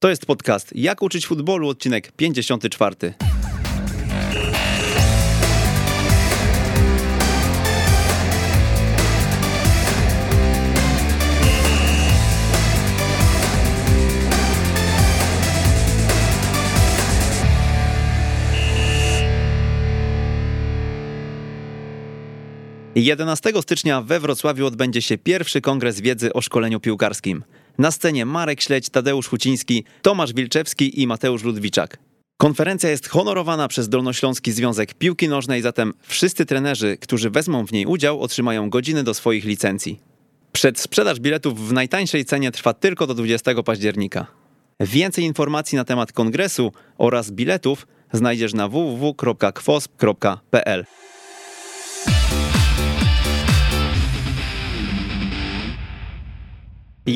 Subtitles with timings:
[0.00, 3.14] To jest podcast Jak uczyć futbolu, odcinek 54.
[22.94, 27.44] Jedenastego stycznia we Wrocławiu odbędzie się pierwszy kongres wiedzy o szkoleniu piłkarskim.
[27.78, 31.98] Na scenie Marek Śledź, Tadeusz Huciński, Tomasz Wilczewski i Mateusz Ludwiczak.
[32.36, 37.86] Konferencja jest honorowana przez Dolnośląski Związek Piłki Nożnej, zatem wszyscy trenerzy, którzy wezmą w niej
[37.86, 40.00] udział, otrzymają godziny do swoich licencji.
[40.52, 44.26] Przedsprzedaż biletów w najtańszej cenie trwa tylko do 20 października.
[44.80, 50.84] Więcej informacji na temat kongresu oraz biletów znajdziesz na www.kwosp.pl.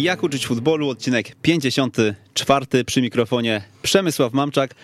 [0.01, 4.75] Jak uczyć futbolu, odcinek 54 przy mikrofonie Przemysław Mamczak.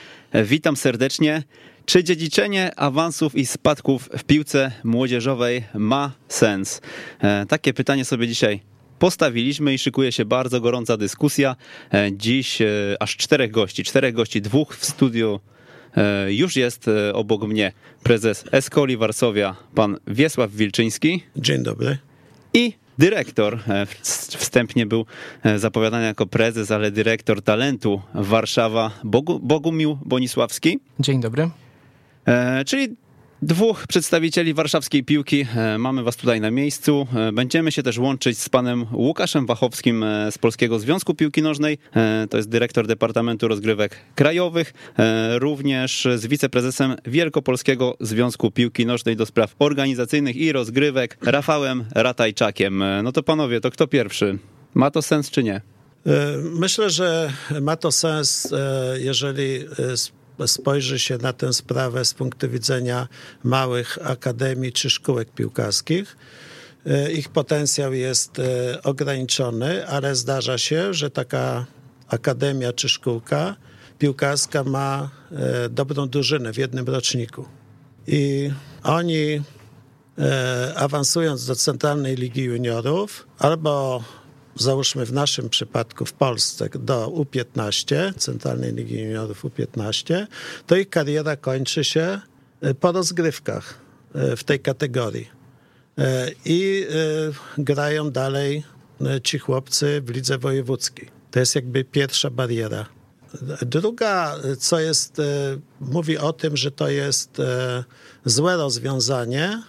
[0.45, 1.43] Witam serdecznie.
[1.87, 6.81] Czy dziedziczenie awansów i spadków w piłce młodzieżowej ma sens?
[7.21, 8.61] E, takie pytanie sobie dzisiaj
[8.99, 11.57] postawiliśmy i szykuje się bardzo gorąca dyskusja.
[11.93, 12.67] E, dziś e,
[13.01, 15.41] aż czterech gości, czterech gości, dwóch w studiu
[16.29, 21.23] już jest obok mnie prezes Escoli Varsovia, pan Wiesław Wilczyński.
[21.37, 21.99] Dzień dobry.
[22.55, 23.87] I dyrektor, e,
[24.39, 25.07] wstępnie był
[25.43, 30.79] e, zapowiadany jako prezes, ale dyrektor talentu Warszawa, Bogu, Bogumił Bonisławski.
[31.01, 31.51] Dzień dobry.
[32.27, 32.97] E, czyli
[33.43, 35.47] dwóch przedstawicieli warszawskiej piłki.
[35.57, 37.07] E, mamy was tutaj na miejscu.
[37.15, 41.79] E, będziemy się też łączyć z panem Łukaszem Wachowskim e, z Polskiego Związku Piłki Nożnej.
[42.31, 44.75] To jest dyrektor Departamentu Rozgrywek Krajowych.
[45.35, 52.85] Również z wiceprezesem Wielkopolskiego Związku Piłki Nożnej do spraw organizacyjnych i rozgrywek Rafałem Ratajczakiem.
[53.03, 54.39] No to panowie, to kto pierwszy?
[54.75, 55.61] Ma to sens czy nie?
[56.43, 58.55] Myślę, że ma to sens,
[58.99, 59.65] jeżeli
[60.47, 63.09] spojrzy się na tę sprawę z punktu widzenia
[63.45, 66.17] małych akademii czy szkółek piłkarskich.
[66.87, 71.67] E, ich potencjał jest e, ograniczony, ale zdarza się, że taka
[72.09, 73.57] akademia czy szkółka
[73.99, 77.45] piłkarska ma e, dobrą drużynę w jednym roczniku.
[78.07, 78.51] I
[78.83, 79.43] oni
[80.77, 84.05] awansując do Centralnej Ligi Juniorów albo
[84.59, 90.27] załóżmy w naszym przypadku w Polsce do U15, Centralnej Ligi Juniorów U15,
[90.67, 92.21] to ich kariera kończy się
[92.61, 93.75] e, po rozgrywkach
[94.15, 95.29] e, w tej kategorii.
[95.99, 96.87] E, I
[97.59, 98.65] grają dalej
[99.25, 101.09] ci chłopcy w lidze wojewódzkiej.
[101.31, 102.87] To jest jakby pierwsza bariera.
[103.63, 105.17] Druga, co jest,
[105.81, 107.37] mówi o tym, że to jest
[108.25, 109.63] złe rozwiązanie,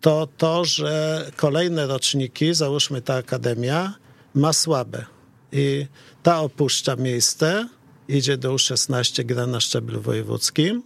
[0.00, 3.94] to to, że kolejne roczniki, załóżmy ta akademia,
[4.34, 5.04] ma słabe
[5.52, 5.86] i
[6.22, 7.68] ta opuszcza miejsce,
[8.08, 10.82] idzie do U16, gra na szczeblu wojewódzkim.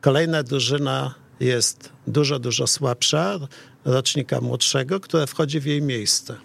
[0.00, 3.38] Kolejna drużyna jest dużo, dużo słabsza,
[3.84, 6.36] rocznika młodszego, która wchodzi w jej miejsce.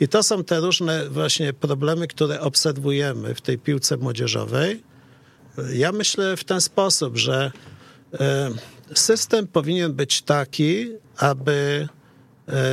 [0.00, 4.82] I to są te różne właśnie problemy, które obserwujemy w tej piłce młodzieżowej.
[5.74, 7.52] Ja myślę w ten sposób, że
[8.20, 8.50] e,
[8.94, 11.88] system powinien być taki, aby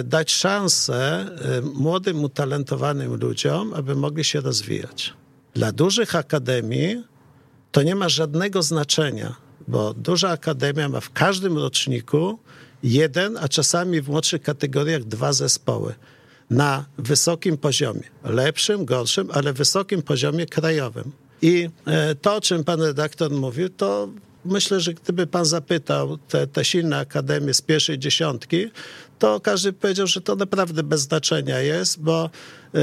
[0.03, 5.13] dać szansę e, młodym, utalentowanym ludziom, aby mogli się rozwijać.
[5.53, 7.03] Dla dużych akademii
[7.71, 9.35] to nie ma żadnego znaczenia,
[9.67, 12.39] bo duża akademia ma w każdym roczniku
[12.83, 15.93] jeden, a czasami w młodszych kategoriach dwa zespoły
[16.49, 18.03] na wysokim poziomie.
[18.23, 21.11] Lepszym, gorszym, ale wysokim poziomie krajowym.
[21.41, 24.09] I e, to, o czym pan redaktor mówił, to
[24.45, 28.71] myślę, że gdyby pan zapytał te, te silne akademie z pierwszej dziesiątki,
[29.19, 32.29] to każdy powiedział, że to naprawdę bez znaczenia jest, bo
[32.73, 32.79] e,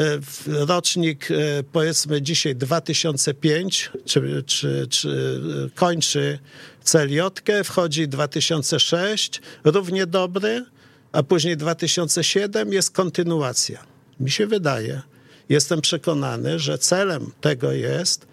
[0.47, 1.35] rocznik e,
[1.73, 5.41] powiedzmy dzisiaj 2005 czy, czy, czy
[5.75, 6.39] kończy
[6.83, 10.65] celiotkę, wchodzi 2006, równie dobry,
[11.13, 13.85] a później 2007 jest kontynuacja.
[14.21, 15.03] Mi się wydaje,
[15.49, 18.27] jestem przekonany, że celem tego jest,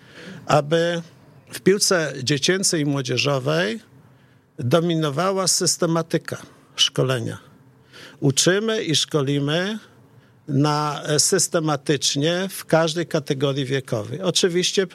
[0.45, 1.01] aby
[1.51, 3.79] w piłce dziecięcej i młodzieżowej
[4.59, 6.37] dominowała systematyka
[6.75, 7.50] szkolenia.
[8.21, 9.79] Uczymy i szkolimy
[10.47, 14.21] na systematycznie w każdej kategorii wiekowej.
[14.21, 14.87] Oczywiście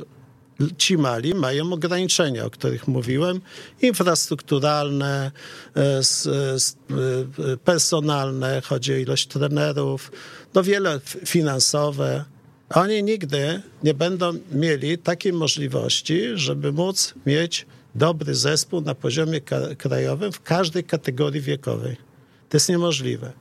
[0.79, 3.41] ci mali mają ograniczenia, o których mówiłem,
[3.83, 5.31] infrastrukturalne,
[5.77, 10.13] e, e, personalne, chodzi o ilość trenerów,
[10.55, 12.25] no wiele finansowe.
[12.71, 19.41] Oni nigdy nie będą mieli takiej możliwości, żeby móc mieć dobry zespół na poziomie
[19.79, 22.06] krajowym w każdej kategorii wiekowej.
[22.49, 23.33] To jest niemożliwe.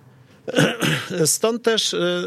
[1.25, 2.23] Stąd też y,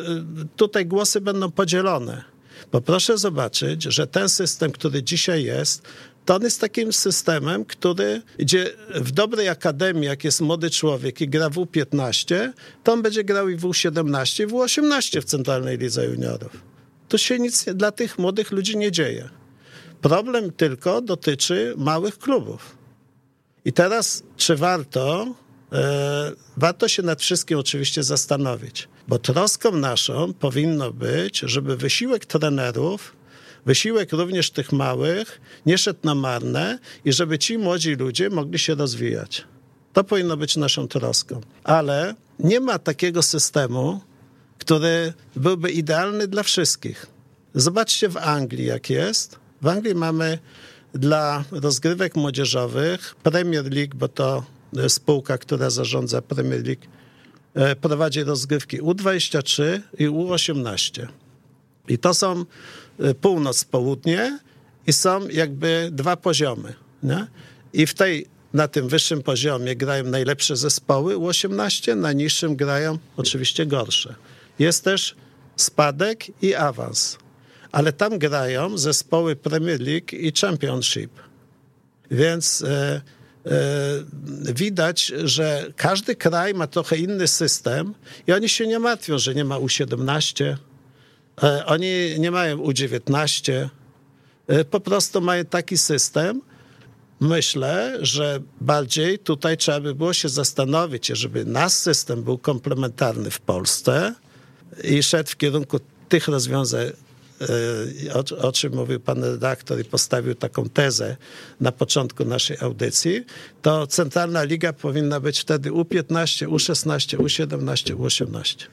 [0.57, 2.25] tutaj głosy będą podzielone.
[2.73, 5.83] Bo proszę zobaczyć, że ten system, który dzisiaj jest,
[6.25, 11.29] to on jest takim systemem, który gdzie w dobrej akademii, jak jest młody człowiek i
[11.29, 12.53] gra w U15,
[12.85, 16.63] to on będzie grał i w U17, i w U18 w Centralnej Lidze Juniorów.
[17.09, 19.29] Tu się nic dla tych młodych ludzi nie dzieje.
[20.01, 22.77] Problem tylko dotyczy małych klubów.
[23.65, 25.35] I teraz, czy warto,
[26.57, 33.19] warto się nad wszystkim oczywiście zastanowić, bo troską naszą powinno być, żeby wysiłek trenerów
[33.67, 38.75] wysiłek również tych małych nie szedł na marne i żeby ci młodzi ludzie mogli się
[38.75, 39.45] rozwijać.
[39.93, 41.41] To powinno być naszą troską.
[41.65, 44.01] Ale nie ma takiego systemu,
[44.59, 47.07] który byłby idealny dla wszystkich.
[47.55, 49.39] Zobaczcie w Anglii, jak jest.
[49.63, 50.39] W Anglii mamy
[50.93, 54.45] dla rozgrywek młodzieżowych Premier League, bo to
[54.89, 56.83] spółka, która zarządza Premier League,
[57.55, 61.07] e, prowadzi rozgrywki U23 i U18.
[61.89, 62.45] I to są
[63.05, 64.39] Y, północ, południe
[64.87, 66.75] i są jakby dwa poziomy.
[67.03, 67.27] Nie?
[67.73, 73.67] I w tej, na tym wyższym poziomie grają najlepsze zespoły U18, na niższym grają oczywiście
[73.67, 74.15] gorsze.
[74.59, 75.15] Jest też
[75.57, 77.19] spadek i awans.
[77.73, 81.11] Ale tam grają zespoły Premier League i Championship.
[82.11, 83.01] Więc e, e,
[84.55, 87.95] widać, że każdy kraj ma trochę inny system
[88.27, 90.57] i oni się nie martwią, że nie ma U17,
[91.43, 93.69] E, oni nie mają U19,
[94.47, 96.43] e, po prostu mają taki system.
[97.21, 103.41] Myślę, że bardziej tutaj trzeba by było się zastanowić, żeby nasz system był komplementarny w
[103.41, 104.15] Polsce
[104.85, 106.93] i szedł w kierunku tych rozwiązań, e,
[108.15, 111.17] o, o, czym mówił pan redaktor i postawił taką tezę
[111.61, 113.25] na początku naszej audycji,
[113.63, 118.67] to Centralna Liga powinna być wtedy U15, U16, U17, U18.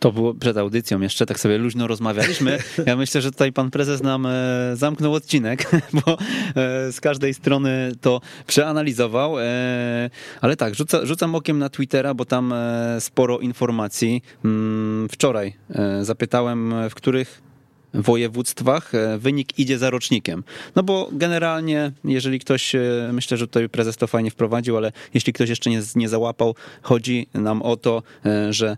[0.00, 2.58] To było przed audycją jeszcze, tak sobie luźno rozmawialiśmy.
[2.86, 4.30] Ja myślę, że tutaj pan prezes nam e,
[4.74, 5.70] zamknął odcinek,
[6.06, 9.40] bo e, z każdej strony to przeanalizował.
[9.40, 12.54] E, ale tak, rzuca, rzucam okiem na Twittera, bo tam
[12.98, 14.22] sporo informacji.
[14.44, 15.54] Mm, wczoraj
[16.02, 17.49] zapytałem, w których
[17.94, 20.44] województwach wynik idzie za rocznikiem.
[20.76, 22.72] No bo generalnie, jeżeli ktoś,
[23.12, 27.26] myślę, że tutaj prezes to fajnie wprowadził, ale jeśli ktoś jeszcze nie, nie załapał, chodzi
[27.34, 28.02] nam o to,
[28.50, 28.76] że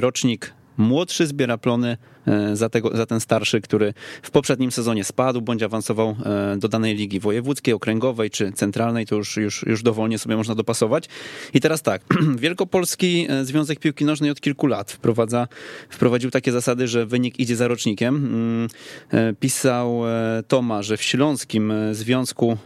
[0.00, 2.15] rocznik młodszy zbiera plony E,
[2.52, 6.94] za, tego, za ten starszy, który w poprzednim sezonie spadł, bądź awansował e, do danej
[6.94, 11.08] ligi wojewódzkiej, okręgowej czy centralnej, to już, już, już dowolnie sobie można dopasować.
[11.54, 12.02] I teraz tak,
[12.38, 15.48] Wielkopolski e, Związek Piłki Nożnej od kilku lat wprowadza,
[15.88, 18.16] wprowadził takie zasady, że wynik idzie za rocznikiem.
[18.16, 20.02] Mm, pisał
[20.48, 22.56] Toma, że w Śląskim Związku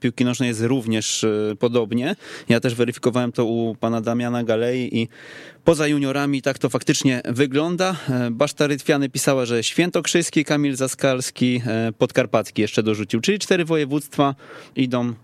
[0.00, 1.26] Piłki Nożnej jest również
[1.58, 2.16] podobnie.
[2.48, 5.08] Ja też weryfikowałem to u pana Damiana Galei i
[5.64, 7.96] poza juniorami tak to faktycznie wygląda.
[8.30, 14.34] Basztary Rytwiany pisała, że Świętokrzyski, Kamil Zaskalski, e, Podkarpacki jeszcze dorzucił, czyli cztery województwa
[14.76, 15.14] idą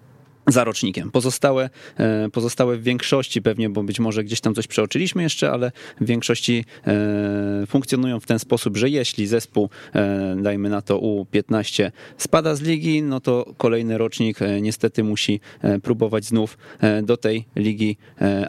[0.53, 1.11] za rocznikiem.
[1.11, 5.73] Pozostałe, e, pozostałe w większości pewnie, bo być może gdzieś tam coś przeoczyliśmy jeszcze, ale
[6.01, 11.91] w większości e, funkcjonują w ten sposób, że jeśli zespół, e, dajmy na to U15
[12.17, 15.41] spada z ligi, no to kolejny rocznik niestety musi
[15.83, 16.59] próbować znów
[17.03, 17.97] do tej ligi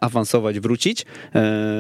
[0.01, 1.06] awansować, wrócić.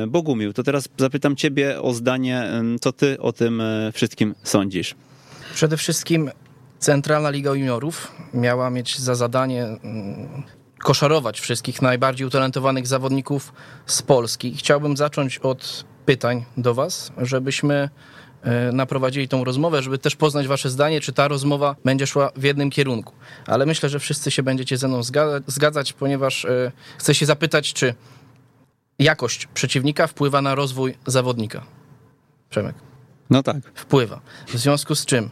[0.07, 2.47] Bogumił, to teraz zapytam ciebie o zdanie,
[2.81, 3.61] co ty o tym
[3.93, 4.95] wszystkim sądzisz?
[5.53, 6.31] Przede wszystkim
[6.81, 10.43] Centralna Liga Juniorów miała mieć za zadanie mm,
[10.79, 13.53] koszarować wszystkich najbardziej utalentowanych zawodników
[13.85, 14.55] z Polski.
[14.57, 17.89] Chciałbym zacząć od pytań do Was, żebyśmy
[18.41, 22.43] e, naprowadzili tą rozmowę, żeby też poznać Wasze zdanie, czy ta rozmowa będzie szła w
[22.43, 23.13] jednym kierunku.
[23.47, 25.01] Ale myślę, że wszyscy się będziecie ze mną
[25.47, 27.93] zgadzać, ponieważ e, chcę się zapytać, czy
[28.99, 31.63] jakość przeciwnika wpływa na rozwój zawodnika.
[32.49, 32.75] Przemek.
[33.29, 33.57] No tak.
[33.75, 34.21] Wpływa.
[34.47, 35.29] W związku z czym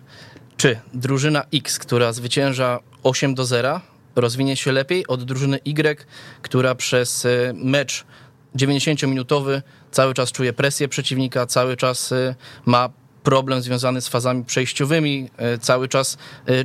[0.59, 3.81] czy drużyna X, która zwycięża 8 do 0,
[4.15, 6.05] rozwinie się lepiej od drużyny Y,
[6.41, 8.05] która przez e, mecz
[8.55, 9.61] 90-minutowy
[9.91, 12.35] cały czas czuje presję przeciwnika, cały czas e,
[12.65, 12.89] ma
[13.23, 16.17] problem związany z fazami przejściowymi, e, cały czas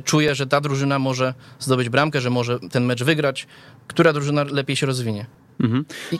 [0.03, 3.47] czuje, że ta drużyna może zdobyć bramkę, że może ten mecz wygrać.
[3.87, 5.25] Która drużyna lepiej się rozwinie?
[5.59, 5.85] Mhm.
[6.11, 6.19] I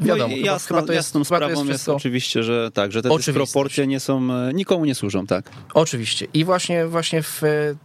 [0.00, 3.08] Wiadomo, no jasno, chyba to jest, jasną sprawą jest, jest oczywiście, że tak, że te
[3.16, 5.50] dysproporcje nie są, e, nikomu nie służą, tak.
[5.74, 6.26] Oczywiście.
[6.34, 7.42] I właśnie, właśnie w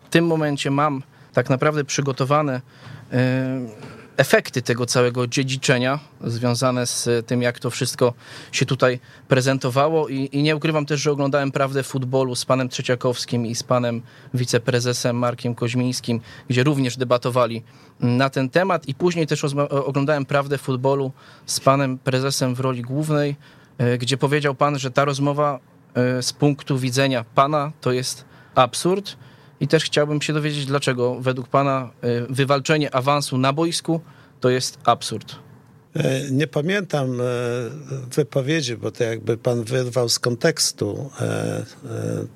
[0.10, 1.04] tym momencie mam
[1.34, 2.62] tak naprawdę przygotowane
[3.12, 3.60] e,
[4.22, 8.14] efekty tego całego dziedziczenia związane z tym, jak to wszystko
[8.52, 13.46] się tutaj prezentowało i, i, nie ukrywam też, że oglądałem Prawdę Futbolu z panem Trzeciakowskim
[13.46, 14.02] i z panem
[14.34, 17.64] wiceprezesem Markiem Koźmińskim, gdzie również debatowali
[18.00, 21.12] na ten temat i później też oglądałem Prawdę Futbolu
[21.46, 23.36] z panem prezesem w roli głównej,
[23.78, 25.60] e, gdzie powiedział pan, że ta rozmowa
[25.94, 28.26] e, z punktu widzenia pana to jest
[28.56, 29.18] absurd.
[29.62, 34.02] I też chciałbym się dowiedzieć, dlaczego według pana e, wywalczenie awansu na boisku
[34.40, 35.36] to jest absurd.
[35.96, 37.18] E, nie pamiętam
[38.16, 41.10] wypowiedzi, bo to jakby pan wyrwał z kontekstu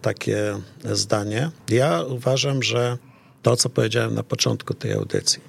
[0.02, 1.50] takie zdanie.
[1.70, 2.98] Ja uważam, że
[3.42, 5.42] to, co powiedziałem na początku tej audycji,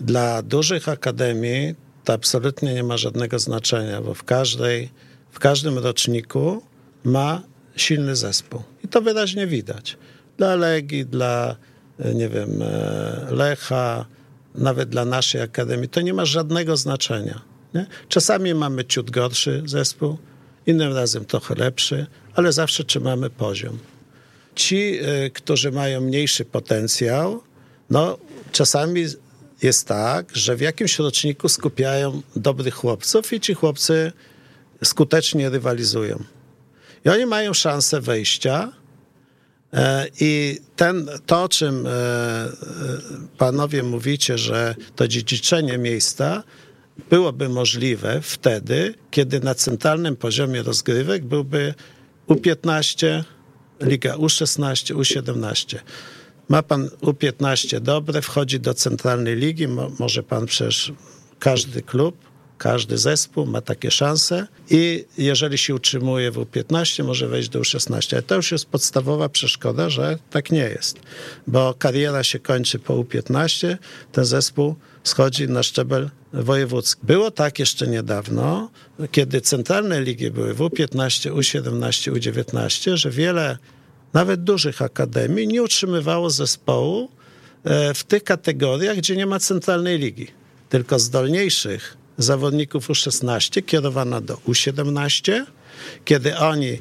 [0.00, 1.74] dla dużych akademii
[2.04, 4.90] to absolutnie nie ma żadnego znaczenia, bo w, każdej,
[5.30, 6.62] w każdym roczniku
[7.04, 7.42] ma
[7.76, 8.62] silny zespół.
[8.84, 9.96] I to wyraźnie widać.
[10.40, 11.56] Dla Legii, dla,
[11.98, 14.06] e, nie wiem, e, Lecha,
[14.54, 17.40] nawet dla naszej akademii, to nie ma żadnego znaczenia.
[17.74, 17.86] Nie?
[18.08, 20.18] Czasami mamy ciut gorszy zespół,
[20.66, 23.78] innym razem trochę lepszy, ale zawsze trzymamy poziom.
[24.54, 27.42] Ci, e, którzy mają mniejszy potencjał,
[27.90, 28.18] no
[28.52, 29.04] czasami
[29.62, 34.12] jest tak, że w jakimś roczniku skupiają dobrych chłopców i ci chłopcy
[34.84, 36.24] skutecznie rywalizują.
[37.04, 38.79] I oni mają szansę wejścia.
[39.72, 42.50] E, I ten, to, o czym e, e,
[43.38, 46.42] panowie mówicie, że to dziedziczenie miejsca
[47.10, 51.74] byłoby możliwe wtedy, kiedy na centralnym poziomie rozgrywek byłby
[52.28, 53.24] U15,
[53.80, 55.78] Liga U16, U17.
[56.48, 60.92] Ma pan U15 dobre, wchodzi do centralnej ligi, mo, może pan przecież
[61.38, 62.29] każdy klub,
[62.60, 68.12] każdy zespół ma takie szanse i jeżeli się utrzymuje w U15, może wejść do U16.
[68.12, 71.00] Ale to już jest podstawowa przeszkoda, że tak nie jest,
[71.46, 73.76] bo kariera się kończy po U15,
[74.12, 74.74] ten zespół
[75.04, 77.00] schodzi na szczebel wojewódzki.
[77.06, 78.70] Było tak jeszcze niedawno,
[79.10, 83.58] kiedy centralne ligi były w U15, U17, U19, że wiele
[84.12, 87.08] nawet dużych akademii, nie utrzymywało zespołu
[87.64, 90.26] e, w tych kategoriach, gdzie nie ma centralnej ligi.
[90.68, 95.44] Tylko zdolniejszych zawodników U16 kierowano do U17,
[96.04, 96.78] kiedy oni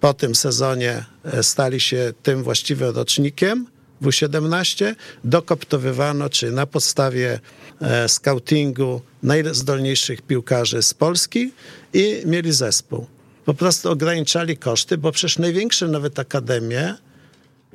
[0.00, 3.66] po tym sezonie e, stali się tym właściwym rocznikiem
[4.00, 7.40] w U17, dokoptowywano, czy na podstawie
[7.80, 11.52] e, scoutingu najzdolniejszych piłkarzy z Polski
[11.92, 13.06] i mieli zespół.
[13.44, 16.94] Po prostu ograniczali koszty, bo przecież największe nawet akademie,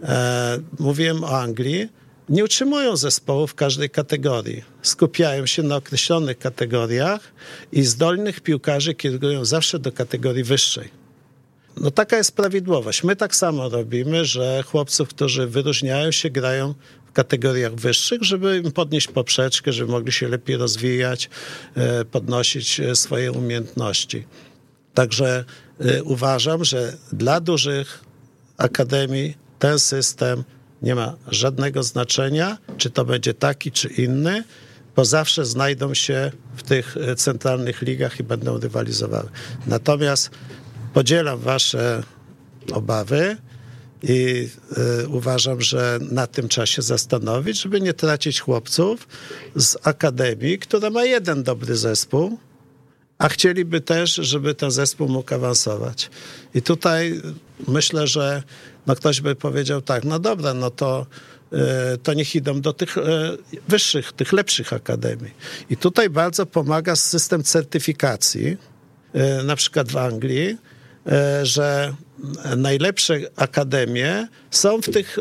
[0.03, 1.89] e, mówiłem o Anglii,
[2.29, 4.63] nie utrzymują zespołu w każdej kategorii.
[4.81, 7.21] Skupiają się na określonych kategoriach
[7.71, 10.89] i zdolnych piłkarzy kierują zawsze do kategorii wyższej.
[11.77, 13.03] No taka jest prawidłowość.
[13.03, 16.73] My tak samo robimy, że chłopców, którzy wyróżniają się, grają
[17.05, 21.29] w kategoriach wyższych, żeby im podnieść poprzeczkę, żeby mogli się lepiej rozwijać,
[21.75, 24.25] e, podnosić e, swoje umiejętności.
[24.93, 25.45] Także
[25.85, 28.03] y, uważam, że dla dużych
[28.57, 30.43] akademii ten system
[30.81, 34.43] nie ma żadnego znaczenia, czy to będzie taki, czy inny,
[34.95, 39.29] bo zawsze znajdą się w tych y, centralnych ligach i będą rywalizowały.
[39.67, 40.29] Natomiast
[40.93, 42.03] podzielam Wasze
[42.73, 43.37] obawy
[44.03, 44.49] i
[45.03, 49.07] y, uważam, że na tym trzeba się zastanowić, żeby nie tracić chłopców
[49.55, 52.37] z akademii, która ma jeden dobry zespół,
[53.17, 56.09] a chcieliby też, żeby ten zespół mógł awansować.
[56.55, 57.21] I tutaj
[57.67, 58.43] myślę, że
[58.87, 61.05] no ktoś by powiedział tak, no dobra, no to,
[61.53, 63.01] e, to niech idą do tych e,
[63.67, 65.31] wyższych, tych lepszych akademii.
[65.69, 68.57] I tutaj bardzo pomaga system certyfikacji,
[69.13, 70.57] e, na przykład w Anglii,
[71.43, 71.93] że
[72.57, 75.17] najlepsze akademie są w tych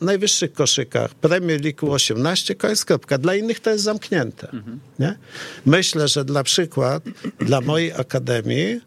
[0.00, 1.14] najwyższych koszykach.
[1.14, 3.18] Premier League 18, koniec kropka.
[3.18, 4.50] Dla innych to jest zamknięte.
[4.50, 4.80] Mhm.
[4.98, 5.18] Nie?
[5.66, 7.02] Myślę, że dla przykład
[7.38, 8.80] dla mojej akademii,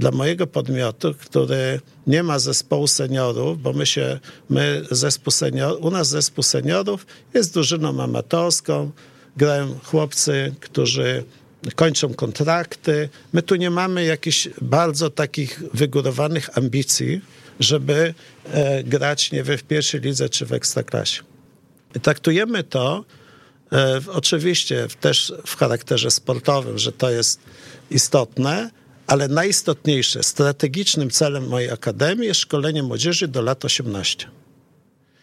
[0.00, 5.90] dla mojego podmiotu, który nie ma zespołu seniorów, bo my się, my zespół senior, u
[5.90, 8.90] nas zespół seniorów jest drużyną amatorską,
[9.36, 11.24] grają chłopcy, którzy
[11.74, 13.08] kończą kontrakty.
[13.32, 17.20] My tu nie mamy jakichś bardzo takich wygórowanych ambicji,
[17.60, 18.14] żeby
[18.52, 21.22] e, grać, nie wiem, w pierwszej lidze czy w ekstraklasie.
[22.02, 23.04] Traktujemy to
[23.72, 27.40] e, oczywiście też w charakterze sportowym, że to jest
[27.90, 28.70] istotne,
[29.10, 34.26] ale najistotniejsze, strategicznym celem mojej akademii jest szkolenie młodzieży do lat 18.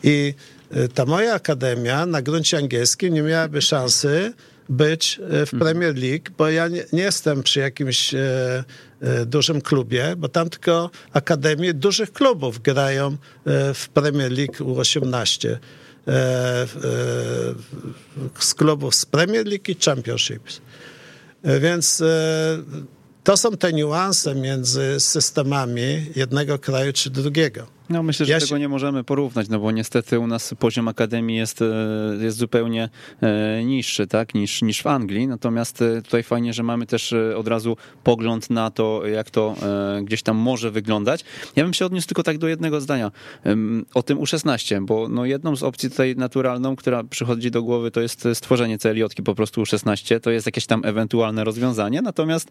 [0.03, 0.33] I
[0.71, 4.33] e, ta moja akademia na gruncie angielskim nie miałaby szansy
[4.69, 5.59] być e, w mhm.
[5.59, 8.19] Premier League, bo ja nie, nie jestem przy jakimś e,
[9.01, 13.07] e, dużym klubie, bo tam tylko akademie dużych klubów grają
[13.45, 15.57] e, w Premier League U18 e,
[16.07, 16.67] e,
[18.39, 20.61] z klubów z Premier League i Championships.
[21.43, 22.03] Więc
[23.27, 27.76] to są te niuanse między systemami jednego kraju czy drugiego.
[27.89, 30.87] No myślę, że Ja tego się- nie możemy porównać, no bo niestety u nas poziom
[30.87, 31.65] akademii jest, e,
[32.21, 32.89] jest zupełnie
[33.21, 35.27] e, niższy, tak, niż, niż w Anglii.
[35.27, 39.55] Natomiast e, tutaj fajnie, że mamy też od razu pogląd na to, jak to
[40.03, 41.23] gdzieś tam może wyglądać.
[41.55, 43.11] Ja bym się odniósł tylko tak do jednego zdania
[43.93, 48.01] o tym U16, bo no jedną z opcji tutaj naturalną, która przychodzi do głowy, to
[48.01, 50.19] jest stworzenie CLJ-ki po prostu U16.
[50.19, 52.01] To jest jakieś tam ewentualne rozwiązanie.
[52.01, 52.49] Natomiast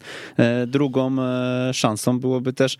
[0.67, 1.15] drugą
[1.73, 2.77] szansą byłoby też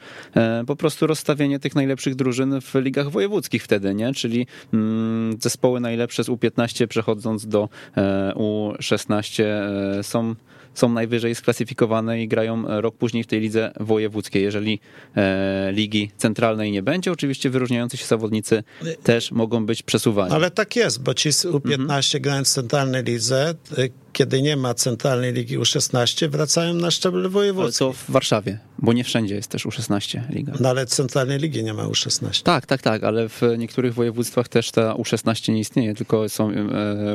[0.67, 4.13] po prostu rozstawienie tych najlepszych drużyn w ligach wojewódzkich wtedy, nie?
[4.13, 10.35] Czyli mm, zespoły najlepsze z U15 przechodząc do e, U16 e, są
[10.77, 14.43] są najwyżej sklasyfikowane i grają rok później w tej lidze wojewódzkiej.
[14.43, 14.79] Jeżeli
[15.15, 18.63] e, ligi centralnej nie będzie, oczywiście wyróżniający się zawodnicy
[19.03, 20.33] też mogą być przesuwani.
[20.33, 22.21] Ale tak jest, bo ci z U15 Mhm.
[22.21, 27.29] grając w centralnej lidze, y, kiedy nie ma centralnej ligi U16, wracają na szczebel Ale
[27.29, 27.79] wojewódzki.
[27.79, 30.53] to w Warszawie, bo nie wszędzie jest też U16 liga.
[30.59, 32.43] No ale centralnej ligi nie ma U16.
[32.43, 36.53] Tak, tak, tak, ale w niektórych województwach też ta U16 nie istnieje, tylko są e,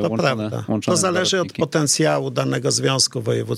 [0.01, 0.17] To łączone,
[0.49, 0.65] prawda.
[0.67, 3.52] łączone To zależy od potencjału danego związku wojewódzkiego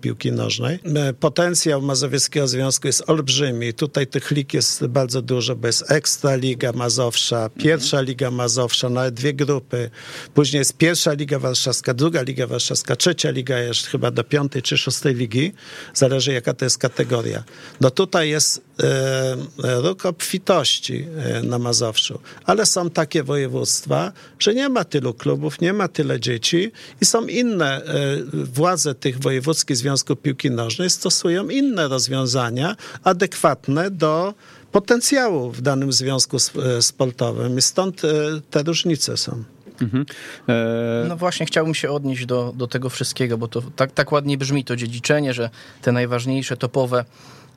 [0.00, 0.78] piłki nożnej.
[0.96, 3.74] E, Potencjał Mazowieckiego Związku jest olbrzymi.
[3.74, 9.14] Tutaj tych lig jest bardzo dużo, bo jest Ekstra Liga Mazowsza, Pierwsza Liga Mazowsza, nawet
[9.14, 9.90] dwie grupy.
[10.34, 14.78] Później jest Pierwsza Liga Warszawska, Druga Liga Warszawska, Trzecia Liga jest chyba do piątej czy
[14.78, 15.52] szóstej ligi.
[15.94, 17.44] Zależy jaka to jest kategoria.
[17.80, 19.36] No tutaj jest e,
[19.82, 25.72] róg obfitości e, na Mazowszu, ale są takie województwa, że nie ma tylu klubów, nie
[25.72, 31.88] ma tyle dzieci i są inne, e, władze tych wojewódzkich związków piłki nożnej stosują inne
[31.88, 34.34] rozwiązania adekwatne do
[34.72, 38.08] potencjału w danym związku e, sportowym i stąd e,
[38.50, 39.44] te różnice są.
[39.82, 40.06] Mhm.
[40.48, 44.38] E, No właśnie chciałbym się odnieść do, do tego wszystkiego, bo to tak, tak ładnie
[44.38, 45.50] brzmi to dziedziczenie, że
[45.82, 47.04] te najważniejsze, topowe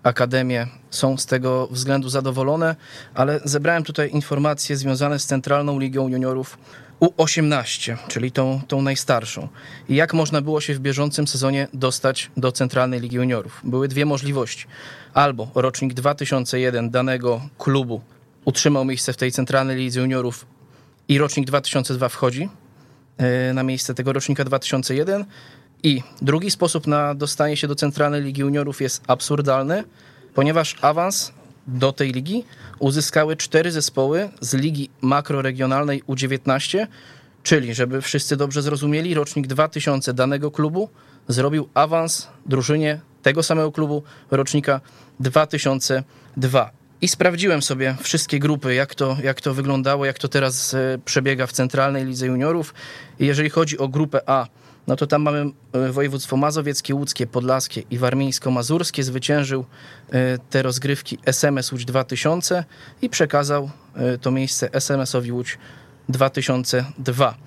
[0.04, 2.76] akademie są z tego względu zadowolone,
[3.14, 6.58] ale zebrałem tutaj informacje związane z Centralną Ligą Juniorów
[7.04, 9.48] U18, czyli tą, tą najstarszą.
[9.90, 13.62] Jak można było się w bieżącym sezonie dostać do Centralnej Ligi Juniorów?
[13.64, 14.66] Były dwie możliwości.
[15.14, 18.02] Albo rocznik 2001 danego klubu
[18.46, 20.46] utrzymał miejsce w tej Centralnej Lidze Juniorów
[21.08, 22.50] i rocznik 2002 wchodzi
[23.18, 25.26] e, na miejsce tego rocznika 2001.
[25.84, 29.84] I drugi sposób na dostanie się do Centralnej Ligi Juniorów jest absurdalny,
[30.34, 31.34] ponieważ awans
[31.68, 32.46] do tej ligi
[32.80, 36.88] uzyskały cztery zespoły z ligi makroregionalnej U19,
[37.44, 40.90] czyli, żeby wszyscy dobrze zrozumieli, rocznik 2000 danego klubu
[41.28, 44.82] zrobił awans drużynie tego samego klubu rocznika
[45.20, 46.72] 2002.
[47.02, 51.48] I sprawdziłem sobie wszystkie grupy, jak to, jak to wyglądało, jak to teraz e, przebiega
[51.48, 52.74] w Centralnej Lidze Juniorów.
[53.20, 54.48] Jeżeli chodzi o grupę A,
[54.88, 59.04] no to tam mamy e, województwo mazowieckie, łódzkie, podlaskie i warmińsko-mazurskie.
[59.04, 59.66] Zwyciężył
[60.12, 62.64] e, te rozgrywki SMS Łódź 2000
[63.02, 65.58] i przekazał e, to miejsce SMS-owi Łódź
[66.10, 67.38] 2002.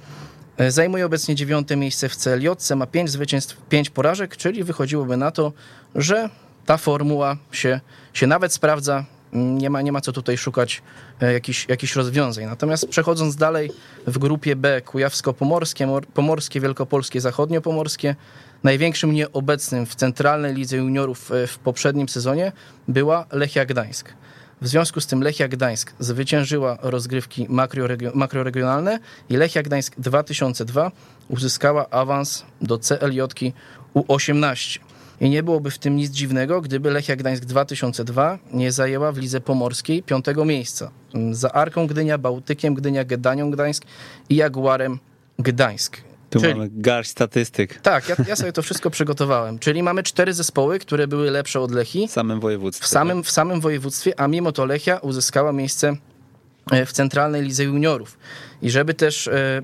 [0.56, 5.30] E, Zajmuje obecnie dziewiąte miejsce w CLJ, ma pięć zwycięstw, pięć porażek, czyli wychodziłoby na
[5.30, 5.52] to,
[5.94, 6.30] że
[6.66, 7.80] ta formuła się,
[8.12, 9.04] się nawet sprawdza.
[9.36, 10.82] Nie ma, nie ma co tutaj szukać
[11.20, 12.44] e, jakichś, jakichś rozwiązań.
[12.44, 13.70] Natomiast przechodząc dalej
[14.06, 18.16] w grupie B, Kujawsko-Pomorskie, Mor- Pomorskie, Wielkopolskie, Zachodniopomorskie,
[18.62, 22.52] największym nieobecnym w Centralnej Lidze Juniorów e, w poprzednim sezonie
[22.88, 24.12] była Lechia Gdańsk.
[24.60, 30.90] W związku z tym Lechia Gdańsk zwyciężyła rozgrywki makroregio- makroregionalne i Lechia Gdańsk 2002
[31.28, 33.20] uzyskała awans do CLJ
[33.94, 34.78] U18.
[35.20, 39.40] I nie byłoby w tym nic dziwnego, gdyby Lechia Gdańsk 2002 nie zajęła w Lidze
[39.40, 40.90] Pomorskiej piątego miejsca.
[41.30, 43.84] Za Arką Gdynia, Bałtykiem Gdynia, Gedanią Gdańsk
[44.28, 44.98] i Jaguarem
[45.38, 45.96] Gdańsk.
[46.30, 49.58] tu Czyli- mamy garść statystyk Tak, ja, ja sobie to wszystko przygotowałem.
[49.58, 52.84] Czyli mamy cztery zespoły, które były lepsze od Lechii w samym województwie.
[52.84, 55.96] w samym, w samym województwie, a mimo to Lechia uzyskała miejsce
[56.70, 58.18] e, w Centralnej Lidze Juniorów.
[58.62, 59.62] I żeby też e,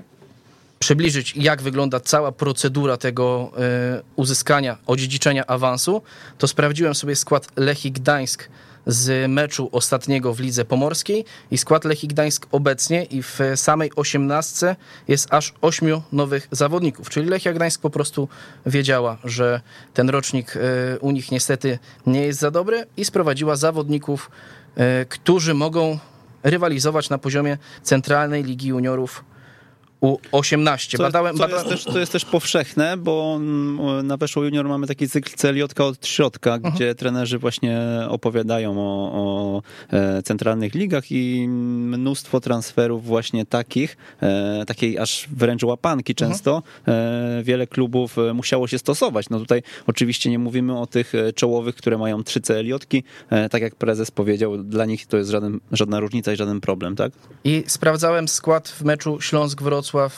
[0.83, 6.01] przybliżyć, jak wygląda cała procedura tego e, uzyskania, odziedziczenia awansu,
[6.37, 8.49] to sprawdziłem sobie skład Lechii Gdańsk
[8.87, 14.75] z meczu ostatniego w Lidze Pomorskiej i skład Lechii Gdańsk obecnie i w samej osiemnastce
[15.07, 18.27] jest aż ośmiu nowych zawodników, czyli Lechia Gdańsk po prostu
[18.65, 19.61] wiedziała, że
[19.93, 24.31] ten rocznik e, u nich niestety nie jest za dobry i sprowadziła zawodników,
[24.75, 25.99] e, którzy mogą
[26.43, 29.23] rywalizować na poziomie Centralnej Ligi Juniorów
[30.03, 30.97] U18.
[30.97, 34.67] Co, Badałem, co badałem, jest też, to jest też powszechne, bo mm, na Weszło Junior
[34.67, 36.73] mamy taki cykl CLJ od środka, Mhm.
[36.75, 39.61] gdzie trenerzy właśnie opowiadają o, o
[39.97, 46.31] e, centralnych ligach i mnóstwo transferów właśnie takich, e, takiej aż wręcz łapanki Mhm.
[46.31, 46.63] często.
[46.87, 49.29] E, wiele klubów musiało się stosować.
[49.29, 53.03] No tutaj oczywiście nie mówimy o tych czołowych, które mają trzy CLJ-ki.
[53.29, 56.95] E, tak jak prezes powiedział, dla nich to jest żaden, żadna różnica i żaden problem,
[56.95, 57.11] tak?
[57.43, 60.09] I sprawdzałem skład w meczu Śląsk-Wrocław e,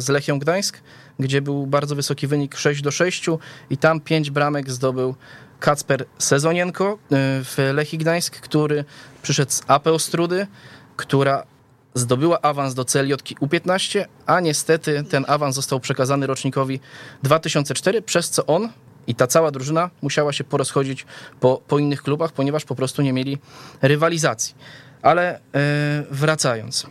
[0.00, 0.80] z Lechią Gdańsk,
[1.18, 3.26] gdzie był bardzo wysoki wynik 6 do 6
[3.70, 5.14] i tam 5 bramek zdobył
[5.60, 6.96] Kacper Sezonienko e,
[7.44, 8.84] w Lechii Gdańsk, który
[9.22, 10.46] przyszedł z AP Ostrudy,
[10.96, 11.46] która
[11.94, 16.80] zdobyła awans do CLJ U15, a niestety ten awans został przekazany rocznikowi
[17.22, 18.68] 2004, przez co on
[19.06, 21.06] i ta cała drużyna musiała się porozchodzić
[21.40, 23.38] po, po innych klubach, ponieważ po prostu nie mieli
[23.82, 24.54] rywalizacji.
[25.02, 25.40] Ale e,
[26.10, 26.86] wracając.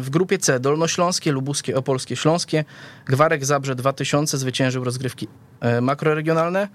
[0.00, 2.64] W grupie C Dolnośląskie, Lubuskie, Opolskie, Śląskie.
[3.06, 5.28] Gwarek Zabrze 2000 zwyciężył rozgrywki
[5.60, 6.68] e, makroregionalne.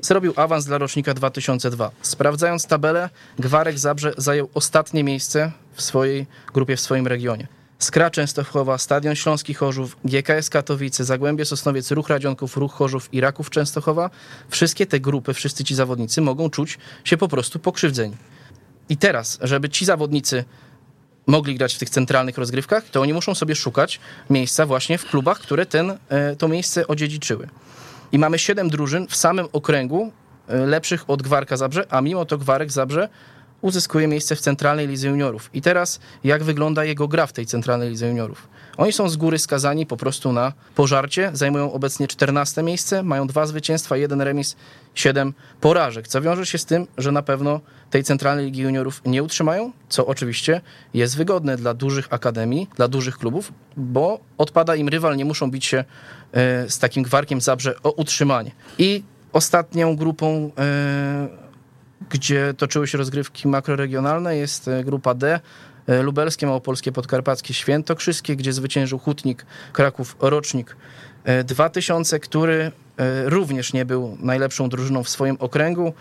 [0.00, 1.90] Zrobił awans dla rocznika 2002.
[2.02, 7.46] Sprawdzając tabelę, Gwarek Zabrze zajął ostatnie miejsce w swojej grupie, w swoim regionie.
[7.78, 13.50] Skra Częstochowa, Stadion Śląski Chorzów, GKS Katowice, Zagłębie Sosnowiec, Ruch Radzionków, Ruch Chorzów i Raków
[13.50, 14.10] Częstochowa.
[14.48, 18.16] Wszystkie te grupy, wszyscy ci zawodnicy mogą czuć się po prostu pokrzywdzeni.
[18.88, 20.44] I teraz, żeby ci zawodnicy
[21.28, 25.38] mogli grać w tych centralnych rozgrywkach, to oni muszą sobie szukać miejsca właśnie w klubach,
[25.38, 27.48] które ten, e, to miejsce odziedziczyły.
[28.12, 30.12] I mamy siedem drużyn w samym okręgu
[30.48, 33.08] e, lepszych od Gwarka Zabrze, a mimo to Gwarek Zabrze
[33.60, 35.50] uzyskuje miejsce w centralnej lidze juniorów.
[35.54, 38.48] I teraz jak wygląda jego gra w tej centralnej lidze juniorów?
[38.78, 43.46] Oni są z góry skazani po prostu na pożarcie, zajmują obecnie 14 miejsce, mają dwa
[43.46, 44.56] zwycięstwa, jeden remis,
[44.94, 47.60] siedem porażek, co wiąże się z tym, że na pewno
[47.90, 50.60] tej centralnej ligi juniorów nie utrzymają, co oczywiście
[50.94, 55.66] jest wygodne dla dużych akademii, dla dużych klubów, bo odpada im rywal, nie muszą bić
[55.66, 55.84] się
[56.32, 58.50] e, z takim gwarkiem Zabrze o utrzymanie.
[58.78, 61.48] I ostatnią grupą e,
[62.10, 65.40] gdzie toczyły się rozgrywki makroregionalne, jest e, grupa D.
[65.88, 70.76] e, Lubelskie, Małopolskie, Podkarpackie, Świętokrzyskie, gdzie zwyciężył Hutnik Kraków Rocznik
[71.24, 75.92] e, 2000, który e, również nie był najlepszą drużyną w swoim okręgu.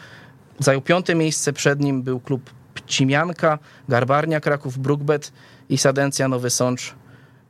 [0.60, 5.32] Zajął piąte miejsce, przed nim był klub Pcimianka, Garbarnia Kraków, Brookbet
[5.69, 6.95] i Sadencja Nowy Sącz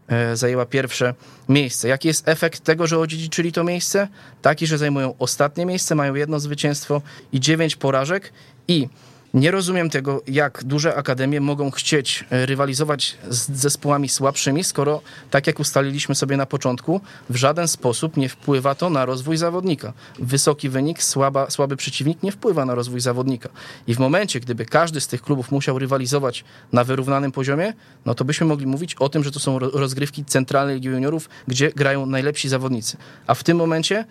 [0.08, 1.13] e, zajęła pierwsze
[1.50, 1.88] miejsce.
[1.88, 4.08] Jaki jest efekt tego, że odziedziczyli to miejsce?
[4.41, 8.34] Taki, że zajmują ostatnie miejsce, mają jedno zwycięstwo i dziewięć porażek
[8.67, 8.89] i
[9.33, 15.47] nie rozumiem tego, jak duże akademie mogą chcieć e, rywalizować z zespołami słabszymi, skoro, tak
[15.47, 19.93] jak ustaliliśmy sobie na początku, w żaden sposób nie wpływa to na rozwój zawodnika.
[20.19, 23.49] Wysoki wynik, słaba, słaby przeciwnik nie wpływa na rozwój zawodnika.
[23.87, 27.73] I w momencie, gdyby każdy z tych klubów musiał rywalizować na wyrównanym poziomie,
[28.05, 31.29] no to byśmy mogli mówić o tym, że to są ro- rozgrywki centralnej Ligi Juniorów,
[31.47, 32.97] gdzie grają najlepsi zawodnicy.
[33.27, 34.05] A w tym momencie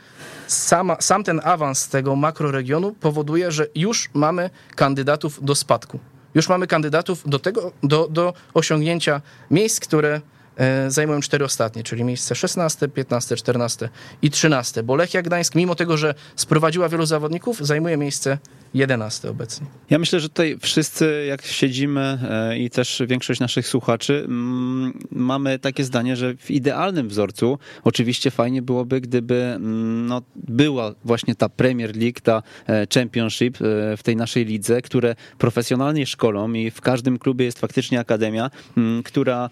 [0.46, 5.05] sama, sam ten awans tego makroregionu powoduje, że już mamy kandydatów
[5.42, 5.98] do spadku.
[6.34, 10.20] Już mamy kandydatów do tego, do, do osiągnięcia miejsc, które
[10.56, 13.88] e, zajmują cztery ostatnie, czyli miejsce 16, 15, 14
[14.22, 14.82] i 13.
[14.82, 18.38] Bo Lechia Gdańsk, mimo tego, że sprowadziła wielu zawodników, zajmuje miejsce
[18.76, 19.66] 11 obecnie.
[19.90, 25.58] Ja myślę, że tutaj wszyscy, jak siedzimy e, i też większość naszych słuchaczy, mm, mamy
[25.58, 31.48] takie zdanie, że w idealnym wzorcu oczywiście fajnie byłoby, gdyby mm, no, była właśnie ta
[31.48, 36.80] Premier League, ta e, Championship e, w tej naszej lidze, które profesjonalnie szkolą i w
[36.80, 39.50] każdym klubie jest faktycznie akademia, mm, która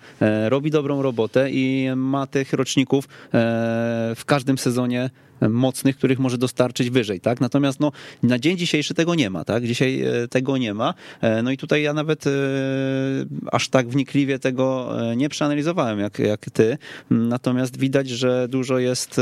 [0.49, 3.09] robi dobrą robotę i ma tych roczników
[4.17, 5.11] w każdym sezonie
[5.49, 7.41] mocnych, których może dostarczyć wyżej, tak?
[7.41, 9.67] Natomiast no, na dzień dzisiejszy tego nie ma, tak?
[9.67, 10.95] Dzisiaj e, tego nie ma.
[11.21, 12.31] E, No i tutaj ja nawet e,
[13.53, 16.79] aż tak wnikliwie tego nie przeanalizowałem jak, jak ty.
[17.11, 19.21] Natomiast widać, że dużo jest,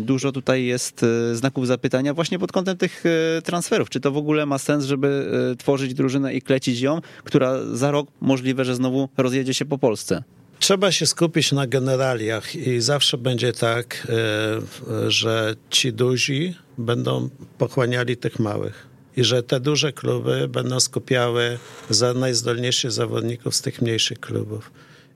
[0.00, 3.04] dużo tutaj jest znaków zapytania właśnie pod kątem tych
[3.44, 3.90] transferów.
[3.90, 8.08] Czy to w ogóle ma sens, żeby tworzyć drużynę i klecić ją, która za rok
[8.20, 10.22] możliwe, że znowu rozjedzie się po Polsce?
[10.58, 18.16] Trzeba się skupić na generaliach i zawsze będzie tak, e, że ci duzi będą pochłaniali
[18.16, 18.86] tych małych.
[19.16, 21.58] I że te duże kluby będą skupiały
[21.90, 24.70] za najzdolniejszych zawodników z tych mniejszych klubów.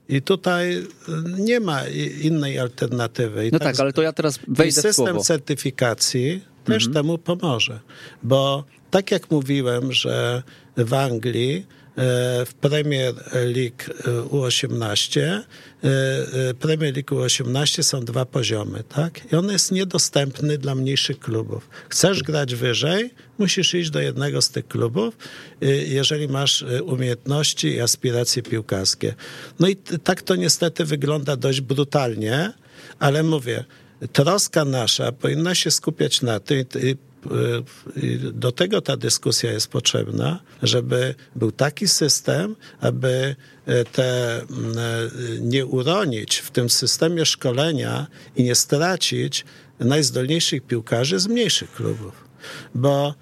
[0.09, 0.83] I tutaj e,
[1.39, 1.81] nie ma
[2.23, 3.47] innej alternatywy.
[3.47, 5.21] I No tak, ale to ja teraz wejdę i w system słowo.
[5.25, 7.81] certyfikacji też temu pomoże,
[8.23, 10.43] bo tak jak mówiłem, że
[10.77, 11.67] w Anglii
[12.47, 13.85] w Premier League
[14.31, 15.41] U18,
[16.59, 19.33] Premier League U18 są dwa poziomy, tak?
[19.33, 21.69] I on jest niedostępny dla mniejszych klubów.
[21.89, 25.17] Chcesz grać wyżej, musisz iść do jednego z tych klubów,
[25.87, 29.15] jeżeli masz umiejętności i aspiracje piłkarskie.
[29.61, 32.53] No i tak to niestety wygląda dość brutalnie,
[32.99, 33.65] ale mówię,
[34.13, 36.65] troska nasza powinna się skupiać na tym,
[38.33, 44.41] do tego ta dyskusja jest potrzebna, żeby był taki system, aby e, te
[45.41, 48.07] nie uronić w tym systemie szkolenia
[48.37, 49.45] i nie stracić
[49.81, 52.25] najzdolniejszych piłkarzy z mniejszych klubów.
[52.75, 53.15] Bo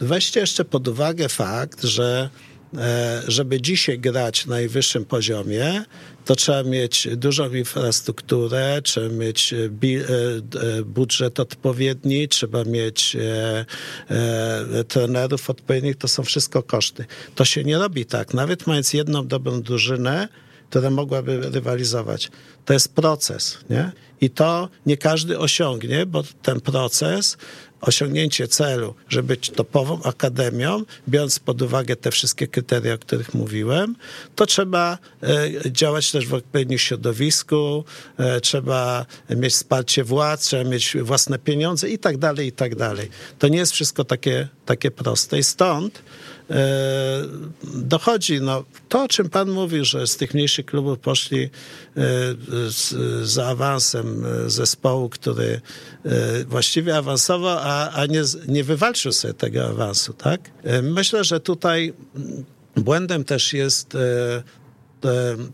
[0.00, 2.30] weźcie jeszcze pod uwagę fakt, że
[3.28, 5.84] żeby dzisiaj grać na najwyższym poziomie,
[6.24, 13.16] to trzeba mieć dużą infrastrukturę, trzeba mieć e, e, budżet odpowiedni, trzeba mieć
[14.88, 17.04] trenerów odpowiednich, to są wszystko koszty.
[17.34, 18.34] To się nie robi tak.
[18.34, 20.28] Nawet mając jedną dobrą drużynę,
[20.70, 22.30] która mogłaby rywalizować.
[22.64, 23.92] To jest proces, nie?
[24.20, 27.36] I to nie każdy osiągnie, bo ten proces
[27.80, 33.96] osiągnięcie celu, żeby być topową akademią, biorąc pod uwagę te wszystkie kryteria, o których mówiłem,
[34.36, 37.84] to trzeba e, działać też w odpowiednim środowisku,
[38.18, 43.08] e, trzeba mieć wsparcie władz, trzeba mieć własne pieniądze i tak dalej, i tak dalej.
[43.38, 46.02] To nie jest wszystko takie, takie proste i stąd
[47.74, 51.48] dochodzi, no, to o czym pan mówił, że z tych mniejszych klubów poszli e,
[52.70, 52.94] z,
[53.28, 55.60] za awansem e, zespołu, który
[56.46, 60.40] właściwie awansował, a, a nie, nie wywalczył sobie tego awansu, tak?
[60.82, 61.92] Myślę, że tutaj
[62.76, 63.96] błędem też jest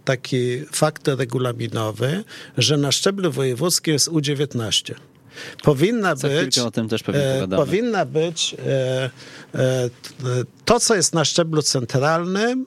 [0.05, 2.25] taki faktor regulaminowy,
[2.59, 4.95] że na szczeblu wojewódzkim jest U19.
[5.63, 6.59] Powinna być.
[6.59, 9.11] o tym też pewnie e, powinna być e,
[9.55, 9.91] e,
[10.65, 12.67] to, co jest na szczeblu centralnym,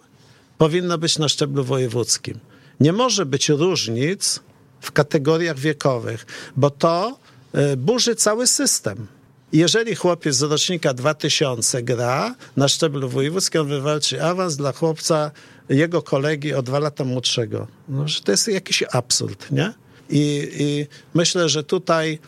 [0.58, 2.40] powinno być na szczeblu wojewódzkim.
[2.80, 4.40] Nie może być różnic
[4.82, 7.20] w kategoriach wiekowych, bo to
[7.54, 9.08] e, burzy cały system.
[9.54, 15.32] Jeżeli chłopiec z rocznika 2000 gra na szczeblu wojewódzkim, on wywalczy awans dla chłopca,
[15.70, 17.68] jego kolegi o dwa lata młodszego.
[17.90, 19.74] No, to jest jakiś absurd, nie?
[20.10, 22.20] I, i myślę, że tutaj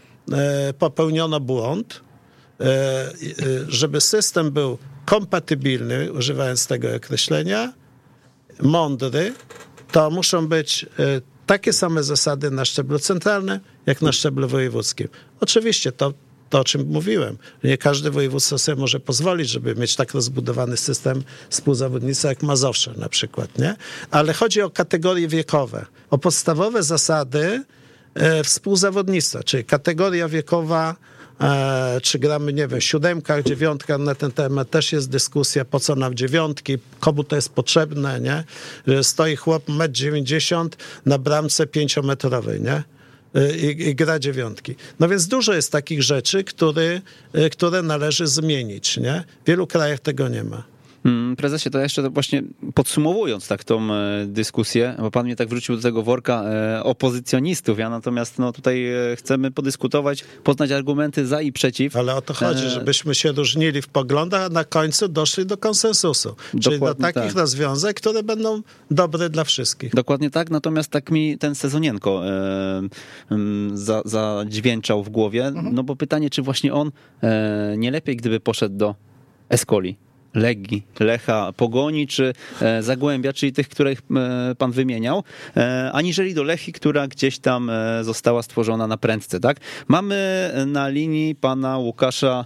[0.80, 2.02] popełniono błąd,
[2.60, 3.12] e, e,
[3.68, 7.74] żeby system był kompatybilny, używając tego określenia,
[8.62, 9.34] mądry,
[9.92, 10.86] to muszą być
[11.46, 15.08] takie same zasady na szczeblu centralnym, jak na szczeblu wojewódzkim.
[15.40, 16.14] Oczywiście to,
[16.50, 21.24] to o czym mówiłem, nie każde województwo sobie może pozwolić, żeby mieć tak rozbudowany system
[21.50, 23.76] współzawodnictwa jak Mazowsze na przykład, nie?
[24.12, 27.81] Ale chodzi o kategorie wiekowe, o podstawowe zasady, E,
[28.44, 30.96] współzawodnictwa, czyli kategoria wiekowa,
[31.42, 35.96] e, czy gramy, nie wiem, siódemkach, dziewiątkach, na ten temat też jest dyskusja, po co
[35.96, 38.44] nam dziewiątki, komu to jest potrzebne, nie?
[38.88, 40.70] Że stoi chłop 1,90 m
[41.06, 42.84] na bramce pięciometrowej, nie?
[43.36, 44.76] E, I, i, gra dziewiątki.
[45.00, 47.02] No więc dużo jest takich rzeczy, który,
[47.52, 49.24] które należy zmienić, nie?
[49.44, 50.64] W wielu krajach tego nie ma.
[51.06, 55.76] Mm, prezesie, to jeszcze właśnie podsumowując tak tą e, dyskusję, bo pan mnie tak wrócił
[55.76, 61.42] do tego worka e, opozycjonistów, ja natomiast no tutaj e, chcemy podyskutować, poznać argumenty za
[61.42, 61.96] i przeciw.
[61.96, 66.36] Ale o to chodzi, żebyśmy się różnili w poglądach, a na końcu doszli do konsensusu,
[66.62, 67.36] czyli do takich tak.
[67.36, 68.62] rozwiązań, które będą
[68.92, 69.96] dobre dla wszystkich.
[69.96, 72.82] Dokładnie tak, natomiast tak mi ten sezonienko e,
[73.74, 75.76] za, zadźwięczał w głowie, mhm.
[75.76, 76.92] no bo pytanie, czy właśnie on
[77.78, 78.96] nie lepiej, gdyby poszedł do
[79.50, 79.98] Escoli?
[80.34, 85.24] Legii, Lecha, Pogoni czy e, Zagłębia, czyli tych, których e, pan wymieniał,
[85.58, 89.40] e, aniżeli do Lechi, która gdzieś tam została stworzona na prędce.
[89.40, 89.58] Tak?
[89.88, 92.46] Mamy na linii pana Łukasza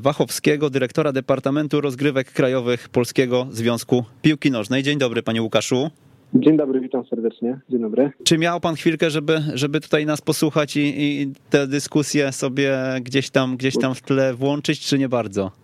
[0.00, 4.82] Wachowskiego, dyrektora Departamentu Rozgrywek Krajowych Polskiego Związku Piłki Nożnej.
[4.82, 5.90] Dzień dobry, panie Łukaszu.
[6.34, 7.60] Dzień dobry, witam serdecznie.
[7.70, 8.12] Dzień dobry.
[8.24, 13.30] Czy miał pan chwilkę, żeby, żeby tutaj nas posłuchać i, i tę dyskusję sobie gdzieś
[13.30, 15.63] tam, gdzieś tam w tle włączyć, czy nie bardzo?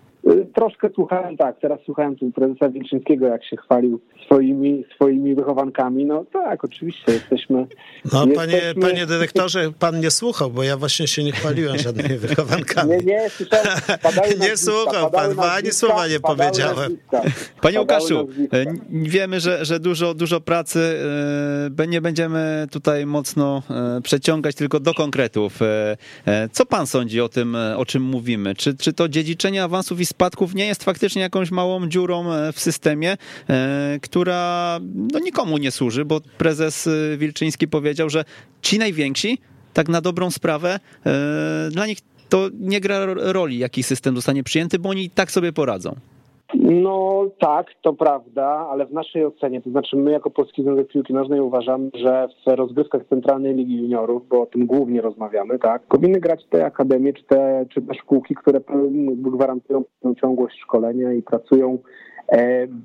[0.54, 6.04] Troszkę słuchałem, tak, teraz słuchałem tu prezesa Wilczyńskiego, jak się chwalił swoimi, swoimi wychowankami.
[6.04, 7.66] No tak, oczywiście jesteśmy...
[8.12, 8.34] No jesteśmy...
[8.34, 12.90] Panie, panie dyrektorze, pan nie słuchał, bo ja właśnie się nie chwaliłem żadnymi wychowankami.
[12.90, 13.66] Nie, nie, słyszałem,
[14.40, 16.96] Nie słuchał pan, bo ani słowa nie powiedziałem.
[17.62, 20.98] Panie Łukaszu, e, wiemy, że, że dużo, dużo pracy,
[21.78, 25.58] e, nie będziemy tutaj mocno e, przeciągać, tylko do konkretów.
[26.52, 28.54] Co pan sądzi o tym, o czym mówimy?
[28.54, 33.16] Czy, czy to dziedziczenie awansów i spadków nie jest faktycznie jakąś małą dziurą w systemie,
[34.02, 38.24] która no, nikomu nie służy, bo prezes y, Wilczyński powiedział, że
[38.62, 39.38] ci najwięksi,
[39.72, 40.80] tak na dobrą sprawę,
[41.70, 45.96] dla nich to nie gra roli, jaki system zostanie przyjęty, bo oni tak sobie poradzą.
[46.54, 51.14] No tak, to prawda, ale w naszej ocenie, to znaczy my jako Polski Związek Piłki
[51.14, 56.20] Nożnej uważamy, że w rozgrywkach Centralnej Ligi Juniorów, bo o tym głównie rozmawiamy, tak, powinny
[56.20, 58.60] grać te akademie czy te, czy te szkółki, które
[59.16, 59.84] gwarantują
[60.20, 61.78] ciągłość szkolenia i pracują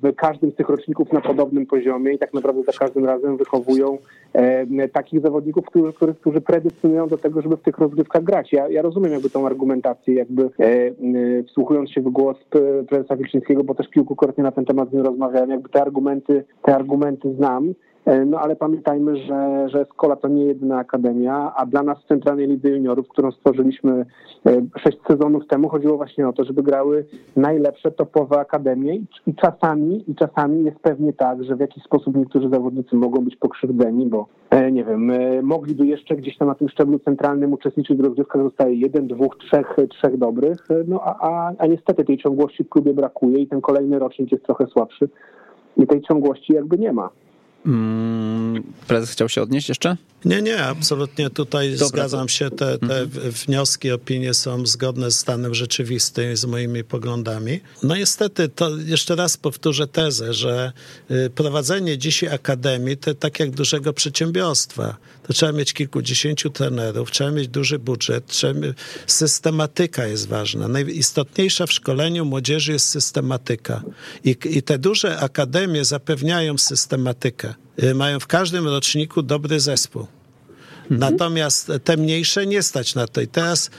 [0.04, 3.98] w każdym z tych roczników na podobnym poziomie i tak naprawdę za każdym razem wychowują
[4.34, 8.54] e, takich zawodników, którzy, którzy, którzy predestynują do tego, żeby w tych rozgrywkach grać.
[8.54, 12.38] Ja, ja rozumiem jakby tą argumentację, jakby e, wsłuchując się w głos
[12.90, 16.76] prezesa Wilczyńskiego, bo też kilkukrotnie na ten temat z nim rozmawiałem, jakby te argumenty, te
[16.76, 17.74] argumenty znam.
[18.06, 22.08] E, no ale pamiętajmy, że, że Skola to nie jedyna akademia, a dla nas w
[22.08, 24.06] Centralnej Lidze Juniorów, którą stworzyliśmy
[24.46, 28.96] e, sześć sezonów temu, chodziło właśnie o to, żeby grały najlepsze topowe akademie
[29.28, 33.36] i czasami, i czasami jest pewnie tak, że w jakiś sposób niektórzy zawodnicy mogą być
[33.36, 35.12] pokrzywdzeni, bo e, nie wiem,
[35.44, 39.76] mogliby jeszcze gdzieś tam na tym szczeblu centralnym uczestniczyć w rozgrywkach, zostaje jeden, dwóch, trzech,
[39.90, 44.00] trzech dobrych, no a, a, a niestety tej ciągłości w klubie brakuje i ten kolejny
[44.00, 45.10] rocznik jest trochę słabszy
[45.78, 47.10] i tej ciągłości jakby nie ma.
[47.66, 49.98] Mm, prezes chciał się odnieść jeszcze?
[50.26, 52.50] Nie, nie, absolutnie tutaj Dobra, zgadzam się.
[52.50, 53.32] Te, te mhm.
[53.32, 57.60] wnioski, opinie są zgodne z stanem rzeczywistym i z moimi poglądami.
[57.84, 60.72] No niestety, to jeszcze raz powtórzę tezę, że
[61.12, 64.98] y, prowadzenie dzisiaj akademii to tak jak dużego przedsiębiorstwa.
[65.28, 68.60] To trzeba mieć kilkudziesięciu trenerów, trzeba mieć duży budżet, trzeba
[69.08, 70.68] systematyka jest ważna.
[70.68, 73.82] Najistotniejsza w szkoleniu młodzieży jest systematyka.
[74.24, 77.54] I, I te duże akademie zapewniają systematykę.
[77.84, 80.08] Y, mają w każdym roczniku dobry zespół.
[80.92, 81.12] Mhm.
[81.12, 83.22] Natomiast te mniejsze nie stać na to.
[83.22, 83.70] I teraz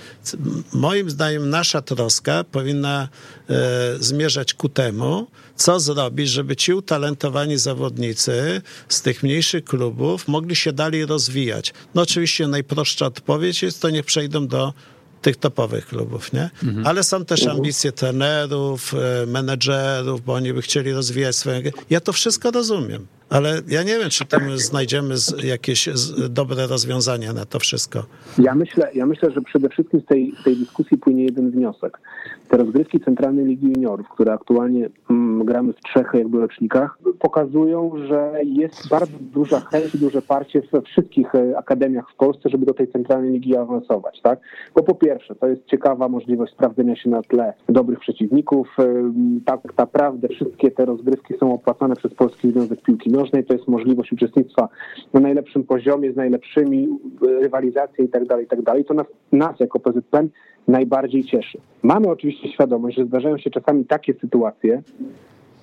[0.73, 3.09] moim zdaniem nasza troska powinna
[3.51, 3.55] e,
[4.01, 10.73] zmierzać ku temu, co zrobić, żeby ci utalentowani zawodnicy z tych mniejszych klubów mogli się
[10.73, 11.75] dalej rozwijać.
[11.95, 14.73] No oczywiście najprostsza odpowiedź jest, to niech przejdą do
[15.23, 16.51] tych topowych klubów, nie?
[16.65, 16.87] Mhm.
[16.87, 21.63] Ale są też ambicje trenerów, e, menedżerów, bo oni by chcieli rozwijać swoje...
[21.91, 23.07] Ja to wszystko rozumiem.
[23.31, 25.89] Ale ja nie wiem, czy tam znajdziemy jakieś
[26.29, 28.07] dobre rozwiązania na to wszystko.
[28.39, 31.99] Ja myślę, ja myślę że przede wszystkim z tej, tej dyskusji płynie jeden wniosek.
[32.49, 38.33] Te rozgrywki Centralnej Ligi Juniorów, które aktualnie mm, gramy w trzech jakby rocznikach, pokazują, że
[38.45, 42.75] jest bardzo duża chęć i duże parcie we wszystkich e, akademiach w Polsce, żeby do
[42.75, 44.21] tej Centralnej Ligi awansować.
[44.21, 44.39] Tak?
[44.75, 48.77] Bo po pierwsze, to jest ciekawa możliwość sprawdzenia się na tle dobrych przeciwników.
[49.45, 54.13] Tak naprawdę wszystkie te rozgrywki są opłacane przez Polski Związek Piłki nożnej, to jest możliwość
[54.13, 54.69] uczestnictwa
[55.15, 56.89] na najlepszym poziomie, z najlepszymi,
[57.41, 58.61] rywalizacja i tak dalej, i tak.
[58.89, 60.29] To nas, nas jako PZPN
[60.69, 61.59] najbardziej cieszy.
[61.87, 64.83] Mamy oczywiście świadomość, że zdarzają się czasami takie sytuacje,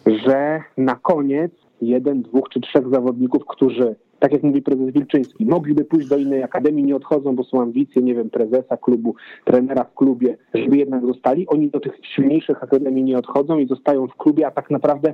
[0.05, 5.85] że na koniec jeden, dwóch czy trzech zawodników, którzy, tak jak mówi prezes Wilczyński, mogliby
[5.85, 9.93] pójść do innej akademii, nie odchodzą, bo są ambicje, nie wiem, prezesa klubu, trenera w
[9.93, 11.47] klubie, żeby jednak zostali.
[11.47, 15.13] Oni do tych silniejszych akademii nie odchodzą i zostają w klubie, a tak naprawdę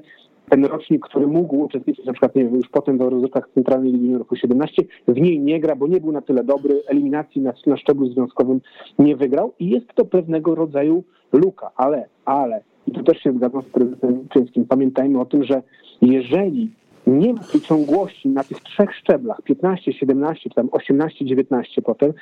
[0.50, 4.06] ten rocznik, który mógł uczestniczyć na przykład nie wiem, już potem w rozgrywkach Centralnej Ligi
[4.06, 7.78] Juniorów 17, w niej nie gra, bo nie był na tyle dobry, eliminacji na, na
[7.78, 8.62] szczeblu związkowym
[9.00, 13.62] nie wygrał i jest to pewnego rodzaju luka, ale, ale, i tu też się zgadzam
[13.62, 15.62] z prezesem Czyńskim, pamiętajmy o tym, że
[16.02, 16.72] jeżeli
[17.10, 22.14] nie ma tej ciągłości na tych trzech szczeblach, 15, 17, czy tam 18, 19 potem,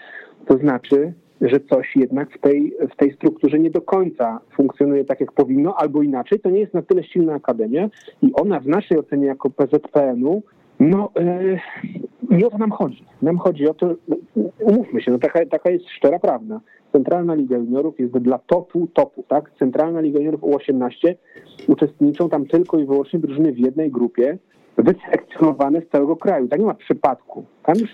[0.48, 5.20] to znaczy, że coś jednak w tej, w tej strukturze nie do końca funkcjonuje tak,
[5.20, 7.90] jak powinno, albo inaczej, to nie jest na tyle silna akademia
[8.22, 10.44] i ona w naszej ocenie jako PZPN-u
[10.80, 11.60] no, yy,
[12.38, 13.06] nie o to nam chodzi.
[13.22, 13.96] Nam chodzi o to,
[14.60, 16.62] umówmy się, no taka, taka jest szczera prawda.
[16.92, 19.52] Centralna Liga Juniorów jest dla topu topu, tak?
[19.60, 21.16] Centralna Liga Juniorów U18
[21.68, 24.38] uczestniczą tam tylko i wyłącznie drużyny w jednej grupie,
[24.78, 26.48] wyselekcjonowane z całego kraju.
[26.48, 27.46] Tak nie ma przypadku.
[27.64, 27.90] Tam już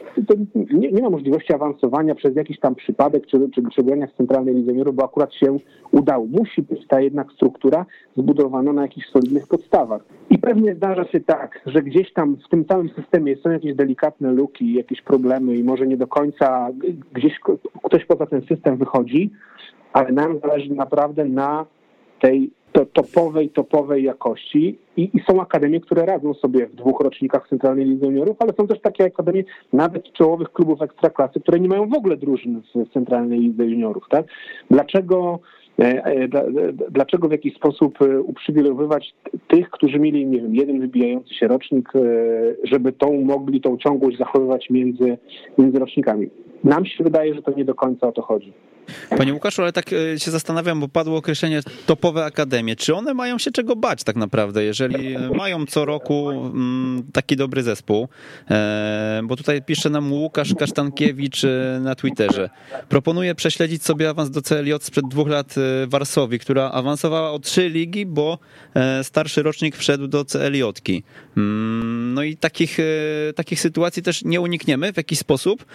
[0.55, 4.55] nie, nie, ma możliwości awansowania przez jakiś tam przypadek czy, czy, czy grania w centralnej
[4.55, 5.57] lidze bo akurat się
[5.91, 6.25] udało.
[6.25, 7.85] Musi być ta jednak struktura
[8.17, 10.01] zbudowana na jakichś solidnych podstawach.
[10.29, 14.31] I pewnie zdarza się tak, że gdzieś tam w tym całym systemie są jakieś delikatne
[14.31, 16.69] luki, jakieś problemy i może nie do końca
[17.13, 17.39] gdzieś
[17.83, 19.31] ktoś poza ten system wychodzi,
[19.93, 21.65] ale nam zależy naprawdę na
[22.23, 27.47] tej to topowej, topowej jakości I, i, są akademie, które radzą sobie w dwóch rocznikach
[27.49, 31.89] Centralnej Lidze Juniorów, ale są też takie akademie nawet czołowych klubów ekstraklasy, które nie mają
[31.89, 34.03] w ogóle drużyn w Centralnej Lidze Juniorów.
[34.09, 34.25] Tak?
[34.71, 35.39] Dlaczego
[35.79, 36.27] e, e,
[36.91, 39.13] Dlaczego w jakiś sposób e, uprzywilejowywać
[39.47, 41.89] tych, którzy mieli, nie wiem, jeden wybijający się rocznik,
[42.63, 45.17] żeby tą mogli tą ciągłość zachowywać między,
[45.57, 46.29] między rocznikami?
[46.63, 48.54] Nam się wydaje, że to nie do końca o to chodzi.
[49.17, 52.76] Panie Łukaszu, ale tak e, się zastanawiam, bo padło określenie topowe akademie.
[52.76, 57.63] Czy one mają się czego bać tak naprawdę, jeżeli mają co roku mm, taki dobry
[57.63, 58.08] zespół?
[58.52, 62.49] E, bo tutaj pisze nam Łukasz Kasztankiewicz e, na Twitterze.
[62.89, 67.69] Proponuje prześledzić sobie awans do CLJ sprzed dwóch lat w Warszawie, która awansowała o trzy
[67.69, 68.38] ligi, bo
[69.04, 70.63] starszy rocznik wszedł do CLJ.
[71.38, 72.78] Mm, no i takich,
[73.36, 75.65] takich sytuacji też nie unikniemy w jakiś sposób.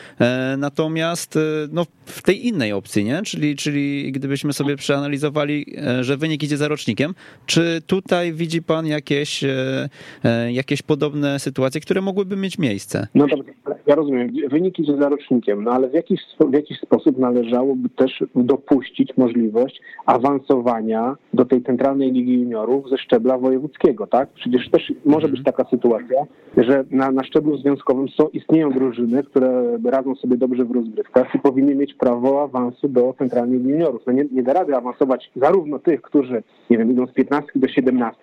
[0.79, 1.39] Natomiast
[1.73, 3.23] no, w tej innej opcji nie?
[3.23, 7.15] Czyli, czyli gdybyśmy sobie przeanalizowali, e, że wynik idzie za rocznikiem,
[7.47, 9.89] czy tutaj widzi pan jakieś, e,
[10.25, 13.07] e, jakieś podobne sytuacje, które mogłyby mieć miejsce?
[13.15, 13.53] No dobrze,
[13.89, 18.25] ja rozumiem, wynik idzie za rocznikiem, no ale w jakiś, w jakiś sposób należałoby też
[18.35, 24.29] dopuścić możliwość awansowania do tej centralnej ligi juniorów ze szczebla wojewódzkiego, tak?
[24.29, 26.27] Przecież też może być taka sytuacja,
[26.57, 31.39] że na, na szczeblu związkowym są, istnieją drużyny, które radzą sobie dobrze w rozgrywkach i
[31.39, 34.03] powinny mieć prawo awansu do centralnych juniorów.
[34.07, 37.69] No nie, nie da rady awansować zarówno tych, którzy, nie wiem, idą z 15 do
[37.69, 38.19] 17,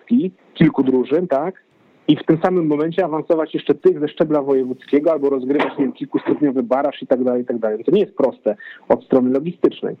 [0.54, 1.66] kilku drużyn, tak,
[2.08, 5.92] i w tym samym momencie awansować jeszcze tych ze szczebla wojewódzkiego albo rozgrywać nie wiem,
[5.92, 7.84] kilkustopniowy baraż i tak dalej, i tak dalej.
[7.84, 8.56] To nie jest proste
[8.88, 9.96] od strony logistycznej.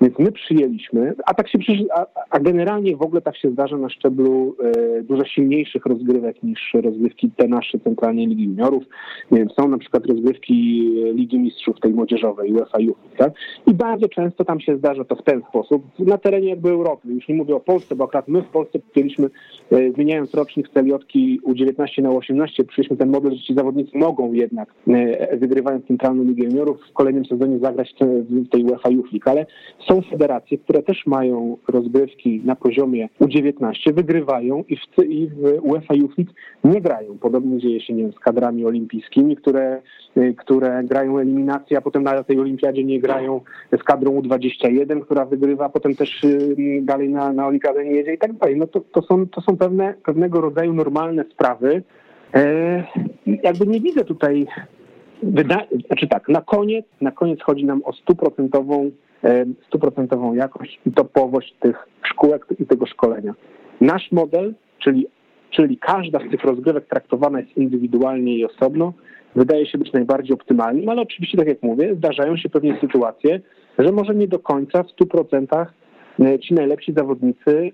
[0.00, 1.58] Więc my przyjęliśmy, a tak się
[1.94, 6.74] a, a generalnie w ogóle tak się zdarza na szczeblu e, dużo silniejszych rozgrywek niż
[6.74, 8.84] rozgrywki te nasze centralnie Ligi Juniorów.
[9.30, 10.80] Nie wiem, są na przykład rozgrywki
[11.14, 12.78] Ligi Mistrzów tej młodzieżowej, UEFA
[13.16, 13.32] tak?
[13.66, 17.08] I bardzo często tam się zdarza to w ten sposób, na terenie jakby Europy.
[17.08, 19.26] Już nie mówię o Polsce, bo akurat my w Polsce chcieliśmy,
[19.72, 24.74] e, zmieniając rocznik celiotki U19 na U18, przyjęliśmy ten model, że ci zawodnicy mogą jednak,
[24.88, 29.46] e, wygrywając centralną Ligę Juniorów, w kolejnym sezonie zagrać w tej UEFA Youth League, ale
[29.88, 35.94] są federacje, które też mają rozgrywki na poziomie U19, wygrywają i w, i w UEFA
[35.94, 36.32] Youth League
[36.64, 37.18] nie grają.
[37.18, 39.82] Podobnie dzieje się nie wiem, z kadrami olimpijskimi, które,
[40.16, 43.40] y, które grają eliminację, a potem na tej olimpiadzie nie grają
[43.80, 48.14] z kadrą U21, która wygrywa, a potem też y, dalej na, na olimpiadę nie jedzie
[48.14, 48.56] i tak dalej.
[48.56, 51.82] No to, to są, to są pewne, pewnego rodzaju normalne sprawy.
[52.34, 52.84] E,
[53.26, 54.46] jakby nie widzę tutaj
[55.22, 58.90] Wyda znaczy tak, na koniec, na koniec chodzi nam o stuprocentową
[59.66, 63.34] stuprocentową jakość i topowość tych szkółek i tego szkolenia.
[63.80, 65.06] Nasz model, czyli,
[65.50, 68.92] czyli każda z tych rozgrywek traktowana jest indywidualnie i osobno,
[69.36, 73.40] wydaje się być najbardziej optymalnym, ale oczywiście, tak jak mówię, zdarzają się pewnie sytuacje,
[73.78, 75.66] że może nie do końca w 100% e,
[76.42, 77.72] ci najlepsi zawodnicy e, e,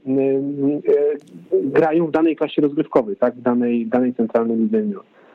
[1.53, 4.82] grają w danej klasie rozgrywkowej, tak, w danej, danej centralnej lidze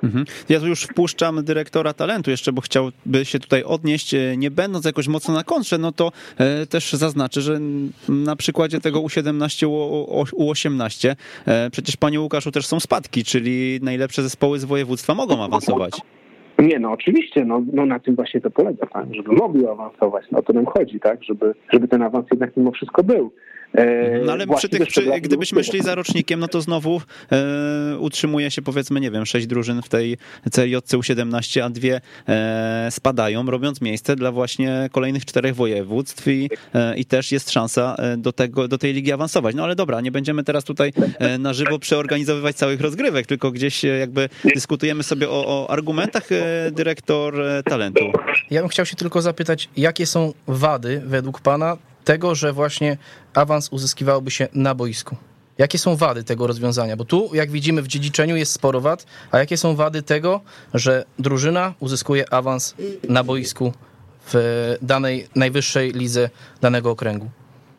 [0.03, 0.25] Mhm.
[0.49, 5.07] Ja tu już wpuszczam dyrektora talentu jeszcze, bo chciałby się tutaj odnieść, nie będąc jakoś
[5.07, 6.11] mocno na kontrze, no to
[6.69, 7.59] też zaznaczę, że
[8.09, 9.67] na przykładzie tego U17,
[10.31, 15.93] U18, e, przecież panie Łukaszu też są spadki, czyli najlepsze zespoły z województwa mogą awansować.
[16.61, 20.39] Nie, no oczywiście, no, no na tym właśnie to polega, tak, żeby mogli awansować, no
[20.39, 23.31] o to nam chodzi, tak, żeby, żeby ten awans jednak mimo wszystko był.
[23.75, 27.01] E, no ale przy tych, przy, gdybyśmy szli za rocznikiem, no to znowu
[27.31, 30.17] e, utrzymuje się powiedzmy, nie wiem, sześć drużyn w tej
[30.51, 36.97] CLJC U17, a dwie e, spadają, robiąc miejsce dla właśnie kolejnych czterech województw i, e,
[36.97, 39.55] i też jest szansa e, do, tego, do tej ligi awansować.
[39.55, 43.83] No ale dobra, nie będziemy teraz tutaj e, na żywo przeorganizowywać całych rozgrywek, tylko gdzieś
[43.83, 46.29] jakby dyskutujemy sobie o, o argumentach
[46.71, 48.11] dyrektor talentu.
[48.51, 52.97] Ja bym chciał się tylko zapytać, jakie są wady według pana tego, że właśnie
[53.33, 55.15] awans uzyskiwałby się na boisku?
[55.57, 56.97] Jakie są wady tego rozwiązania?
[56.97, 60.41] Bo tu, jak widzimy, w dziedziczeniu jest sporo wad, a jakie są wady tego,
[60.73, 62.75] że drużyna uzyskuje awans
[63.09, 63.73] na boisku
[64.33, 66.29] w danej najwyższej lidze
[66.61, 67.29] danego okręgu?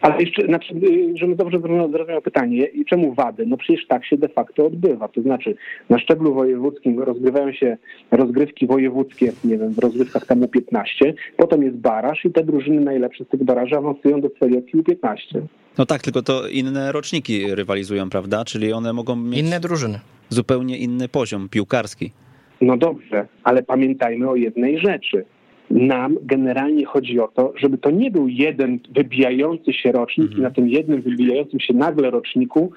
[0.03, 3.46] Ale jeszcze, znaczy, y, żebym dobrze zrozumiał pytanie, i czemu wady?
[3.46, 5.09] No przecież tak się de facto odbywa.
[5.09, 5.55] To znaczy,
[5.90, 7.76] na szczeblu wojewódzkim rozgrywają się
[8.11, 13.24] rozgrywki wojewódzkie, nie wiem, w rozgrywkach tam 15 potem jest baraż i te drużyny najlepsze
[13.24, 15.40] z tych baraży awansują do celiaki U15.
[15.78, 18.44] No tak, tylko to inne roczniki rywalizują, prawda?
[18.44, 19.40] Czyli one mogą mieć...
[19.40, 20.00] Inne drużyny.
[20.28, 22.12] Zupełnie inny poziom piłkarski.
[22.61, 25.24] No dobrze, ale pamiętajmy o jednej rzeczy
[25.73, 30.41] nam generalnie chodzi o to, żeby to nie był jeden wybijający się rocznik mhm.
[30.41, 32.73] i na tym jednym wybijającym się nagle roczniku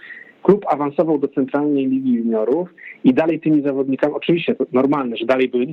[0.45, 2.69] klub awansował do Centralnej Ligi Juniorów
[3.03, 5.67] i dalej tymi zawodnikami, oczywiście to normalne, że dalej by,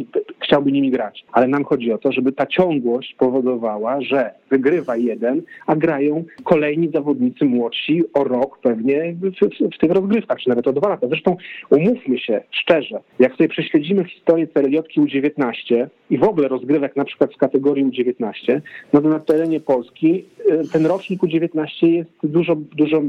[0.45, 5.43] chciałby nimi grać, ale nam chodzi o to, żeby ta ciągłość powodowała, że wygrywa jeden,
[5.67, 10.67] a grają kolejni zawodnicy młodsi o rok pewnie w, w, w tych rozgrywkach, czy nawet
[10.67, 11.09] o dwa lata.
[11.09, 11.37] Zresztą
[11.71, 17.35] umówmy się szczerze, jak sobie prześledzimy historię CLJ U19 i w ogóle rozgrywek na przykład
[17.35, 18.61] w kategorii U19,
[18.93, 23.03] no to na terenie Polski e, ten rocznik U19 jest dużo, dużo e,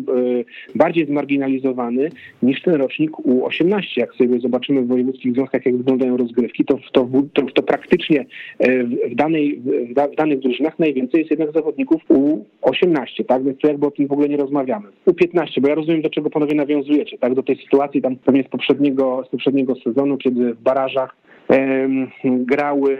[0.76, 2.10] bardziej zmarginalizowany
[2.44, 3.84] niż ten rocznik U18.
[3.98, 8.26] Jak sobie zobaczymy w wojewódzkich związkach, jak wyglądają rozgrywki, to, to, to, to praktycznie faktycznie
[9.12, 9.62] w, danej,
[10.12, 13.44] w danych drużynach najwięcej jest jednak zawodników U18, tak?
[13.44, 14.88] Więc tu jakby o tym w ogóle nie rozmawiamy.
[15.08, 17.34] U15, bo ja rozumiem, do czego panowie nawiązujecie, tak?
[17.34, 21.16] Do tej sytuacji tam pewnie z poprzedniego, z poprzedniego sezonu, kiedy w barażach
[22.24, 22.98] grały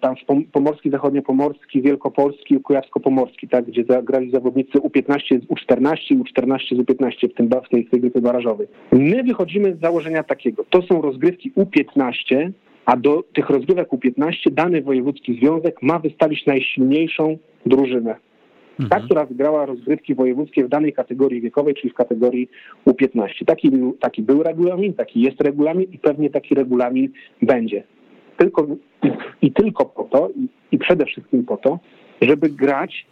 [0.00, 0.14] tam
[0.52, 6.78] Pomorski, Zachodniopomorski, Wielkopolski i Kujawsko-Pomorski, tak, gdzie grali zawodnicy U15 z U14 i U14 z
[6.78, 8.66] U15 w, tym, w tej, w tej grupie barażowej.
[8.92, 12.50] My wychodzimy z założenia takiego, to są rozgrywki U15,
[12.86, 18.27] a do tych rozgrywek U15 dany wojewódzki związek ma wystawić najsilniejszą drużynę.
[18.90, 22.48] Ta, która wygrała rozgrywki wojewódzkie w danej kategorii wiekowej, czyli w kategorii
[22.86, 23.44] U15.
[23.46, 27.08] Taki był, taki był regulamin, taki jest regulamin i pewnie taki regulamin
[27.42, 27.82] będzie.
[28.36, 28.66] Tylko
[29.02, 29.10] i,
[29.42, 31.78] i tylko po to, i, i przede wszystkim po to,
[32.22, 33.06] żeby grać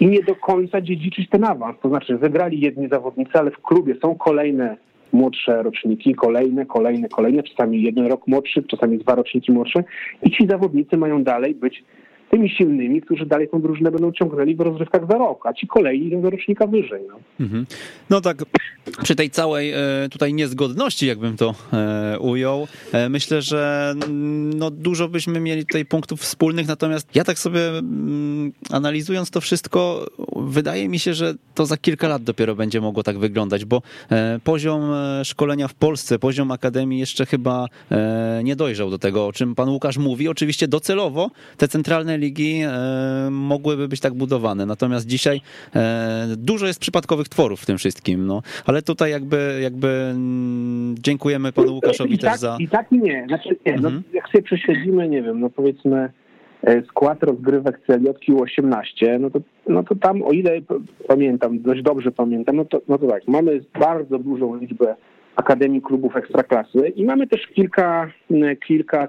[0.00, 1.76] i nie do końca dziedziczyć ten awans.
[1.82, 4.76] To znaczy, wygrali jedni zawodnicy, ale w klubie są kolejne
[5.12, 9.84] młodsze roczniki, kolejne, kolejne, kolejne, czasami jeden rok młodszy, czasami dwa roczniki młodsze
[10.22, 11.84] i ci zawodnicy mają dalej być
[12.30, 16.06] tymi silnymi, którzy dalej tą drużynę będą ciągnęli w rozrywkach za rok, a ci kolejni
[16.06, 17.02] idą do rocznika wyżej.
[17.08, 17.20] No.
[17.40, 17.66] Mhm.
[18.10, 18.44] no tak,
[19.02, 19.76] przy tej całej e,
[20.10, 25.84] tutaj niezgodności, jakbym to e, ujął, e, myślę, że mm, no, dużo byśmy mieli tutaj
[25.84, 30.06] punktów wspólnych, natomiast ja tak sobie mm, analizując to wszystko,
[30.36, 33.82] wydaje mi się, że to za kilka lat dopiero będzie mogło tak wyglądać, bo
[34.44, 34.82] poziom
[35.24, 37.66] szkolenia w Polsce, poziom akademii jeszcze chyba
[38.44, 40.28] nie dojrzał do tego, o czym pan Łukasz mówi.
[40.28, 44.66] Oczywiście docelowo te centralne ligi e, mogłyby być tak budowane.
[44.66, 45.40] Natomiast dzisiaj
[45.74, 48.26] e, dużo jest przypadkowych tworów w tym wszystkim.
[48.26, 48.42] No.
[48.66, 52.56] Ale tutaj jakby, jakby mm, dziękujemy panu Łukaszowi I też tak, za...
[52.60, 53.24] I tak nie.
[53.28, 54.02] Znaczy nie, no, mhm.
[54.12, 56.12] jak sobie prześledzimy, nie wiem, no powiedzmy
[56.64, 60.60] e, skład rozgrywek CLJ U18, no to, no to tam, o ile
[61.08, 64.96] pamiętam, dość dobrze pamiętam, no to, no to tak, mamy bardzo dużą liczbę
[65.36, 68.10] Akademii Klubów Ekstraklasy i mamy też kilka,
[68.66, 69.08] kilka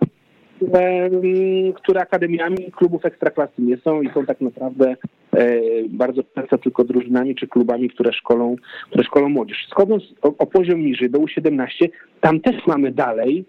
[1.75, 4.95] które akademiami klubów ekstraklasy nie są i są tak naprawdę
[5.33, 5.59] e,
[5.89, 8.55] bardzo często tylko drużynami czy klubami, które szkolą,
[8.89, 9.67] które szkolą młodzież.
[9.69, 11.89] Schodząc o, o poziom niżej, do U17,
[12.21, 13.45] tam też mamy dalej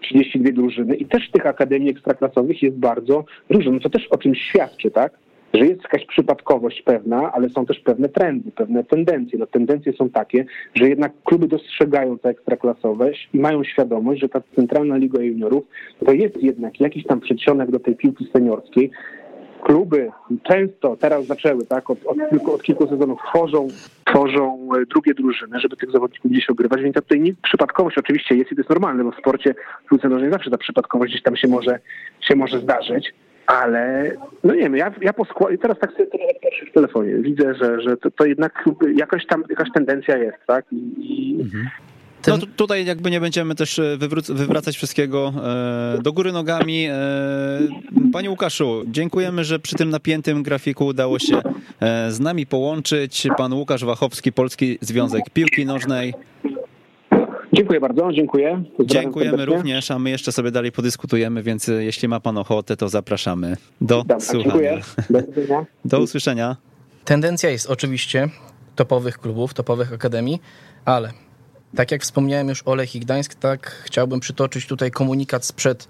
[0.00, 3.70] 32 drużyny i też tych akademii ekstraklasowych jest bardzo dużo.
[3.70, 5.12] No to też o czymś świadczy, tak?
[5.54, 9.38] Że jest jakaś przypadkowość pewna, ale są też pewne trendy, pewne tendencje.
[9.38, 10.44] No, tendencje są takie,
[10.74, 15.64] że jednak kluby dostrzegają tę ekstraklasowość i mają świadomość, że ta Centralna Liga Juniorów
[16.06, 18.90] to jest jednak jakiś tam przedsionek do tej piłki seniorskiej.
[19.62, 20.10] Kluby
[20.42, 23.68] często teraz zaczęły, tak, od, od, kilku, od kilku sezonów tworzą,
[24.04, 28.52] tworzą e, drugie drużyny, żeby tych zawodników gdzieś ogrywać, więc tutaj nie, przypadkowość oczywiście jest
[28.52, 31.36] i to jest normalne, bo w sporcie w piłce nożnej zawsze ta przypadkowość gdzieś tam
[31.36, 31.78] się może,
[32.20, 33.14] się może zdarzyć
[33.46, 34.12] ale
[34.44, 37.54] no nie wiem, ja, ja po składzie, teraz tak sobie trochę patrzę w telefonie, widzę,
[37.54, 38.64] że, że to, to jednak
[38.96, 40.64] jakaś tam jakaś tendencja jest, tak?
[40.72, 41.40] I, i...
[41.40, 41.68] Mhm.
[42.28, 46.86] No tutaj jakby nie będziemy też e, wywracać wszystkiego e, do góry nogami.
[46.86, 46.98] E,
[48.12, 51.42] panie Łukaszu, dziękujemy, że przy tym napiętym grafiku udało się
[52.08, 53.28] z nami połączyć.
[53.36, 56.14] Pan Łukasz Wachowski, Polski Związek Piłki Nożnej.
[57.52, 58.64] Dziękuję bardzo, dziękuję.
[58.76, 59.56] Pozdrawiam Dziękujemy serdecznie.
[59.56, 63.96] również, a my jeszcze sobie dalej podyskutujemy, więc jeśli ma pan ochotę, to zapraszamy do
[63.96, 64.44] Dobra, słuchania.
[64.44, 64.80] Dziękuję.
[65.10, 66.56] Do, do usłyszenia.
[67.04, 68.28] Tendencja jest oczywiście
[68.76, 70.40] topowych klubów, topowych akademii,
[70.84, 71.12] ale
[71.76, 75.88] tak jak wspomniałem już o Lech i Gdańsk, tak chciałbym przytoczyć tutaj komunikat sprzed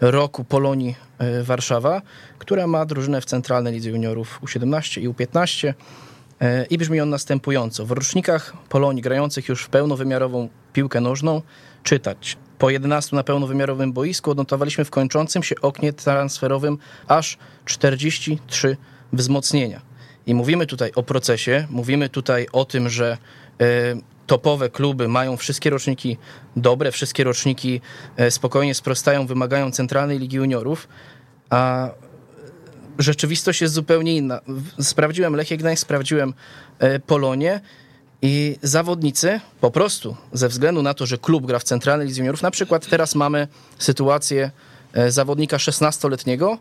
[0.00, 2.02] roku Polonii e, Warszawa,
[2.38, 5.72] która ma drużynę w Centralnej Lidze Juniorów U17 i U15
[6.40, 7.86] e, i brzmi on następująco.
[7.86, 11.42] W rocznikach Polonii grających już w pełnowymiarową piłkę nożną
[11.82, 12.36] czytać.
[12.58, 18.76] Po 11 na pełnowymiarowym boisku odnotowaliśmy w kończącym się oknie transferowym aż 43
[19.12, 19.80] wzmocnienia.
[20.26, 23.18] I mówimy tutaj o procesie, mówimy tutaj o tym, że
[23.62, 23.66] y,
[24.26, 26.16] topowe kluby mają wszystkie roczniki
[26.56, 27.80] dobre, wszystkie roczniki
[28.20, 30.88] y, spokojnie sprostają, wymagają Centralnej Ligi Juniorów,
[31.50, 31.90] a
[32.98, 34.40] rzeczywistość jest zupełnie inna.
[34.80, 36.34] Sprawdziłem Lechie Gdańsk, sprawdziłem
[36.82, 37.60] y, Polonię
[38.22, 42.42] i zawodnicy po prostu ze względu na to, że klub gra w centralnej lidze juniorów,
[42.42, 43.48] na przykład teraz mamy
[43.78, 44.50] sytuację
[44.92, 46.58] e, zawodnika 16-letniego,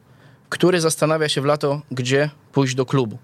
[0.49, 3.17] który zastanawia się w lato, gdzie pójść do klubu.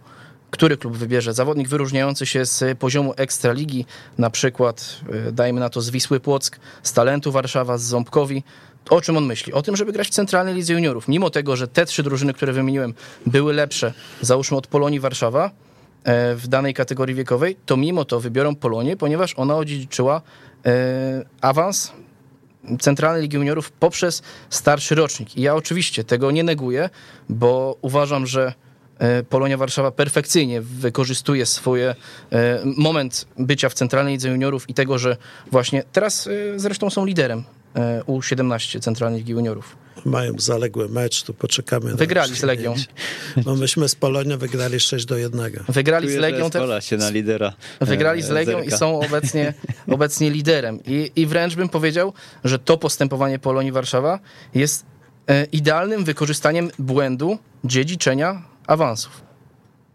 [0.52, 1.34] Który klub wybierze?
[1.34, 3.86] Zawodnik wyróżniający się z poziomu ekstraligi,
[4.18, 8.44] na przykład e, dajmy na to z Wisły Płock, z Talentu Warszawa, z Ząbkowi.
[8.90, 9.54] O czym on myśli?
[9.54, 11.08] O tym, żeby grać w centralnej lidze juniorów.
[11.08, 12.94] Mimo tego, że te trzy drużyny, które wymieniłem,
[13.26, 15.52] były lepsze, załóżmy od Polonii Warszawa,
[16.36, 20.22] w danej kategorii wiekowej, to mimo to wybiorą Polonię, ponieważ ona odziedziczyła
[20.66, 21.92] e, awans
[22.80, 25.38] Centralnej Ligi Juniorów poprzez starszy rocznik.
[25.38, 26.90] I ja oczywiście tego nie neguję,
[27.30, 28.54] bo uważam, że
[29.00, 31.80] e, Polonia Warszawa perfekcyjnie wykorzystuje swój
[32.78, 35.18] moment bycia w Centralnej Lidze Juniorów i tego, że
[35.52, 37.44] właśnie teraz zresztą są liderem
[38.08, 39.85] U17 Centralnej Ligi Juniorów.
[40.06, 41.92] Mają zaległy mecz, tu poczekamy.
[41.92, 42.76] na Wygrali z Legią.
[43.46, 45.52] Bo myśmy z Polonią wygrali 6 do 1.
[45.70, 46.50] Wygrali z Legią.
[46.50, 47.54] Skola się na lidera.
[47.82, 49.54] Wygrali e, z Legią i są obecnie,
[49.96, 50.80] obecnie liderem.
[50.88, 54.20] I, I wręcz bym powiedział, że to postępowanie Polonii Warszawa
[54.56, 54.86] jest
[55.28, 59.25] e, idealnym wykorzystaniem błędu dziedziczenia awansów.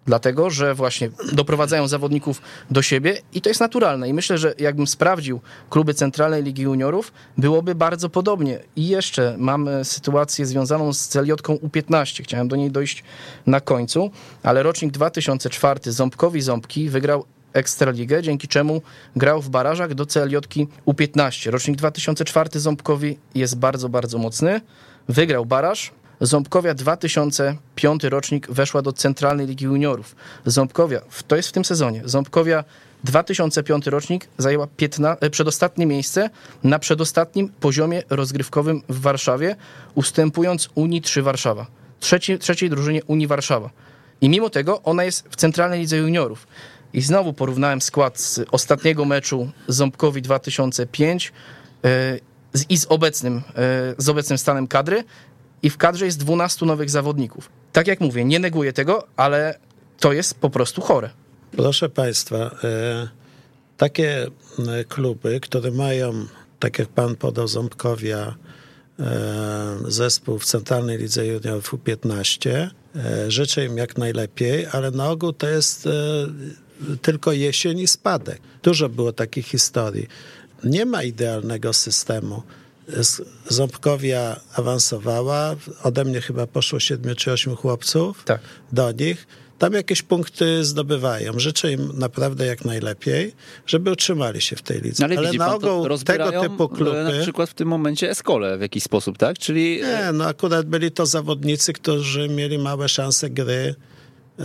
[0.07, 4.09] Dlatego, że właśnie doprowadzają zawodników do siebie i to jest naturalne.
[4.09, 5.41] I myślę, że jakbym sprawdził
[5.71, 8.59] kluby Centralnej Ligi Juniorów, byłoby bardzo podobnie.
[8.77, 12.23] I jeszcze mamy sytuację związaną z celiotką U15.
[12.23, 13.05] Chciałem do niej dojść
[13.47, 14.11] na końcu,
[14.43, 18.83] ale rocznik 2004 Ząbkowi Ząbki wygrał Ekstraligę, dzięki czemu
[19.17, 20.37] grał w barażach do CLJ
[20.87, 21.51] U15.
[21.51, 24.61] Rocznik 2004 Ząbkowi jest bardzo, bardzo mocny.
[25.09, 25.93] Wygrał baraż.
[26.21, 30.17] Ząbkowia 2005 rocznik weszła do Centralnej Ligi Juniorów.
[30.47, 32.65] Ząbkowia, to jest w tym sezonie, Ząbkowia
[33.05, 36.31] 2005 rocznik zajęła 15, e, przedostatnie miejsce
[36.65, 39.57] na przedostatnim poziomie rozgrywkowym w Warszawie,
[39.95, 41.67] ustępując Unii 3 Warszawa,
[42.41, 43.71] trzeciej, drużynie Unii Warszawa.
[44.21, 46.47] I mimo tego ona jest w Centralnej Lidze Juniorów.
[46.93, 51.33] I znowu porównałem skład z ostatniego meczu Ząbkowi 2005
[51.85, 52.19] e,
[52.53, 53.43] z, i z obecnym, e,
[53.99, 55.05] z obecnym stanem kadry.
[55.63, 57.49] I w kadrze jest 12 nowych zawodników.
[57.73, 59.59] Tak jak mówię, nie neguję tego, ale
[60.01, 61.11] to jest po prostu chore.
[61.57, 63.09] Proszę Państwa, e,
[63.77, 64.27] takie
[64.69, 66.27] e, kluby, które mają,
[66.59, 68.35] tak jak Pan podał, Ząbkowia,
[69.01, 72.51] e, zespół w Centralnej Lidze Juniorów U15,
[72.97, 75.89] e, życzę im jak najlepiej, ale na ogół to jest
[77.03, 78.41] tylko jesień i spadek.
[78.63, 80.07] Dużo było takich historii.
[80.65, 82.43] Nie ma idealnego systemu.
[83.49, 88.41] Ząbkowia awansowała, ode mnie chyba poszło siedmiu czy ośmiu chłopców Tak.
[88.73, 89.27] do nich.
[89.59, 91.33] Tam jakieś punkty zdobywają.
[91.39, 93.33] Życzę im naprawdę jak najlepiej,
[93.67, 95.09] żeby utrzymali się w tej lidze.
[95.09, 97.05] No, ale, Ale na ogół tego typu e, kluby...
[97.05, 99.39] Na przykład w tym momencie Eskolę w jakiś sposób, tak?
[99.39, 103.75] Czyli e, Nie, no akurat byli to zawodnicy, którzy mieli małe szanse gry.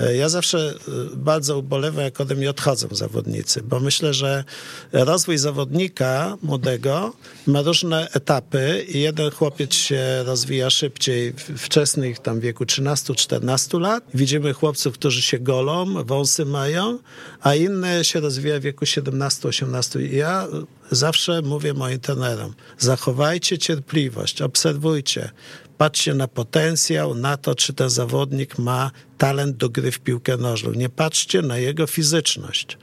[0.02, 4.44] E, Ja zawsze e, bardzo ubolewam, jak ode mnie odchodzą zawodnicy, bo myślę, że
[4.92, 7.14] rozwój zawodnika młodego
[7.48, 14.04] ma różne etapy i jeden chłopiec się rozwija szybciej w wczesnych tam wieku 13-14 lat.
[14.14, 17.00] Widzimy chłopców, którzy się golą, wąsy mają,
[17.46, 20.02] a inne się rozwija w wieku 17-18.
[20.02, 20.48] I Ja
[20.92, 25.30] zawsze mówię moim trenerom, zachowajcie cierpliwość, obserwujcie,
[25.78, 30.72] patrzcie na potencjał, na to, czy ten zawodnik ma talent do gry w piłkę nożną.
[30.72, 32.78] Nie patrzcie na jego fizyczność,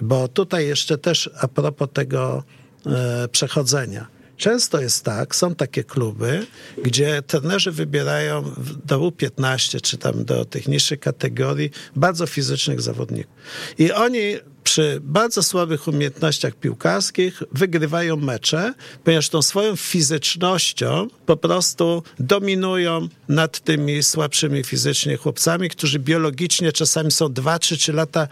[0.00, 2.44] bo tutaj jeszcze też a propos tego
[2.86, 4.06] e, przechodzenia.
[4.42, 6.46] Często jest tak, są takie kluby,
[6.82, 8.44] gdzie trenerzy wybierają
[8.84, 13.34] do U15 czy tam do tych niższych kategorii bardzo fizycznych zawodników.
[13.78, 14.36] I oni
[14.72, 23.60] przy bardzo słabych umiejętnościach piłkarskich wygrywają mecze, ponieważ tą swoją fizycznością po prostu dominują nad
[23.60, 28.28] tymi słabszymi fizycznie chłopcami, którzy biologicznie czasami są 2 czy 3 lata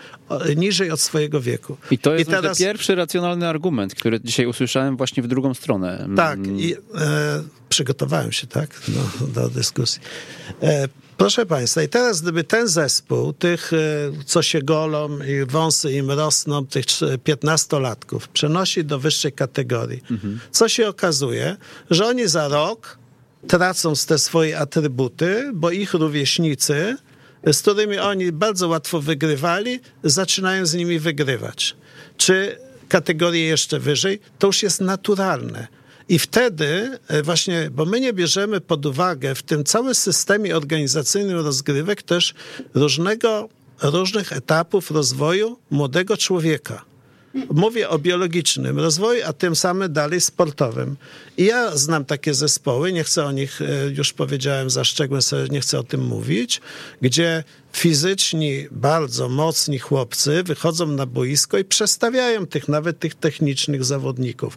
[0.56, 1.76] niżej od swojego wieku.
[1.90, 6.08] I to jest I teraz- pierwszy racjonalny argument, który dzisiaj usłyszałem właśnie w drugą stronę.
[6.16, 6.76] Tak, Mm, i e,
[7.68, 10.00] przygotowałem się, tak, no, do dyskusji.
[10.62, 10.88] E,
[11.20, 13.76] proszę Państwa, i teraz gdyby ten zespół, tych, e,
[14.26, 20.02] co się golą i wąsy im rosną, tych trz- 15-latków, przenosi do wyższej kategorii,
[20.50, 21.56] co się okazuje,
[21.90, 22.98] że oni za rok
[23.48, 26.96] tracą te swoje atrybuty, bo ich rówieśnicy,
[27.52, 31.76] z którymi oni bardzo łatwo wygrywali, zaczynają z nimi wygrywać.
[32.16, 32.58] Czy
[32.88, 35.79] kategorie jeszcze wyżej, to już jest naturalne.
[36.10, 41.38] I wtedy e, właśnie, bo my nie bierzemy pod uwagę w tym całym systemie organizacyjnym
[41.38, 42.34] rozgrywek też
[42.74, 43.48] różnego,
[43.82, 46.84] różnych etapów rozwoju młodego człowieka.
[47.50, 50.96] Mówię o biologicznym rozwoju, a tym samym dalej sportowym.
[51.36, 55.48] I ja znam takie zespoły, nie chcę o nich, e, już powiedziałem za szczegółem, sobie
[55.50, 56.60] nie chcę o tym mówić,
[57.02, 64.56] gdzie fizyczni, bardzo mocni chłopcy wychodzą na boisko i przestawiają tych, nawet tych technicznych zawodników.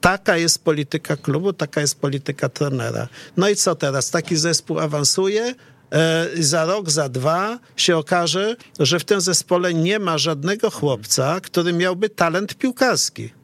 [0.00, 3.08] Taka jest polityka klubu, taka jest polityka trenera.
[3.36, 4.10] No i co teraz?
[4.10, 5.54] Taki zespół awansuje,
[5.92, 11.40] e, za rok, za dwa się okaże, że w tym zespole nie ma żadnego chłopca,
[11.40, 13.39] który miałby talent piłkarski.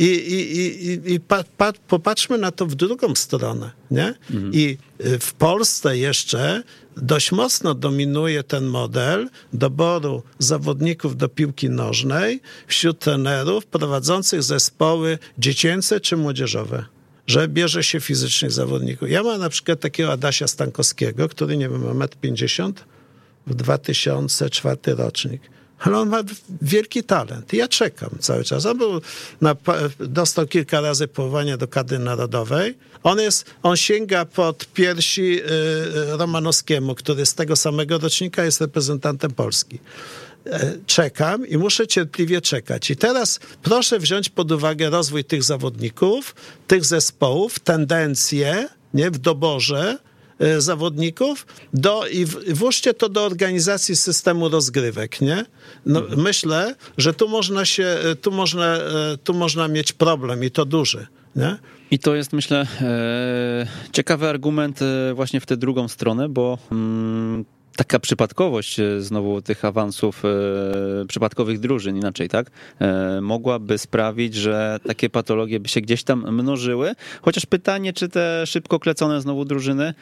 [0.00, 3.70] I, i, i, i- pa, pa, popatrzmy na to w drugą stronę.
[3.90, 4.14] Nie?
[4.52, 4.76] I
[5.06, 6.62] y, w Polsce jeszcze
[6.96, 16.00] dość mocno dominuje ten model doboru zawodników do piłki nożnej wśród trenerów prowadzących zespoły dziecięce
[16.00, 16.84] czy młodzieżowe.
[17.26, 19.10] Że bierze się fizycznych zawodników.
[19.10, 22.72] Ja mam na przykład takiego Adasia Stankowskiego, który nie wiem, ma 1,50 m
[23.46, 25.42] w 2004 rocznik.
[25.80, 26.22] Ale on ma
[26.62, 27.52] wielki talent.
[27.52, 28.66] Ja czekam cały czas.
[28.66, 29.00] On był
[29.40, 29.56] na,
[29.98, 32.78] dostał kilka razy powołania do kadry narodowej.
[33.02, 35.46] On, jest, on sięga pod piersi y,
[36.16, 39.78] Romanowskiemu, który z tego samego rocznika jest reprezentantem Polski
[40.46, 42.90] e, czekam i muszę cierpliwie czekać.
[42.90, 46.34] I teraz proszę wziąć pod uwagę rozwój tych zawodników,
[46.66, 49.98] tych zespołów, tendencje nie, w doborze
[50.58, 52.24] zawodników do, i
[52.54, 55.44] włóżcie to do organizacji systemu rozgrywek, nie?
[55.86, 56.20] No, mhm.
[56.20, 60.64] Myślę, że tu można się, e, tu można, e, tu można mieć problem i to
[60.64, 61.56] duży, nie?
[61.90, 62.66] I to jest, myślę,
[63.92, 64.80] ciekawy argument
[65.14, 67.44] właśnie w tę drugą stronę, bo mm,
[67.76, 72.50] taka przypadkowość e, znowu tych awansów e, przypadkowych drużyn, inaczej, tak,
[72.80, 76.94] e, mogłaby sprawić, że takie patologie by się gdzieś tam mnożyły.
[77.22, 79.94] Chociaż pytanie, czy te szybko klecone znowu drużyny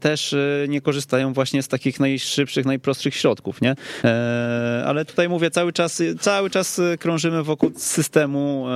[0.00, 0.34] też
[0.68, 3.74] nie korzystają właśnie z takich najszybszych, najprostszych środków, nie?
[4.86, 8.66] Ale tutaj mówię, cały czas, cały czas krążymy wokół systemu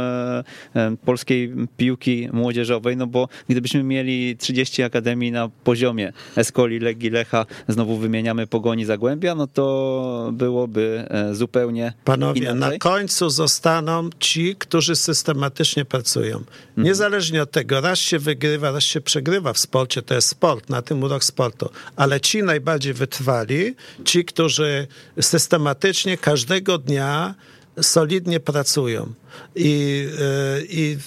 [1.05, 7.97] polskiej piłki młodzieżowej, no bo gdybyśmy mieli 30 akademii na poziomie Escoli, Legii, Lecha, znowu
[7.97, 12.61] wymieniamy wymieniamy Pogoni Zagłębia, no to byłoby e, zupełnie Panowie, inaczej.
[12.61, 16.37] na końcu zostaną ci, którzy systematycznie pracują.
[16.37, 16.87] Mhm.
[16.87, 20.83] Niezależnie od tego, raz się wygrywa, raz się przegrywa w sporcie, to jest sport, na
[20.83, 24.87] tym urok sportu, ale ci najbardziej wytrwali, ci, którzy
[25.21, 27.35] systematycznie każdego dnia
[27.81, 29.13] solidnie pracują.
[29.57, 30.99] I, e, i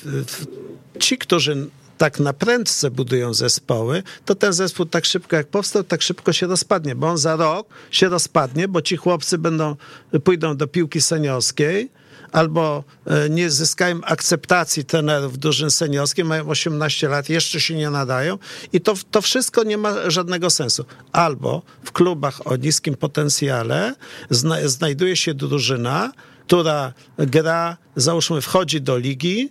[1.00, 1.68] ci, którzy
[1.98, 6.48] tak na prędce budują zespoły, to ten zespół tak szybko jak powstał, tak szybko się
[6.48, 9.76] rozpadnie, bo on za rok się rozpadnie, bo ci chłopcy będą,
[10.24, 11.90] pójdą do piłki seniorskiej,
[12.32, 18.38] albo e, nie zyskają akceptacji trenerów drużyn seniorskich, mają 18 lat, jeszcze się nie nadają
[18.74, 20.86] i to, to wszystko nie ma żadnego sensu.
[21.12, 23.96] Albo w klubach o niskim potencjale
[24.30, 26.12] zna, znajduje się drużyna,
[26.48, 29.50] która gra, załóżmy, wchodzi do ligi,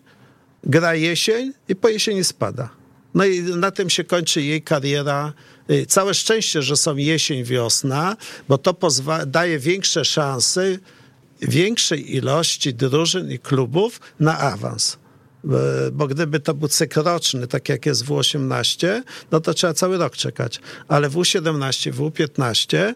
[0.66, 2.68] gra jesień i po jesieni spada.
[3.14, 5.32] No i na tym się kończy jej kariera.
[5.70, 8.16] Y, całe szczęście, że są jesień, wiosna,
[8.48, 8.76] bo to
[9.26, 10.78] daje większe szanse
[11.42, 14.98] większej ilości drużyn i klubów na awans.
[15.92, 19.98] Bo gdyby to był cykl roczny, tak jak jest w U18, no to trzeba cały
[19.98, 20.60] rok czekać.
[20.88, 22.94] Ale w U17, w U15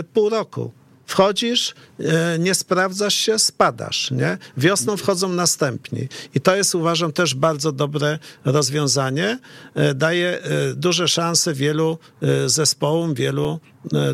[0.00, 0.72] y, pół roku
[1.12, 4.38] wchodzisz, e, nie sprawdzasz się, spadasz, nie?
[4.56, 6.08] Wiosną wchodzą następni.
[6.34, 9.38] I to jest, uważam, też bardzo dobre rozwiązanie.
[9.74, 11.98] E, daje e, duże szanse wielu
[12.46, 13.60] zespołom, wielu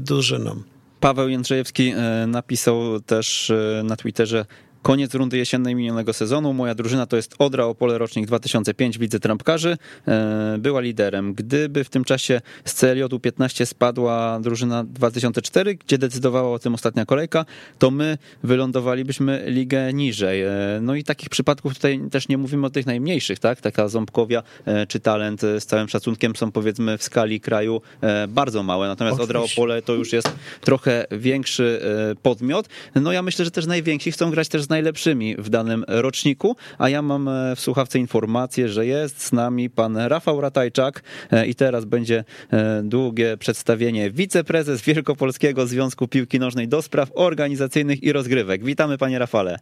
[0.00, 0.64] drużynom.
[1.00, 1.92] Paweł Jędrzejewski
[2.26, 3.52] napisał też
[3.84, 4.46] na Twitterze
[4.82, 6.52] Koniec rundy jesiennej minionego sezonu.
[6.52, 9.76] Moja drużyna to jest Odra Opole rocznik 2005 w lidze trampkarzy.
[10.08, 11.34] E, była liderem.
[11.34, 17.06] Gdyby w tym czasie z CLJ U15 spadła drużyna 2004, gdzie decydowała o tym ostatnia
[17.06, 17.44] kolejka,
[17.78, 20.42] to my wylądowalibyśmy ligę niżej.
[20.42, 20.50] E,
[20.82, 23.60] no i takich przypadków tutaj też nie mówimy o tych najmniejszych, tak?
[23.60, 27.80] Taka Ząbkowia e, czy Talent z całym szacunkiem są powiedzmy w skali kraju
[28.28, 28.88] bardzo małe.
[28.88, 31.80] Natomiast Odra Opole to już jest trochę większy
[32.22, 32.68] podmiot.
[32.94, 36.88] No ja myślę, że też najwięksi chcą grać też z najlepszymi w danym roczniku, a
[36.88, 41.02] ja mam e, w słuchawce informację, że jest z nami pan Rafał Ratajczak
[41.32, 48.02] e, i teraz będzie e, długie przedstawienie wiceprezes Wielkopolskiego Związku Piłki Nożnej do spraw organizacyjnych
[48.02, 48.64] i rozgrywek.
[48.64, 49.58] Witamy panie Rafale.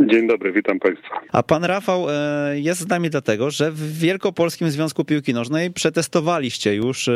[0.00, 1.20] Dzień dobry, witam Państwa.
[1.32, 2.06] A pan Rafał
[2.54, 7.10] jest z nami dlatego, że w Wielkopolskim Związku Piłki Nożnej przetestowaliście już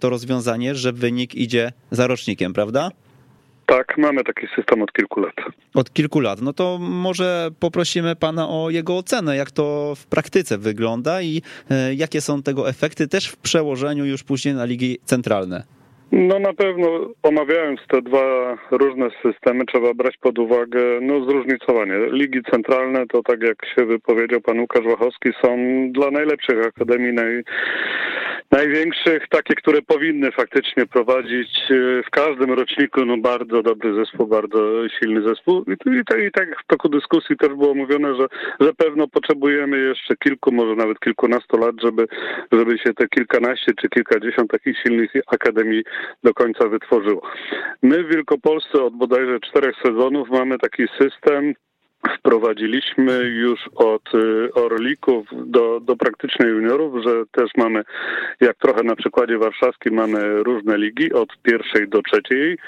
[0.00, 2.90] to rozwiązanie, że wynik idzie za rocznikiem, prawda?
[3.66, 5.34] Tak, mamy taki system od kilku lat.
[5.74, 6.40] Od kilku lat.
[6.40, 11.94] No to może poprosimy pana o jego ocenę, jak to w praktyce wygląda i e,
[11.94, 15.75] jakie są tego efekty też w przełożeniu już później na ligi centralne.
[16.12, 21.94] No na pewno omawiając te dwa różne systemy trzeba brać pod uwagę no, zróżnicowanie.
[22.10, 25.56] Ligi centralne to tak jak się wypowiedział pan Łukasz Wachowski są
[25.92, 27.42] dla najlepszych akademii, naj,
[28.50, 34.88] największych, takie, które powinny faktycznie prowadzić e, w każdym roczniku no, bardzo dobry zespół, bardzo
[34.88, 35.64] silny zespół.
[35.68, 38.26] I, i, I tak w toku dyskusji też było mówione, że,
[38.60, 42.06] że pewno potrzebujemy jeszcze kilku, może nawet kilkunastu lat, żeby,
[42.52, 45.84] żeby się te kilkanaście czy kilkadziesiąt takich silnych akademii
[46.22, 47.22] do końca wytworzyło.
[47.82, 51.54] My w Wielkopolsce od bodajże czterech sezonów mamy taki system,
[52.18, 57.82] wprowadziliśmy już od y, orlików do, do praktycznie juniorów, że też mamy,
[58.40, 62.58] jak trochę na przykładzie warszawskim, mamy różne ligi od pierwszej do trzeciej.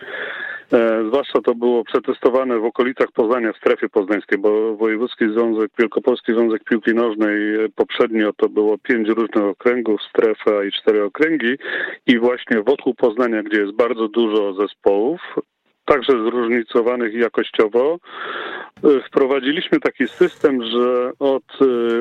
[0.73, 6.33] E, zwłaszcza to było przetestowane w okolicach Poznania, w strefie poznańskiej, bo Wojewódzki Związek, Wielkopolski
[6.33, 11.57] Związek Piłki Nożnej e, poprzednio to było pięć różnych okręgów, strefa i cztery okręgi
[12.07, 15.21] i właśnie wokół Poznania, gdzie jest bardzo dużo zespołów,
[15.85, 17.99] także zróżnicowanych jakościowo.
[19.07, 21.45] Wprowadziliśmy taki system, że od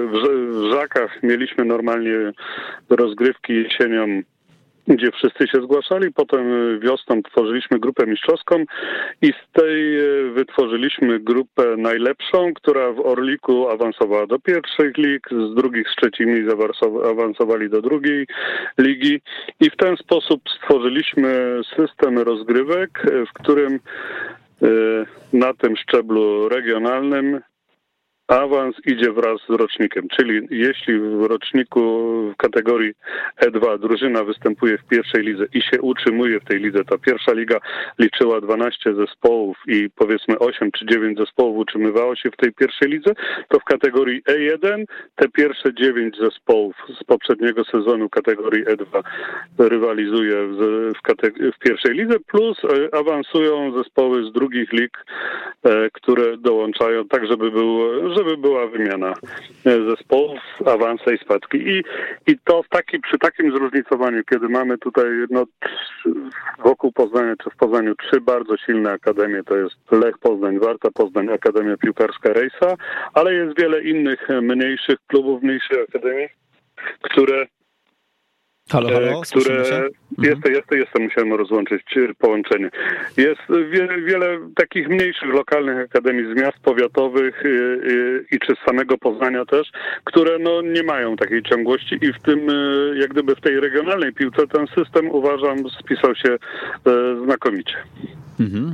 [0.08, 2.32] w Żakach mieliśmy normalnie
[2.90, 4.22] rozgrywki jesienią
[4.88, 6.14] gdzie wszyscy się zgłaszali.
[6.14, 6.46] Potem
[6.80, 8.64] wiosną tworzyliśmy grupę mistrzowską
[9.22, 15.56] i z tej e, wytworzyliśmy grupę najlepszą, która w Orliku awansowała do pierwszych lig, z
[15.56, 16.48] drugich Szczecini
[17.12, 18.28] awansowali do drugiej
[18.78, 19.22] ligi
[19.60, 24.68] i w ten sposób stworzyliśmy system rozgrywek, w którym e,
[25.34, 27.42] na tym szczeblu regionalnym
[28.28, 31.82] awans idzie wraz z rocznikiem, czyli jeśli w roczniku
[32.34, 32.94] w kategorii
[33.42, 37.58] E2 drużyna występuje w pierwszej lidze i się utrzymuje w tej lidze, ta pierwsza liga
[38.00, 43.14] liczyła 12 zespołów i powiedzmy 8 czy 9 zespołów utrzymywało się w tej pierwszej lidze,
[43.48, 44.84] to w kategorii E1
[45.16, 49.04] te pierwsze 9 zespołów z poprzedniego sezonu kategorii E2
[49.58, 50.92] rywalizuje w,
[51.56, 54.98] w, pierwszej lidze, plus e, awansują zespoły z drugich lig,
[55.64, 57.80] e, które dołączają tak, żeby był
[58.18, 59.14] żeby była wymiana
[59.66, 61.58] e, zespołów, awanse i spadki.
[61.58, 61.84] I,
[62.28, 65.46] i to w taki, przy takim zróżnicowaniu, kiedy mamy tutaj no,
[66.60, 71.30] wokół Poznania, czy w Poznaniu trzy bardzo silne akademie, to jest Lech Poznań, Warta Poznań,
[71.30, 72.76] Akademia Piłkarska Rejsa,
[73.14, 76.28] ale jest wiele innych mniejszych klubów, mniejszych akademii,
[77.02, 77.48] które
[78.70, 79.22] Halo, halo,
[80.18, 82.70] e, które Jestem, jestem, jestem, musiałem rozłączyć e, połączenie.
[83.18, 83.42] Jest
[83.72, 88.66] wiele, wiele takich mniejszych, lokalnych akademii z miast powiatowych i, e, i, i, czy z
[88.66, 89.72] samego Poznania też,
[90.04, 92.48] które no, nie mają takiej ciągłości i w tym,
[92.96, 96.38] jak gdyby w tej regionalnej piłce ten system uważam spisał się
[97.24, 97.74] znakomicie.
[98.40, 98.74] Mhm,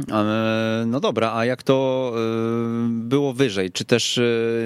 [0.87, 2.11] no dobra, a jak to
[2.89, 3.71] było wyżej?
[3.71, 4.19] Czy też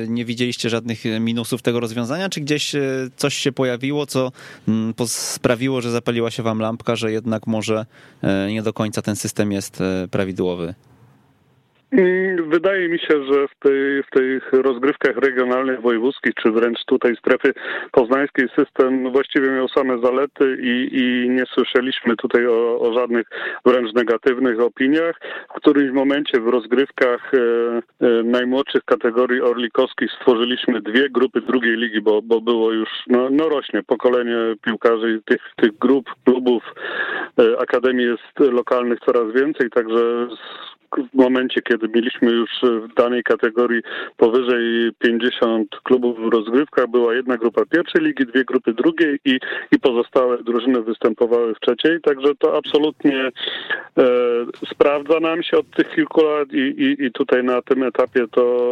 [0.08, 2.76] nie widzieliście żadnych minusów tego rozwiązania, czy gdzieś
[3.16, 4.32] coś się pojawiło, co
[4.68, 7.86] mm, sprawiło, że zapaliła się wam lampka, że jednak może
[8.22, 10.76] e, nie do końca ten system jest e, prawidłowy?
[12.48, 17.54] Wydaje mi się, że w, tej, w tych rozgrywkach regionalnych, wojewódzkich, czy wręcz tutaj strefy
[17.92, 23.28] poznańskiej system właściwie miał same zalety i, i nie słyszeliśmy tutaj o, o, żadnych
[23.66, 25.20] wręcz negatywnych opiniach.
[25.50, 27.38] W którymś momencie w rozgrywkach e,
[28.08, 33.50] e, najmłodszych kategorii orlikowskich stworzyliśmy dwie grupy drugiej ligi, bo, bo było już, no, no
[33.50, 36.64] rośnie pokolenie piłkarzy tych, tych grup, klubów,
[37.40, 40.28] e, akademii jest lokalnych coraz więcej, także
[41.14, 43.82] w momencie, kiedy mieliśmy już w danej kategorii
[44.18, 49.40] powyżej 50 klubów w rozgrywkach, była jedna grupa pierwszej ligi, dwie grupy drugiej i,
[49.72, 53.28] i pozostałe drużyny występowały w trzeciej, także to absolutnie
[53.98, 54.04] e,
[54.72, 58.68] sprawdza nam się od tych kilku lat i, i, i tutaj na tym etapie to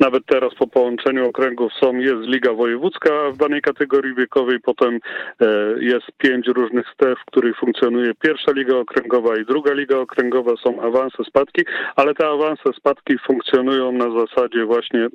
[0.00, 4.98] nawet teraz po połączeniu okręgów są, jest Liga Wojewódzka w danej kategorii wiekowej, potem
[5.40, 5.46] e,
[5.80, 10.82] jest pięć różnych stref, w których funkcjonuje pierwsza Liga Okręgowa i druga Liga Okręgowa, są
[10.82, 11.62] awanse spadki,
[11.96, 15.08] ale te awanse, spadki funkcjonują na zasadzie właśnie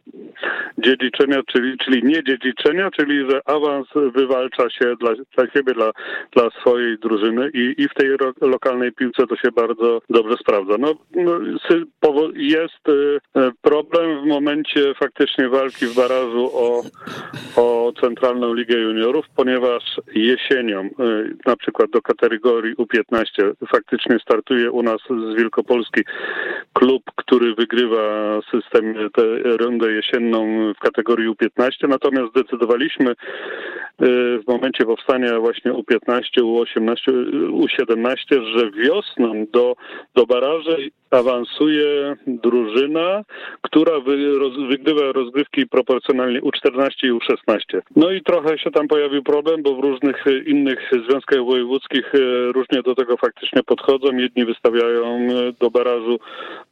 [0.78, 5.92] dziedziczenia, czyli, czyli nie dziedziczenia, czyli że awans wywalcza się dla, dla siebie, dla,
[6.32, 10.76] dla swojej drużyny i, i w tej ro, lokalnej piłce to się bardzo dobrze sprawdza.
[10.80, 11.40] No, no
[12.36, 13.20] jest y,
[13.62, 16.82] problem w momencie faktycznie walki w barażu o,
[17.56, 19.84] o Centralną Ligę Juniorów, ponieważ
[20.14, 26.02] jesienią, y, na przykład do kategorii U15 faktycznie startuje u nas z Wielkopolski
[26.74, 29.10] klub, który wygrywa system,
[29.44, 33.16] rundę jesienną w kategorii U15, natomiast zdecydowaliśmy y,
[34.40, 36.96] w momencie powstania właśnie U15, U18,
[37.52, 39.76] U17, że wiosną do,
[40.16, 43.24] do baraży awansuje drużyna,
[43.62, 47.82] która wy, roz, wygrywa rozgrywki proporcjonalnie U14 i U16.
[47.96, 52.82] No i trochę się tam pojawił problem, bo w różnych innych związkach wojewódzkich y, różnie
[52.82, 54.18] do tego faktycznie podchodzą.
[54.18, 56.20] Jedni wystawiają y, do barażu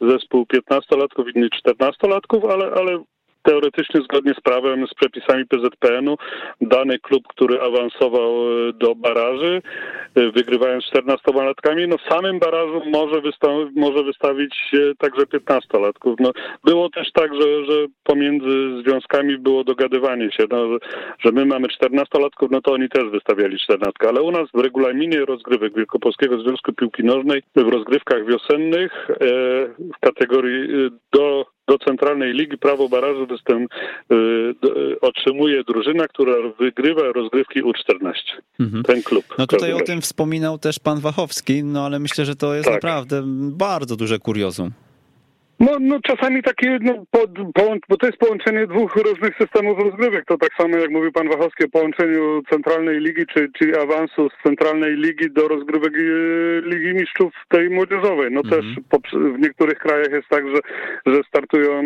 [0.01, 3.03] zespół 15-latków, inni 14-latków, ale, ale
[3.43, 6.17] teoretycznie zgodnie z prawem, z przepisami PZPN-u,
[6.61, 9.61] dany klub, który awansował e, do baraży,
[10.15, 14.55] e, wygrywając 14-latkami, no w samym barażu może, wystawić, może wystawić
[14.97, 16.15] także 15-latków.
[16.19, 16.31] No,
[16.63, 20.77] było też tak, że, że pomiędzy związkami było dogadywanie się, no, że,
[21.19, 25.25] że my mamy 14-latków, no to oni też wystawiali 14, ale u nas w regulaminie
[25.25, 29.15] rozgrywek Wielkopolskiego Związku Piłki Nożnej w rozgrywkach wiosennych e,
[29.79, 30.69] w kategorii
[31.13, 38.13] do do Centralnej Ligi prawo barażu y, y, otrzymuje drużyna, która wygrywa rozgrywki U14.
[38.59, 38.83] Mhm.
[38.83, 39.25] Ten klub.
[39.37, 42.73] No tutaj o tym wspominał też pan Wachowski, no ale myślę, że to jest tak.
[42.73, 44.71] naprawdę bardzo duże kuriozum.
[45.59, 47.31] No, no czasami takie, no, pod,
[47.89, 50.25] bo to jest połączenie dwóch różnych systemów rozgrywek.
[50.25, 54.43] To tak samo jak mówił pan Wachowski o połączeniu centralnej ligi, czy, czyli awansu z
[54.43, 58.31] centralnej ligi do rozgrywek e, Ligi Mistrzów tej młodzieżowej.
[58.31, 58.61] No mhm.
[58.61, 58.75] też
[59.13, 60.59] w niektórych krajach jest tak, że,
[61.05, 61.83] że startują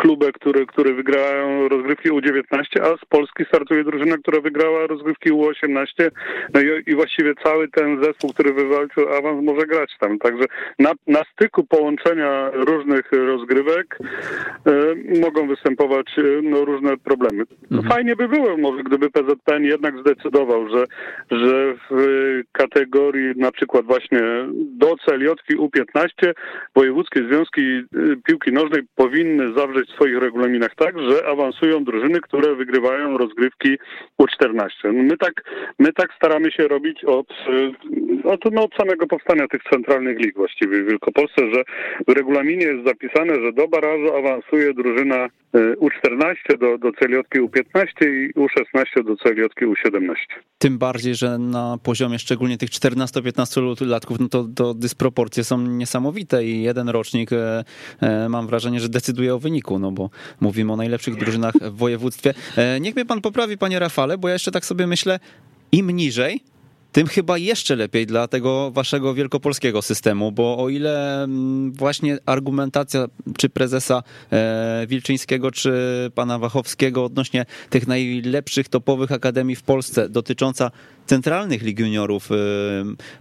[0.00, 6.10] kluby, które, które wygrają rozgrywki U19, a z Polski startuje drużyna, która wygrała rozgrywki U18.
[6.54, 10.18] No i, i właściwie cały ten zespół, który wywalczył awans, może grać tam.
[10.18, 10.44] Także
[10.78, 13.98] na, na styku połączenia różnych rozgrywek
[14.66, 17.44] e, mogą występować e, no, różne problemy.
[17.70, 17.88] Mhm.
[17.88, 20.84] Fajnie by było może, gdyby PZPN jednak zdecydował, że,
[21.30, 21.94] że w
[22.52, 24.20] kategorii na przykład właśnie
[24.52, 26.32] do celiotki U15
[26.74, 27.82] wojewódzkie związki e,
[28.24, 33.78] piłki nożnej powinny zawrzeć swoich regulaminach tak, że awansują drużyny, które wygrywają rozgrywki
[34.22, 34.70] U14.
[34.84, 35.32] No my tak,
[35.78, 37.26] my tak staramy się robić od,
[38.24, 41.62] od, no od samego powstania tych centralnych lig właściwie w Wielkopolsce, że
[42.08, 45.28] w regulaminie jest zapisane, że do barażu awansuje drużyna e,
[45.74, 50.14] U14 do, do celiotki U15 i U16 do celiotki U17.
[50.58, 56.44] Tym bardziej, że na poziomie szczególnie tych 14-15 latków, no to, to dysproporcje są niesamowite
[56.44, 57.64] i jeden rocznik, e,
[58.00, 60.10] e, mam wrażenie, że decyduje o wyniku no bo
[60.40, 62.34] mówimy o najlepszych drużynach w województwie.
[62.56, 65.18] E, niech mnie pan poprawi, panie Rafale, bo ja jeszcze tak sobie myślę,
[65.72, 66.40] im niżej,
[66.92, 73.06] tym chyba jeszcze lepiej dla tego waszego wielkopolskiego systemu, bo o ile mm, właśnie argumentacja
[73.36, 74.02] czy prezesa
[74.32, 75.72] e, Wilczyńskiego, czy
[76.14, 80.70] pana Wachowskiego odnośnie tych najlepszych topowych akademii w Polsce dotycząca
[81.10, 82.34] centralnych lig juniorów y,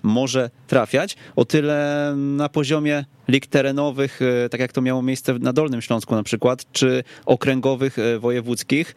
[0.03, 5.53] może trafiać, o tyle na poziomie lig terenowych, y, tak jak to miało miejsce na
[5.53, 8.95] Dolnym Śląsku na przykład, czy okręgowych y, wojewódzkich,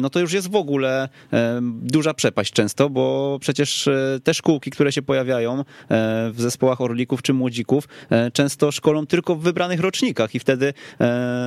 [0.00, 1.08] no to już jest w ogóle
[1.82, 3.88] duża przepaść często, bo przecież
[4.24, 5.64] te szkółki, które się pojawiają
[6.30, 7.88] w zespołach orlików czy młodzików,
[8.32, 10.74] często szkolą tylko w wybranych rocznikach i wtedy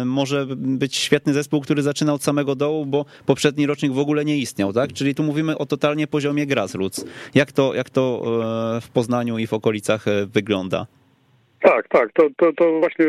[0.06, 4.38] może być świetny zespół, który zaczyna od samego dołu, bo poprzedni rocznik w ogóle nie
[4.38, 4.93] istniał, tak?
[4.93, 7.06] Czyli tu mówimy o totalnie poziomie poziomie grassroots.
[7.34, 8.22] Jak to, jak to
[8.78, 10.88] e, w Poznaniu i w okolicach e, wygląda?
[11.62, 12.12] Tak, tak.
[12.14, 13.05] To, to, to właśnie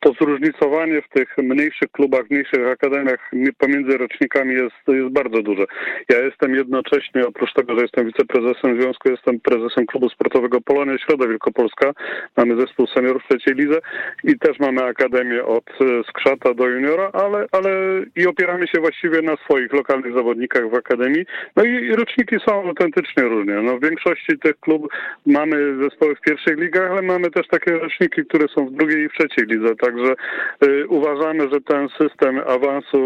[0.00, 5.64] to zróżnicowanie w tych mniejszych klubach, mniejszych akademiach pomiędzy rocznikami jest, jest bardzo duże.
[6.08, 11.28] Ja jestem jednocześnie, oprócz tego, że jestem wiceprezesem związku, jestem prezesem klubu sportowego Polonia Środa
[11.28, 11.92] Wielkopolska.
[12.36, 13.78] Mamy zespół seniorów trzeciej lidze
[14.24, 15.64] i też mamy akademię od
[16.08, 17.70] skrzata do juniora, ale, ale
[18.16, 21.26] i opieramy się właściwie na swoich lokalnych zawodnikach w akademii.
[21.56, 23.62] No i roczniki są autentycznie różne.
[23.62, 24.90] No w większości tych klubów
[25.26, 29.08] mamy zespoły w pierwszych ligach, ale mamy też takie roczniki, które są w drugiej i
[29.08, 29.76] w trzeciej lidze.
[29.76, 30.14] Także
[30.64, 32.98] y, uważamy, że ten system awansu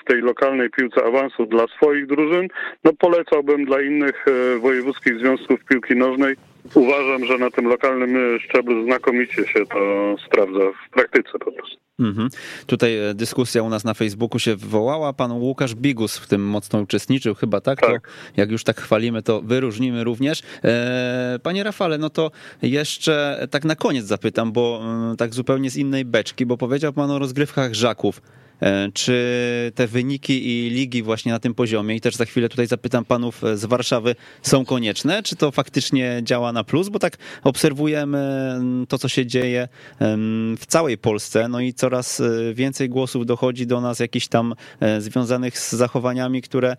[0.00, 2.48] w tej lokalnej piłce, awansu dla swoich drużyn,
[2.84, 6.36] no polecałbym dla innych y, wojewódzkich związków piłki nożnej.
[6.74, 11.76] Uważam, że na tym lokalnym szczeblu znakomicie się to sprawdza w praktyce po prostu.
[12.00, 12.28] Mhm.
[12.66, 15.12] Tutaj e, dyskusja u nas na Facebooku się wywołała.
[15.12, 17.80] Pan Łukasz Bigus w tym mocno uczestniczył, chyba tak?
[17.80, 18.08] tak.
[18.08, 20.42] To jak już tak chwalimy, to wyróżnimy również.
[20.64, 22.30] E, panie Rafale, no to
[22.62, 27.10] jeszcze tak na koniec zapytam, bo mm, tak zupełnie z innej beczki, bo powiedział pan
[27.10, 28.20] o rozgrywkach Żaków.
[28.64, 32.66] E, czy te wyniki i ligi właśnie na tym poziomie, i też za chwilę tutaj
[32.66, 35.22] zapytam panów z Warszawy, są konieczne?
[35.22, 36.88] Czy to faktycznie działa na plus?
[36.88, 38.18] Bo tak obserwujemy
[38.56, 39.68] mm, to, co się dzieje
[40.58, 45.00] w całej Polsce, no i coraz e, więcej głosów dochodzi do nas jakichś tam e,
[45.00, 46.76] związanych z zachowaniami, które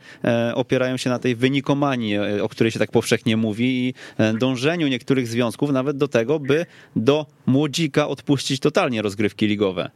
[0.53, 3.93] opierają się na tej wynikomanii, o której się tak powszechnie mówi i
[4.39, 6.65] dążeniu niektórych związków nawet do tego, by
[6.95, 9.91] do młodzika odpuścić totalnie rozgrywki ligowe.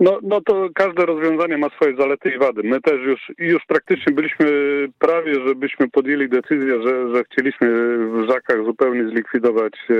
[0.00, 2.62] No, no to każde rozwiązanie ma swoje zalety i wady.
[2.64, 4.46] My też już, już praktycznie byliśmy
[4.98, 7.68] prawie, żebyśmy podjęli decyzję, że, że chcieliśmy
[7.98, 9.94] w Żakach zupełnie zlikwidować e,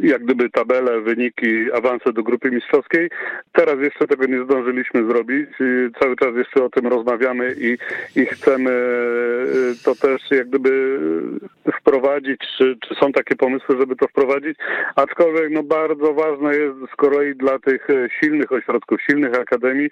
[0.00, 3.10] jak gdyby tabelę, wyniki, awanse do grupy mistrzowskiej.
[3.52, 5.48] Teraz jeszcze tego nie zdążyliśmy zrobić.
[6.00, 7.78] Cały czas jeszcze o tym rozmawiamy i,
[8.20, 10.98] i chcemy e, to też jak gdyby
[11.80, 14.58] wprowadzić, czy, czy są takie pomysły, żeby to wprowadzić.
[14.96, 19.90] Aczkolwiek no bardzo ważne jest z kolei dla tych e, silnych ośrodków, silnych akademii,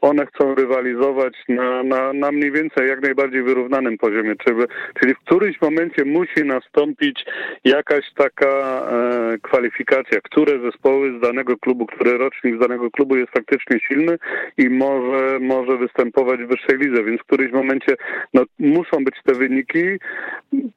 [0.00, 4.56] one chcą rywalizować na, na, na mniej więcej jak najbardziej wyrównanym poziomie, czyli,
[5.00, 7.24] czyli w którymś momencie musi nastąpić
[7.64, 13.32] jakaś taka e, kwalifikacja, które zespoły z danego klubu, który rocznik z danego klubu jest
[13.32, 14.18] faktycznie silny
[14.58, 17.96] i może, może występować w wyższej lidze, więc w którymś momencie
[18.34, 19.84] no, muszą być te wyniki,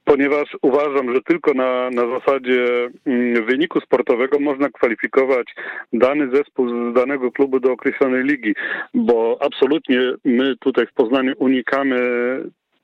[0.05, 5.55] ponieważ uważam, że tylko na, na zasadzie mm, wyniku sportowego można kwalifikować
[5.93, 8.53] dany zespół z danego klubu do określonej ligi,
[8.93, 11.97] bo absolutnie my tutaj w Poznaniu unikamy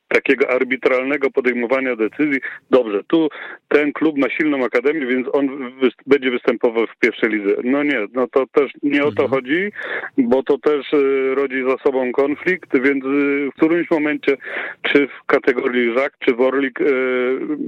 [0.07, 2.39] takiego arbitralnego podejmowania decyzji.
[2.69, 3.29] Dobrze, tu
[3.67, 5.71] ten klub ma silną akademię, więc on
[6.07, 7.55] będzie występował w pierwszej lidze.
[7.63, 9.29] No nie, no to też nie o to mhm.
[9.29, 9.71] chodzi,
[10.17, 14.37] bo to też y, rodzi za sobą konflikt, więc y, w którymś momencie,
[14.81, 16.85] czy w kategorii żak, czy w Orlik, y,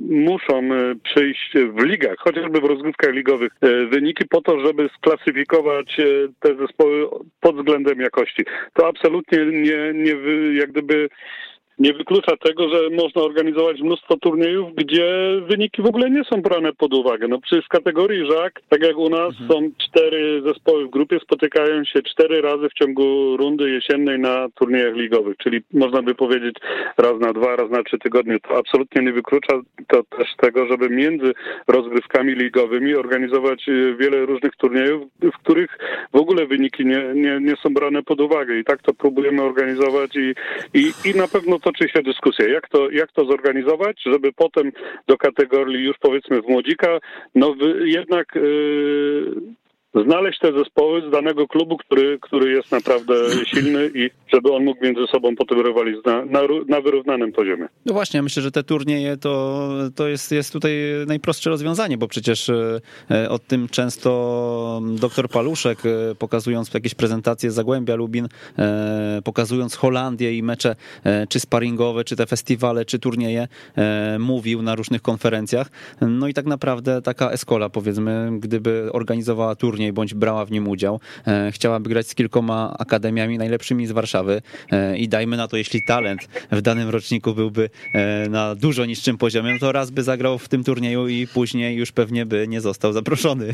[0.09, 0.69] muszą
[1.03, 3.51] przyjść w ligach, chociażby w rozgrywkach ligowych,
[3.89, 5.97] wyniki po to, żeby sklasyfikować
[6.39, 7.07] te zespoły
[7.39, 8.43] pod względem jakości.
[8.73, 10.15] To absolutnie nie, nie
[10.53, 11.09] jak gdyby
[11.79, 16.73] nie wyklucza tego, że można organizować mnóstwo turniejów, gdzie wyniki w ogóle nie są brane
[16.73, 17.27] pod uwagę.
[17.27, 19.49] No przecież w kategorii żak, tak jak u nas, mhm.
[19.49, 24.95] są cztery zespoły w grupie, spotykają się cztery razy w ciągu rundy jesiennej na turniejach
[24.95, 26.55] ligowych, czyli można by powiedzieć
[26.97, 28.39] raz na dwa, raz na trzy tygodnie.
[28.39, 29.53] To absolutnie nie wyklucza
[29.87, 31.31] to też tego, żeby między
[31.67, 35.77] rozgrywkami ligowymi organizować y, wiele różnych turniejów, w których
[36.13, 38.59] w ogóle wyniki nie, nie, nie są brane pod uwagę.
[38.59, 40.33] I tak to próbujemy organizować i,
[40.73, 44.71] i, i na pewno to toczy się dyskusja, jak to, jak to zorganizować, żeby potem
[45.07, 46.99] do kategorii już powiedzmy w młodzika,
[47.35, 49.35] no jednak yy,
[49.95, 53.13] znaleźć te zespoły z danego klubu, który, który jest naprawdę
[53.45, 57.67] silny i żeby on mógł między sobą potem rywalizować na, na, na, wyrównanym poziomie.
[57.85, 60.73] No właśnie, myślę, że te turnieje to, to jest, jest tutaj
[61.07, 67.95] najprostsze rozwiązanie, bo przecież e, o tym często dr Paluszek, e, pokazując jakieś prezentacje Zagłębia
[67.95, 68.27] Lubin,
[68.57, 70.75] e, pokazując Holandię i mecze
[71.29, 73.47] czy sparingowe, czy te festiwale, czy turnieje,
[74.19, 75.71] mówił na różnych konferencjach.
[76.01, 80.67] No i tak naprawdę taka Escola, powiedzmy, gdyby organizowała turniej turniej bądź brała w nim
[80.67, 80.99] udział.
[81.27, 85.85] E, chciałaby grać z kilkoma akademiami najlepszymi z Warszawy e, i dajmy na to, jeśli
[85.87, 90.37] talent w danym roczniku byłby e, na dużo niższym poziomie, no to raz by zagrał
[90.37, 93.53] w tym turnieju i później już pewnie by nie został zaproszony.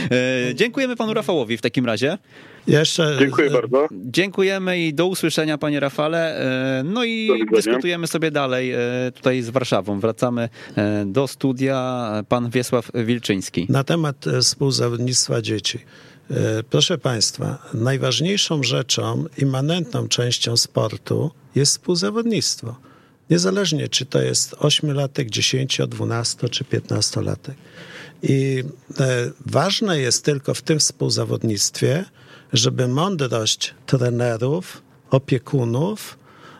[0.54, 2.18] Dziękujemy panu Rafałowi w takim razie.
[2.66, 3.16] Jeszcze...
[3.18, 3.88] Dziękuję bardzo.
[3.92, 6.44] Dziękujemy i do usłyszenia, panie Rafale.
[6.84, 8.74] No i dyskutujemy sobie dalej
[9.14, 10.00] tutaj z Warszawą.
[10.00, 10.48] Wracamy
[11.06, 12.08] do studia.
[12.28, 13.66] Pan Wiesław Wilczyński.
[13.68, 15.78] Na temat współzawodnictwa dzieci.
[16.32, 22.76] E, proszę Państwa, najważniejszą rzeczą, immanentną częścią sportu jest współzawodnictwo.
[23.30, 27.54] Niezależnie, czy to jest 8-latek, 10, 12 czy 15-latek.
[28.22, 28.64] I
[29.00, 32.04] e, ważne jest tylko w tym współzawodnictwie,
[32.52, 36.18] żeby mądrość trenerów, opiekunów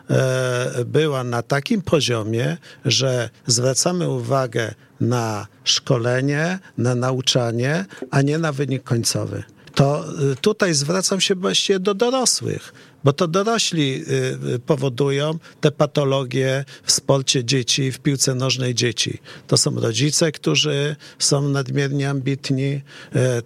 [0.09, 8.51] e, była na takim poziomie, że zwracamy uwagę na szkolenie, na nauczanie, a nie na
[8.51, 9.43] wynik końcowy.
[9.75, 15.71] To y, tutaj zwracam się właściwie do dorosłych, bo to dorośli y, y, powodują te
[15.71, 19.19] patologie w sporcie dzieci, w piłce nożnej dzieci.
[19.47, 22.81] To są rodzice, którzy są nadmiernie ambitni,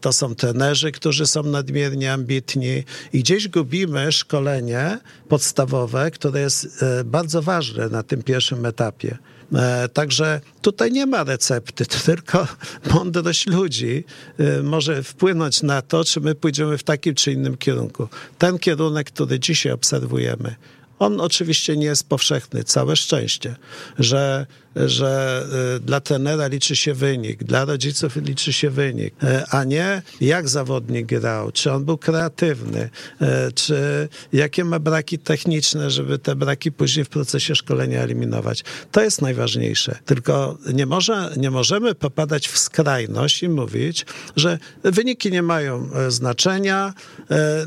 [0.01, 4.99] to są trenerzy, którzy są nadmiernie ambitni i gdzieś gubimy szkolenie
[5.29, 9.17] podstawowe, które jest bardzo ważne na tym pierwszym etapie.
[9.53, 12.47] E, także tutaj nie ma recepty, to tylko
[12.93, 14.03] mądrość ludzi
[14.37, 18.07] e, może wpłynąć na to, czy my pójdziemy w takim czy innym kierunku.
[18.37, 20.55] Ten kierunek, który dzisiaj obserwujemy,
[20.99, 23.55] on oczywiście nie jest powszechny, całe szczęście,
[23.99, 24.45] że
[24.85, 25.43] że
[25.75, 30.49] y, dla trenera liczy się wynik, dla rodziców liczy się wynik, y, a nie jak
[30.49, 32.89] zawodnik grał, czy on był kreatywny,
[33.21, 38.63] y, czy jakie ma braki techniczne, żeby te braki później w procesie szkolenia eliminować.
[38.91, 39.99] To jest najważniejsze.
[40.05, 44.05] Tylko nie, może, nie możemy popadać w skrajność i mówić,
[44.35, 46.93] że wyniki nie mają znaczenia,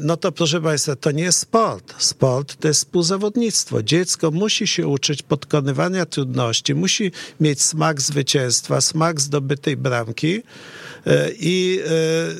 [0.00, 1.94] no to proszę Państwa, to nie jest sport.
[1.98, 3.82] Sport to jest współzawodnictwo.
[3.82, 10.42] Dziecko musi się uczyć podkonywania trudności, musi musi mieć smak zwycięstwa, smak zdobytej bramki
[11.06, 11.80] e, i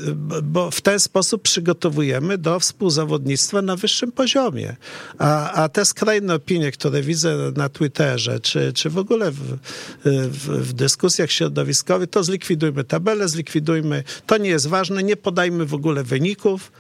[0.07, 4.77] e, bo w ten sposób przygotowujemy do współzawodnictwa na wyższym poziomie.
[5.19, 9.59] A, a te skrajne opinie, które widzę na Twitterze, czy, czy w ogóle w,
[10.05, 15.75] w, w dyskusjach środowiskowych, to zlikwidujmy tabelę, zlikwidujmy, to nie jest ważne, nie podajmy w
[15.75, 16.73] ogóle wyników.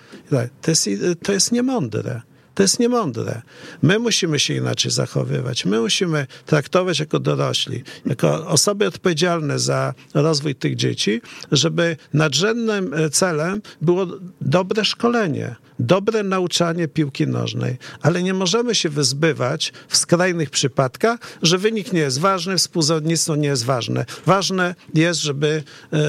[0.62, 0.88] To jest,
[1.22, 2.29] to jest niemądre.
[2.60, 3.42] To jest niemądre.
[3.82, 5.64] My musimy się inaczej zachowywać.
[5.64, 11.20] My musimy traktować jako dorośli, jako osoby odpowiedzialne za rozwój tych dzieci,
[11.52, 14.06] żeby nadrzędnym e, celem było
[14.40, 17.76] dobre szkolenie, dobre nauczanie piłki nożnej.
[18.02, 23.48] Ale nie możemy się wyzbywać w skrajnych przypadkach, że wynik nie jest ważny, współzawodnictwo nie
[23.48, 24.04] jest ważne.
[24.26, 25.62] Ważne jest, żeby
[25.92, 26.02] e, e,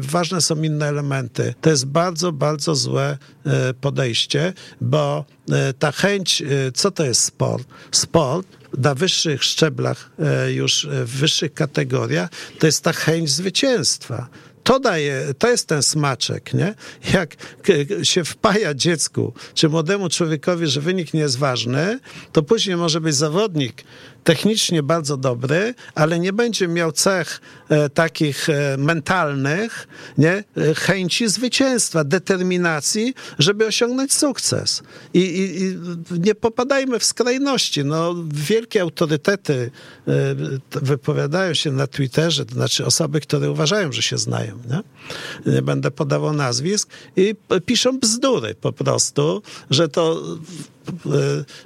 [0.00, 1.54] ważne są inne elementy.
[1.60, 3.18] To jest bardzo, bardzo złe
[3.80, 7.68] podejście, bo E, ta chęć, e, co to jest sport?
[7.92, 8.46] Sport
[8.78, 14.28] na wyższych szczeblach, e, już w wyższych kategoriach, to jest ta chęć zwycięstwa
[14.66, 16.74] to daje, to jest ten smaczek, nie?
[17.14, 17.36] Jak
[18.02, 21.98] się wpaja dziecku czy młodemu człowiekowi, że wynik nie jest ważny,
[22.32, 23.84] to później może być zawodnik
[24.26, 30.44] technicznie bardzo dobry, ale nie będzie miał cech e, takich e, mentalnych, nie?
[30.56, 34.82] E, chęci zwycięstwa, determinacji, żeby osiągnąć sukces.
[35.14, 35.76] I, i, i
[36.20, 37.84] nie popadajmy w skrajności.
[37.84, 39.70] No, wielkie autorytety
[40.70, 44.58] wypowiadają się na Twitterze, to znaczy osoby, które uważają, że się znają.
[44.70, 47.34] Nie, nie będę podawał nazwisk i
[47.66, 50.22] piszą bzdury po prostu, że to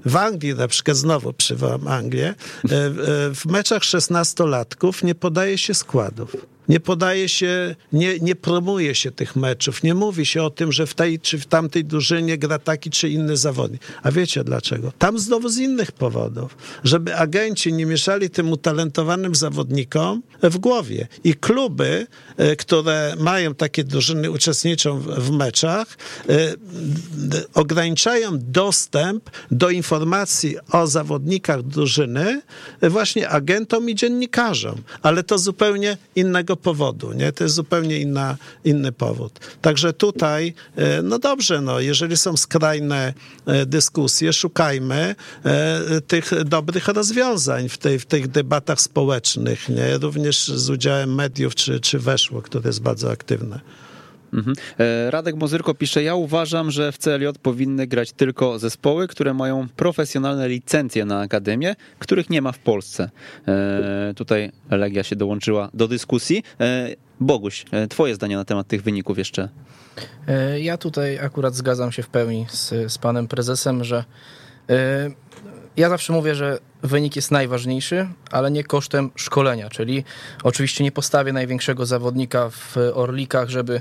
[0.06, 2.34] w Anglii, na przykład znowu przywołam Anglię, e,
[2.64, 6.36] w- w meczach 16-latków nie podaje się składów.
[6.70, 10.86] Nie podaje się, nie, nie promuje się tych meczów, nie mówi się o tym, że
[10.86, 13.82] w tej czy w tamtej drużynie gra taki czy inny zawodnik.
[14.02, 14.92] A wiecie dlaczego?
[14.98, 16.56] Tam znowu z innych powodów.
[16.84, 21.08] Żeby agenci nie mieszali tym utalentowanym zawodnikom w głowie.
[21.24, 22.06] I kluby,
[22.36, 25.98] e, które mają takie drużyny, uczestniczą w, meczach,
[26.28, 26.54] e,
[27.54, 32.42] ograniczają dostęp do informacji o zawodnikach drużyny
[32.80, 34.82] e, właśnie agentom i dziennikarzom.
[35.02, 37.32] Ale to zupełnie innego powodu, nie?
[37.32, 39.40] To jest zupełnie inna, inny powód.
[39.60, 43.14] Także tutaj, e, no dobrze, no, jeżeli są skrajne
[43.46, 45.14] e, dyskusje, szukajmy
[45.44, 49.98] e, tych dobrych rozwiązań w, tej, w tych debatach społecznych, nie?
[49.98, 53.60] Również z udziałem mediów, czy, czy weszło, które jest bardzo aktywne.
[54.32, 54.56] Mhm.
[54.78, 59.68] E, Radek Mozyrko pisze, ja uważam, że w CLJ powinny grać tylko zespoły, które mają
[59.76, 63.10] profesjonalne licencje na akademię, których nie ma w Polsce.
[63.48, 66.42] E, tutaj Legia się dołączyła do dyskusji.
[66.60, 66.88] E,
[67.20, 69.48] Boguś, twoje zdanie na temat tych wyników jeszcze.
[70.58, 74.04] Ja tutaj akurat zgadzam się w pełni z, z panem prezesem, że
[75.76, 80.04] ja zawsze mówię, że wynik jest najważniejszy, ale nie kosztem szkolenia, czyli
[80.42, 83.80] oczywiście nie postawię największego zawodnika w Orlikach, żeby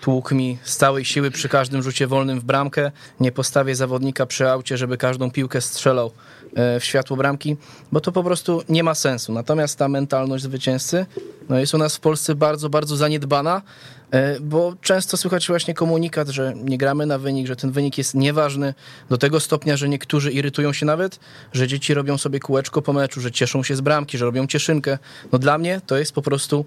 [0.00, 4.48] tłukł mi z całej siły przy każdym rzucie wolnym w bramkę, nie postawię zawodnika przy
[4.48, 6.10] aucie, żeby każdą piłkę strzelał
[6.54, 7.56] e, w światło bramki,
[7.92, 9.32] bo to po prostu nie ma sensu.
[9.32, 11.06] Natomiast ta mentalność zwycięzcy
[11.48, 13.62] no jest u nas w Polsce bardzo, bardzo zaniedbana,
[14.10, 18.14] e, bo często słychać właśnie komunikat, że nie gramy na wynik, że ten wynik jest
[18.14, 18.74] nieważny
[19.10, 21.20] do tego stopnia, że niektórzy irytują się nawet,
[21.52, 24.98] że dzieci robią sobie kółeczko po meczu, że cieszą się z bramki, że robią cieszynkę.
[25.32, 26.64] No dla mnie to jest po prostu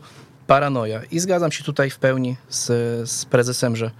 [0.52, 1.02] paranoja.
[1.12, 2.66] I zgadzam się tutaj w pełni z,
[3.10, 3.92] z prezesem, że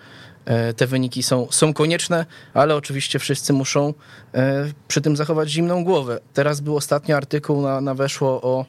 [0.46, 3.94] e, te wyniki są, są konieczne, ale oczywiście wszyscy muszą
[4.34, 6.20] e, przy tym zachować zimną głowę.
[6.34, 8.66] Teraz był ostatni artykuł na, na weszło o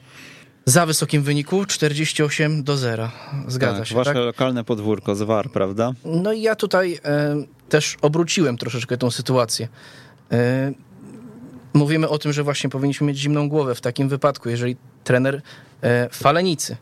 [0.65, 3.09] za wysokim wyniku 48 do 0.
[3.47, 4.25] Zgadza tak, się, Wasze tak?
[4.25, 5.91] lokalne podwórko, Zwar, prawda?
[6.05, 7.35] No i ja tutaj e,
[7.69, 9.67] też obróciłem troszeczkę tą sytuację.
[11.73, 15.41] Mówimy o tym, że właśnie powinniśmy mieć zimną głowę w takim wypadku, jeżeli trener
[15.81, 16.77] e, Falenicy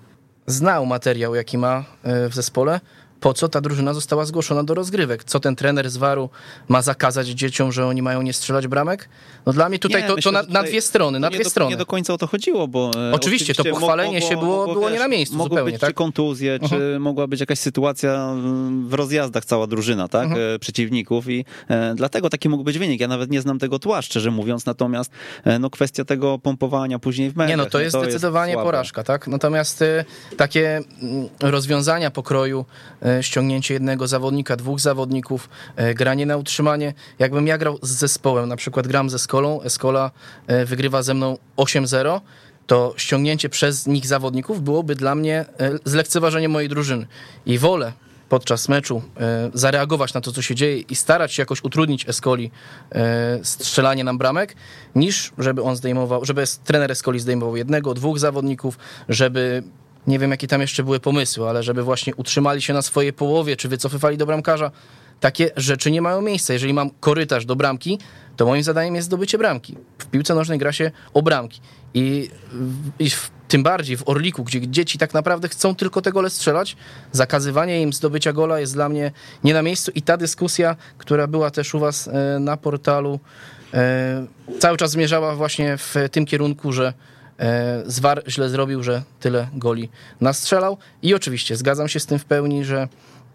[0.47, 2.79] znał materiał, jaki ma e, w zespole,
[3.21, 5.23] po co ta drużyna została zgłoszona do rozgrywek?
[5.23, 6.29] Co ten trener z Waru
[6.67, 9.09] ma zakazać dzieciom, że oni mają nie strzelać bramek?
[9.45, 11.27] No dla mnie tutaj Nie, to, myślę, to na, że na tutaj dwie strony, na
[11.27, 11.71] nie dwie do, strony.
[11.71, 12.91] Nie do końca o to chodziło, bo...
[13.09, 15.81] e, Oczywiście, to pochwalenie mogło- się było- mogło, było nie na miejscu mogły zupełnie, być
[15.81, 15.89] tak?
[15.89, 20.23] czy kontuzje, czy mogła być jakaś sytuacja mm, w rozjazdach cała drużyna, tak?
[20.25, 20.55] Mhm.
[20.55, 23.01] E, Przeciwników i e, dlatego taki mógł być wynik.
[23.01, 25.11] Ja nawet nie znam tego tła, szczerze mówiąc, natomiast
[25.43, 27.49] e, no kwestia tego pompowania później w meczach.
[27.49, 28.65] Nie, no to jest zdecydowanie słabe.
[28.67, 29.27] porażka, tak?
[29.27, 30.05] Natomiast y,
[30.37, 32.65] takie mm, rozwiązania pokroju,
[33.05, 38.49] y, ściągnięcie jednego zawodnika, dwóch zawodników, y, granie na utrzymanie, jakbym ja grał z zespołem,
[38.49, 40.11] na przykład gram z Eskolą, Escola
[40.51, 42.21] y, wygrywa ze mną 8-0,
[42.67, 45.45] to ściągnięcie przez nich zawodników byłoby dla mnie
[45.85, 47.07] zlekceważeniem mojej drużyny.
[47.45, 47.93] I wolę
[48.31, 52.51] podczas meczu e, zareagować na to, co się dzieje i starać się jakoś utrudnić Escoli
[52.91, 54.55] e, strzelanie nam bramek,
[54.95, 58.77] niż żeby on zdejmował, żeby trener Escoli zdejmował jednego, dwóch zawodników,
[59.09, 59.63] żeby
[60.07, 63.55] nie wiem, jakie tam jeszcze były pomysły, ale żeby właśnie utrzymali się na swojej połowie,
[63.55, 64.71] czy wycofywali do bramkarza.
[65.19, 66.53] Takie rzeczy nie mają miejsca.
[66.53, 67.99] Jeżeli mam korytarz do bramki,
[68.35, 69.77] to moim zadaniem jest zdobycie bramki.
[69.97, 71.61] W piłce nożnej gra się o bramki.
[71.93, 72.29] I,
[72.99, 76.75] i w, tym bardziej w Orliku, gdzie dzieci tak naprawdę chcą tylko te gole strzelać,
[77.11, 79.11] zakazywanie im zdobycia gola jest dla mnie
[79.43, 79.91] nie na miejscu.
[79.95, 83.19] I ta dyskusja, która była też u was e, na portalu,
[83.73, 84.25] e,
[84.59, 86.93] cały czas zmierzała właśnie w tym kierunku, że
[87.85, 89.89] Zwar źle zrobił, że tyle goli
[90.21, 90.77] nastrzelał.
[91.01, 92.87] I oczywiście zgadzam się z tym w pełni, że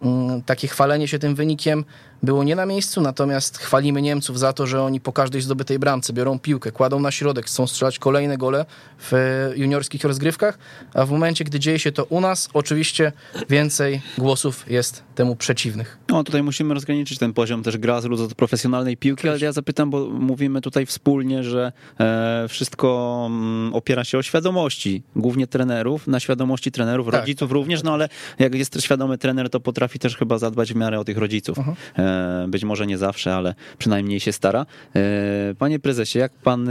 [0.03, 1.85] mm, takie chwalenie się tym wynikiem
[2.23, 6.13] było nie na miejscu, natomiast chwalimy Niemców za to, że oni po każdej zdobytej bramce
[6.13, 8.67] biorą piłkę, kładą na środek, chcą strzelać kolejne gole
[8.99, 9.13] w
[9.57, 10.59] juniorskich rozgrywkach,
[10.95, 13.13] a w momencie, gdy dzieje się to u nas, oczywiście
[13.49, 15.99] więcej głosów jest temu przeciwnych.
[16.09, 20.07] No tutaj musimy rozgraniczyć ten poziom też grassroots od profesjonalnej piłki, ale ja zapytam, bo
[20.11, 26.73] mówimy tutaj wspólnie, że e, wszystko mm, opiera się o świadomości, głównie trenerów, na świadomości
[26.73, 30.73] trenerów, Tak, rodziców również, no ale jak jest świadomy trener, to potrafi też chyba zadbać
[30.73, 31.59] w miarę o tych rodziców.
[31.59, 31.77] Mhm.
[31.99, 32.06] E,
[32.49, 34.67] być może nie zawsze, ale przynajmniej się stara.
[35.59, 36.71] Panie prezesie, jak pan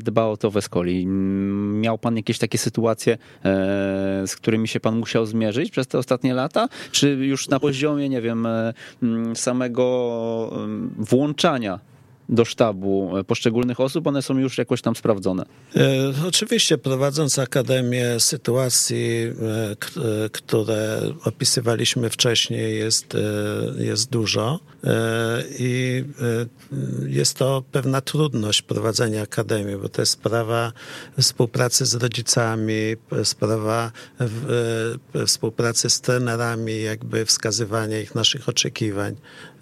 [0.00, 1.06] dba o to w Escoli?
[1.06, 3.18] Miał pan jakieś takie sytuacje,
[4.26, 6.68] z którymi się pan musiał zmierzyć przez te ostatnie lata?
[6.92, 8.48] Czy już na poziomie, nie wiem,
[9.34, 10.50] samego
[10.98, 11.80] włączania
[12.30, 15.44] do sztabu poszczególnych osób, one są już jakoś tam sprawdzone.
[15.76, 23.16] E, oczywiście prowadząc Akademię sytuacji, e, e, które opisywaliśmy wcześniej jest,
[23.78, 24.60] jest dużo
[25.58, 26.04] i
[27.06, 30.72] jest to pewna trudność prowadzenia Akademii, bo to jest sprawa
[31.20, 33.92] współpracy z rodzicami, sprawa
[35.26, 39.16] współpracy z trenerami, jakby wskazywania ich naszych oczekiwań.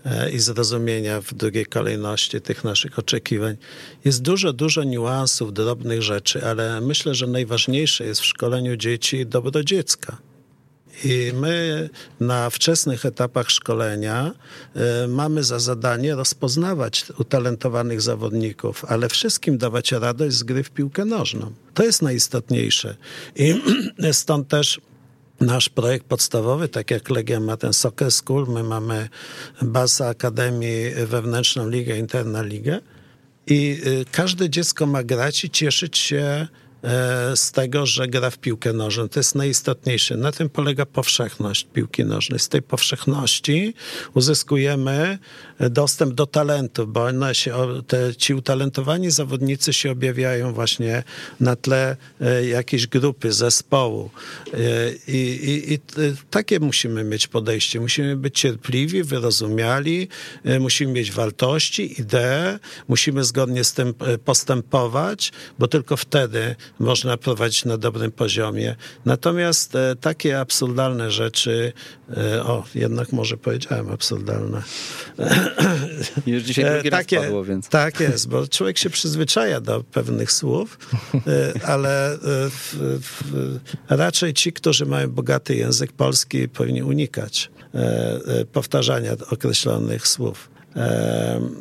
[0.04, 3.56] E, i zrozumienia w drugiej kolejności tych naszych oczekiwań.
[4.04, 9.64] Jest dużo, dużo niuansów, drobnych rzeczy, ale myślę, że najważniejsze jest w szkoleniu dzieci dobro
[9.64, 10.16] dziecka.
[11.04, 11.88] I my
[12.20, 14.32] na wczesnych etapach szkolenia
[15.04, 21.04] y, mamy za zadanie rozpoznawać utalentowanych zawodników, ale wszystkim dawać radość z gry w piłkę
[21.04, 21.52] nożną.
[21.74, 22.96] To jest najistotniejsze.
[23.36, 23.54] I
[24.12, 24.80] stąd też
[25.40, 29.08] nasz projekt podstawowy, tak jak Legia ma ten Soccer School, my mamy
[29.62, 32.80] bazę Akademii, wewnętrzną ligę, interna ligę
[33.46, 36.48] i y, każde dziecko ma grać i cieszyć się
[36.84, 39.08] E, z tego, że gra w piłkę nożną.
[39.08, 40.16] To jest najistotniejsze.
[40.16, 42.38] Na tym polega powszechność piłki nożnej.
[42.38, 43.74] Z tej powszechności
[44.14, 45.18] uzyskujemy
[45.60, 47.54] dostęp do talentu, bo one się,
[47.86, 51.02] te, ci utalentowani zawodnicy się objawiają właśnie
[51.40, 54.10] na tle e, jakiejś grupy, zespołu.
[54.54, 54.58] E,
[55.08, 55.18] I,
[55.50, 55.78] i, i
[56.30, 57.80] takie musimy mieć podejście.
[57.80, 60.08] Musimy być cierpliwi, wyrozumiali,
[60.60, 62.58] musimy mieć wartości, idee,
[62.88, 63.94] musimy zgodnie z tym
[64.24, 68.76] postępować, bo tylko wtedy można prowadzić na dobrym poziomie.
[69.04, 71.72] Natomiast e, takie absurdalne rzeczy,
[72.16, 74.62] e, o, jednak może powiedziałem absurdalne.
[76.26, 77.68] Już dzisiaj e, drugi takie, padło, więc.
[77.68, 80.78] Tak jest, bo człowiek się przyzwyczaja do pewnych słów,
[81.72, 82.18] ale
[83.88, 87.50] raczej ci, którzy mają bogaty język polski, powinni unikać
[88.52, 90.50] powtarzania określonych słów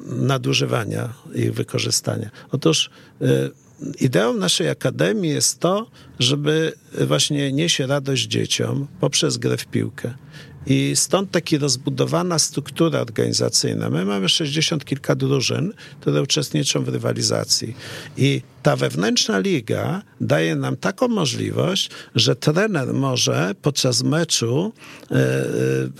[0.06, 2.30] nadużywania ich wykorzystania.
[2.52, 2.90] Otóż
[4.00, 5.88] Ideą naszej akademii jest to,
[6.20, 6.74] żeby
[7.08, 10.14] właśnie nieść radość dzieciom poprzez grę w piłkę.
[10.70, 13.90] I stąd taka rozbudowana struktura organizacyjna.
[13.90, 17.76] My mamy 60 kilka drużyn, które uczestniczą w rywalizacji.
[18.18, 24.74] I ta wewnętrzna liga daje nam taką możliwość, że trener może podczas meczu
[25.12, 25.16] e,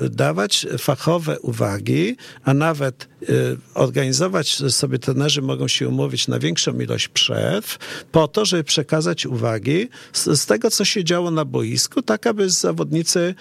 [0.06, 3.26] e, dawać fachowe uwagi, a nawet e,
[3.74, 7.78] organizować sobie, trenerzy mogą się umówić na większą ilość przerw,
[8.12, 12.50] po to, żeby przekazać uwagi z, z tego, co się działo na boisku, tak aby
[12.50, 13.36] zawodnicy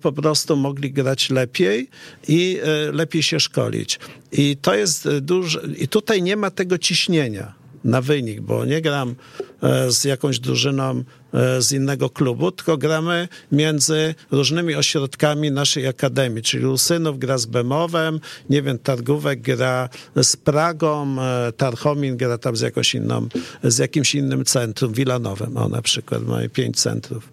[0.00, 1.88] po prostu mogli grać lepiej
[2.28, 2.58] i
[2.92, 3.98] lepiej się szkolić.
[4.32, 7.58] I to jest duże, i tutaj nie ma tego ciśnienia
[7.88, 9.14] na wynik, bo nie gram
[9.62, 11.04] e, z jakąś drużyną
[11.34, 17.46] e, z innego klubu, tylko gramy między różnymi ośrodkami naszej akademii, czyli Lusynów gra z
[17.46, 18.20] Bemowem,
[18.50, 23.28] nie wiem, Targówek gra z Pragą, e, Tarchomin gra tam z jakąś inną,
[23.62, 27.28] z jakimś innym centrum, Wilanowem, o na przykład, mamy pięć centrów.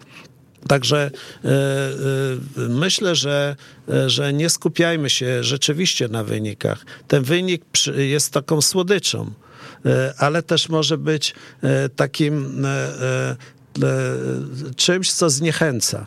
[0.68, 1.10] Także
[2.56, 3.56] myślę, że,
[4.06, 6.84] że nie skupiajmy się rzeczywiście na wynikach.
[7.08, 7.62] Ten wynik
[7.96, 9.30] jest taką słodyczą.
[9.86, 13.36] E, ale też może być e, takim e,
[14.76, 16.06] czymś, co zniechęca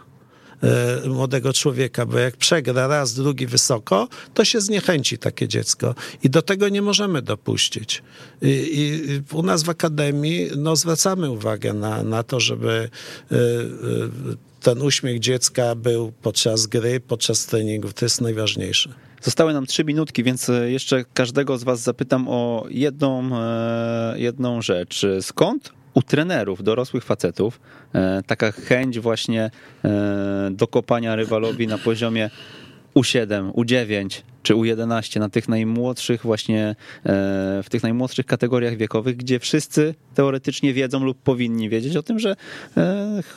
[1.07, 6.41] młodego człowieka, bo jak przegra raz, drugi wysoko, to się zniechęci takie dziecko i do
[6.41, 8.03] tego nie możemy dopuścić.
[8.41, 12.89] I, i u nas w Akademii no, zwracamy uwagę na, na to, żeby
[14.61, 17.93] ten uśmiech dziecka był podczas gry, podczas treningów.
[17.93, 18.93] To jest najważniejsze.
[19.21, 24.61] Zostały nam trzy minutki, więc e, jeszcze każdego z Was zapytam o jedną, e, jedną
[24.61, 25.05] rzecz.
[25.21, 27.59] Skąd u trenerów, dorosłych facetów,
[27.93, 29.51] e, taka chęć właśnie
[30.51, 32.29] dokopania rywalowi na poziomie
[32.95, 36.75] U7, U9 czy U11 na tych najmłodszych właśnie,
[37.63, 42.35] w tych najmłodszych kategoriach wiekowych, gdzie wszyscy teoretycznie wiedzą lub powinni wiedzieć o tym, że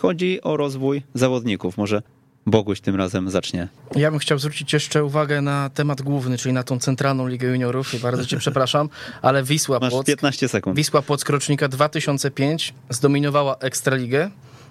[0.01, 1.77] chodzi o rozwój zawodników.
[1.77, 2.03] Może
[2.47, 3.69] Boguś tym razem zacznie.
[3.97, 7.95] Ja bym chciał zwrócić jeszcze uwagę na temat główny, czyli na tą centralną Ligę Juniorów.
[7.95, 8.89] I bardzo cię przepraszam,
[9.23, 10.07] ale Wisła Masz Płock...
[10.07, 10.77] 15 sekund.
[10.77, 14.31] Wisła Płock rocznika 2005 zdominowała Ekstraligę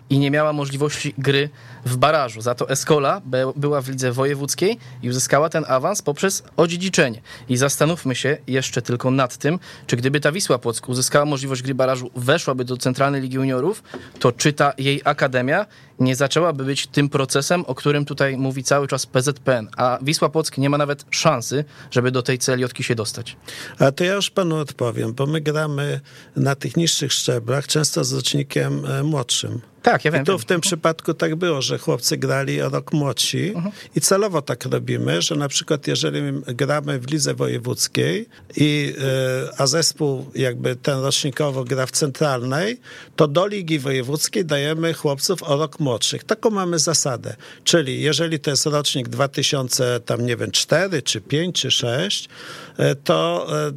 [0.09, 1.49] i nie miała możliwości gry
[1.85, 2.41] w barażu.
[2.41, 3.21] Za to Escola
[3.55, 7.21] była w lidze wojewódzkiej i uzyskała ten awans poprzez odziedziczenie.
[7.49, 11.75] I zastanówmy się jeszcze tylko nad tym, czy gdyby ta Wisła Płock uzyskała możliwość gry
[11.75, 13.83] barażu, weszłaby do Centralnej Ligi Juniorów,
[14.19, 15.65] to czy ta jej akademia
[16.01, 20.57] nie zaczęłaby być tym procesem, o którym tutaj mówi cały czas PZPN, a Wisła Płock
[20.57, 23.37] nie ma nawet szansy, żeby do tej celiotki się dostać.
[23.79, 25.99] A to ja już panu odpowiem, bo my gramy
[26.35, 29.61] na tych niższych szczeblach, często z rocznikiem e, młodszym.
[29.81, 30.23] Tak, ja wiem.
[30.23, 33.71] I tu w tym przypadku tak było, że chłopcy grali o rok młodsi uh-huh.
[33.95, 38.25] i celowo tak robimy, że na przykład jeżeli gramy w lidze wojewódzkiej
[38.57, 42.79] i e, a zespół jakby ten rocznikowo gra w centralnej,
[43.15, 46.23] to do ligi wojewódzkiej dajemy chłopców o rok młodszych.
[46.23, 47.35] Taką mamy zasadę.
[47.63, 52.29] Czyli jeżeli to jest rocznik 2000, tam nie wiem, 4 czy 5 czy 6,
[52.77, 53.71] e, to, e,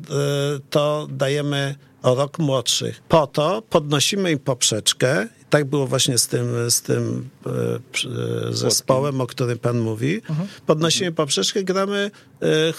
[0.70, 3.03] to dajemy o rok młodszych.
[3.09, 5.28] Po to podnosimy im poprzeczkę.
[5.51, 10.15] Tak było właśnie z tym, z tym e, zespołem, o którym pan mówi.
[10.15, 10.49] Mhm.
[10.66, 12.11] Podnosimy poprzeczkę, gramy
[12.43, 12.73] e, e,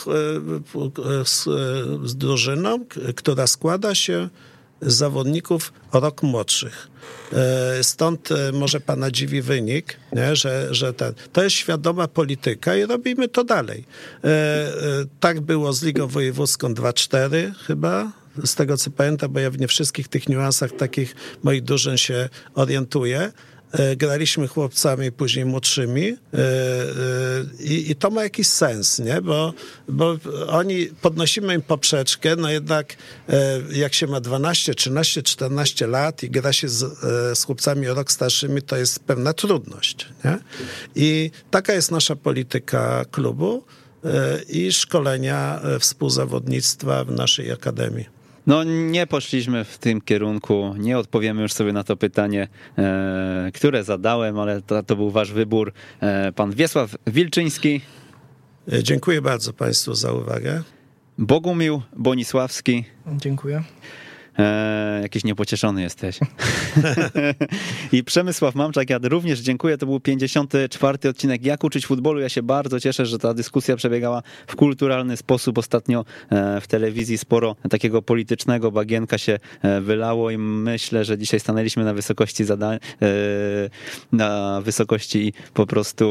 [1.26, 1.44] z,
[2.04, 2.86] z drużyną,
[3.16, 4.30] która składa się
[4.82, 6.88] zawodników o rok młodszych.
[7.82, 10.36] Stąd może pana dziwi wynik, nie?
[10.36, 13.86] Że, że ten, to jest świadoma polityka i robimy to dalej.
[15.20, 18.12] Tak było z Ligą Wojewódzką 2-4 chyba,
[18.46, 22.30] z tego co pamiętam, bo ja w nie wszystkich tych niuansach takich moich drużyn się
[22.56, 23.32] orientuję.
[23.80, 29.22] E, graliśmy chłopcami, później młodszymi e, e, i, i to ma jakiś sens, nie?
[29.22, 29.54] Bo,
[29.90, 32.96] bo oni, podnosimy im poprzeczkę, no jednak
[33.72, 37.00] jak się ma 12, 13, 14 lat i gra się z,
[37.40, 40.38] z chłopcami o rok starszymi, to jest pewna trudność, nie?
[40.96, 43.64] I taka jest nasza polityka klubu
[44.50, 48.15] i szkolenia współzawodnictwa w naszej akademii.
[48.48, 52.48] No nie poszliśmy w tym kierunku, nie odpowiemy już sobie na to pytanie,
[52.78, 55.74] e, które zadałem, ale to, to był wasz wybór.
[56.02, 57.82] E, pan Wiesław Wilczyński.
[58.74, 60.64] E, dziękuję bardzo Państwu za uwagę.
[61.18, 62.84] Bogumił Bonisławski.
[63.08, 63.64] Dziękuję.
[64.40, 66.20] E, jakiś niepocieszony jesteś.
[67.92, 69.78] I Przemysław Mamczak, ja również dziękuję.
[69.78, 71.10] To był 54.
[71.10, 72.20] odcinek Jak uczyć futbolu.
[72.20, 75.58] Ja się bardzo cieszę, że ta dyskusja przebiegała w kulturalny sposób.
[75.58, 81.40] Ostatnio e, w telewizji sporo takiego politycznego bagienka się e, wylało i myślę, że dzisiaj
[81.40, 83.08] stanęliśmy na wysokości zadań, e,
[84.12, 86.06] na wysokości i po prostu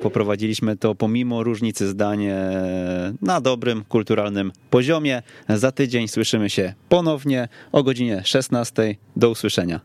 [0.00, 2.26] poprowadziliśmy to pomimo różnicy zdań
[3.22, 5.22] na dobrym, kulturalnym poziomie.
[5.48, 8.94] Za tydzień słyszymy się ponownie o godzinie 16.
[9.16, 9.80] Do usłyszenia.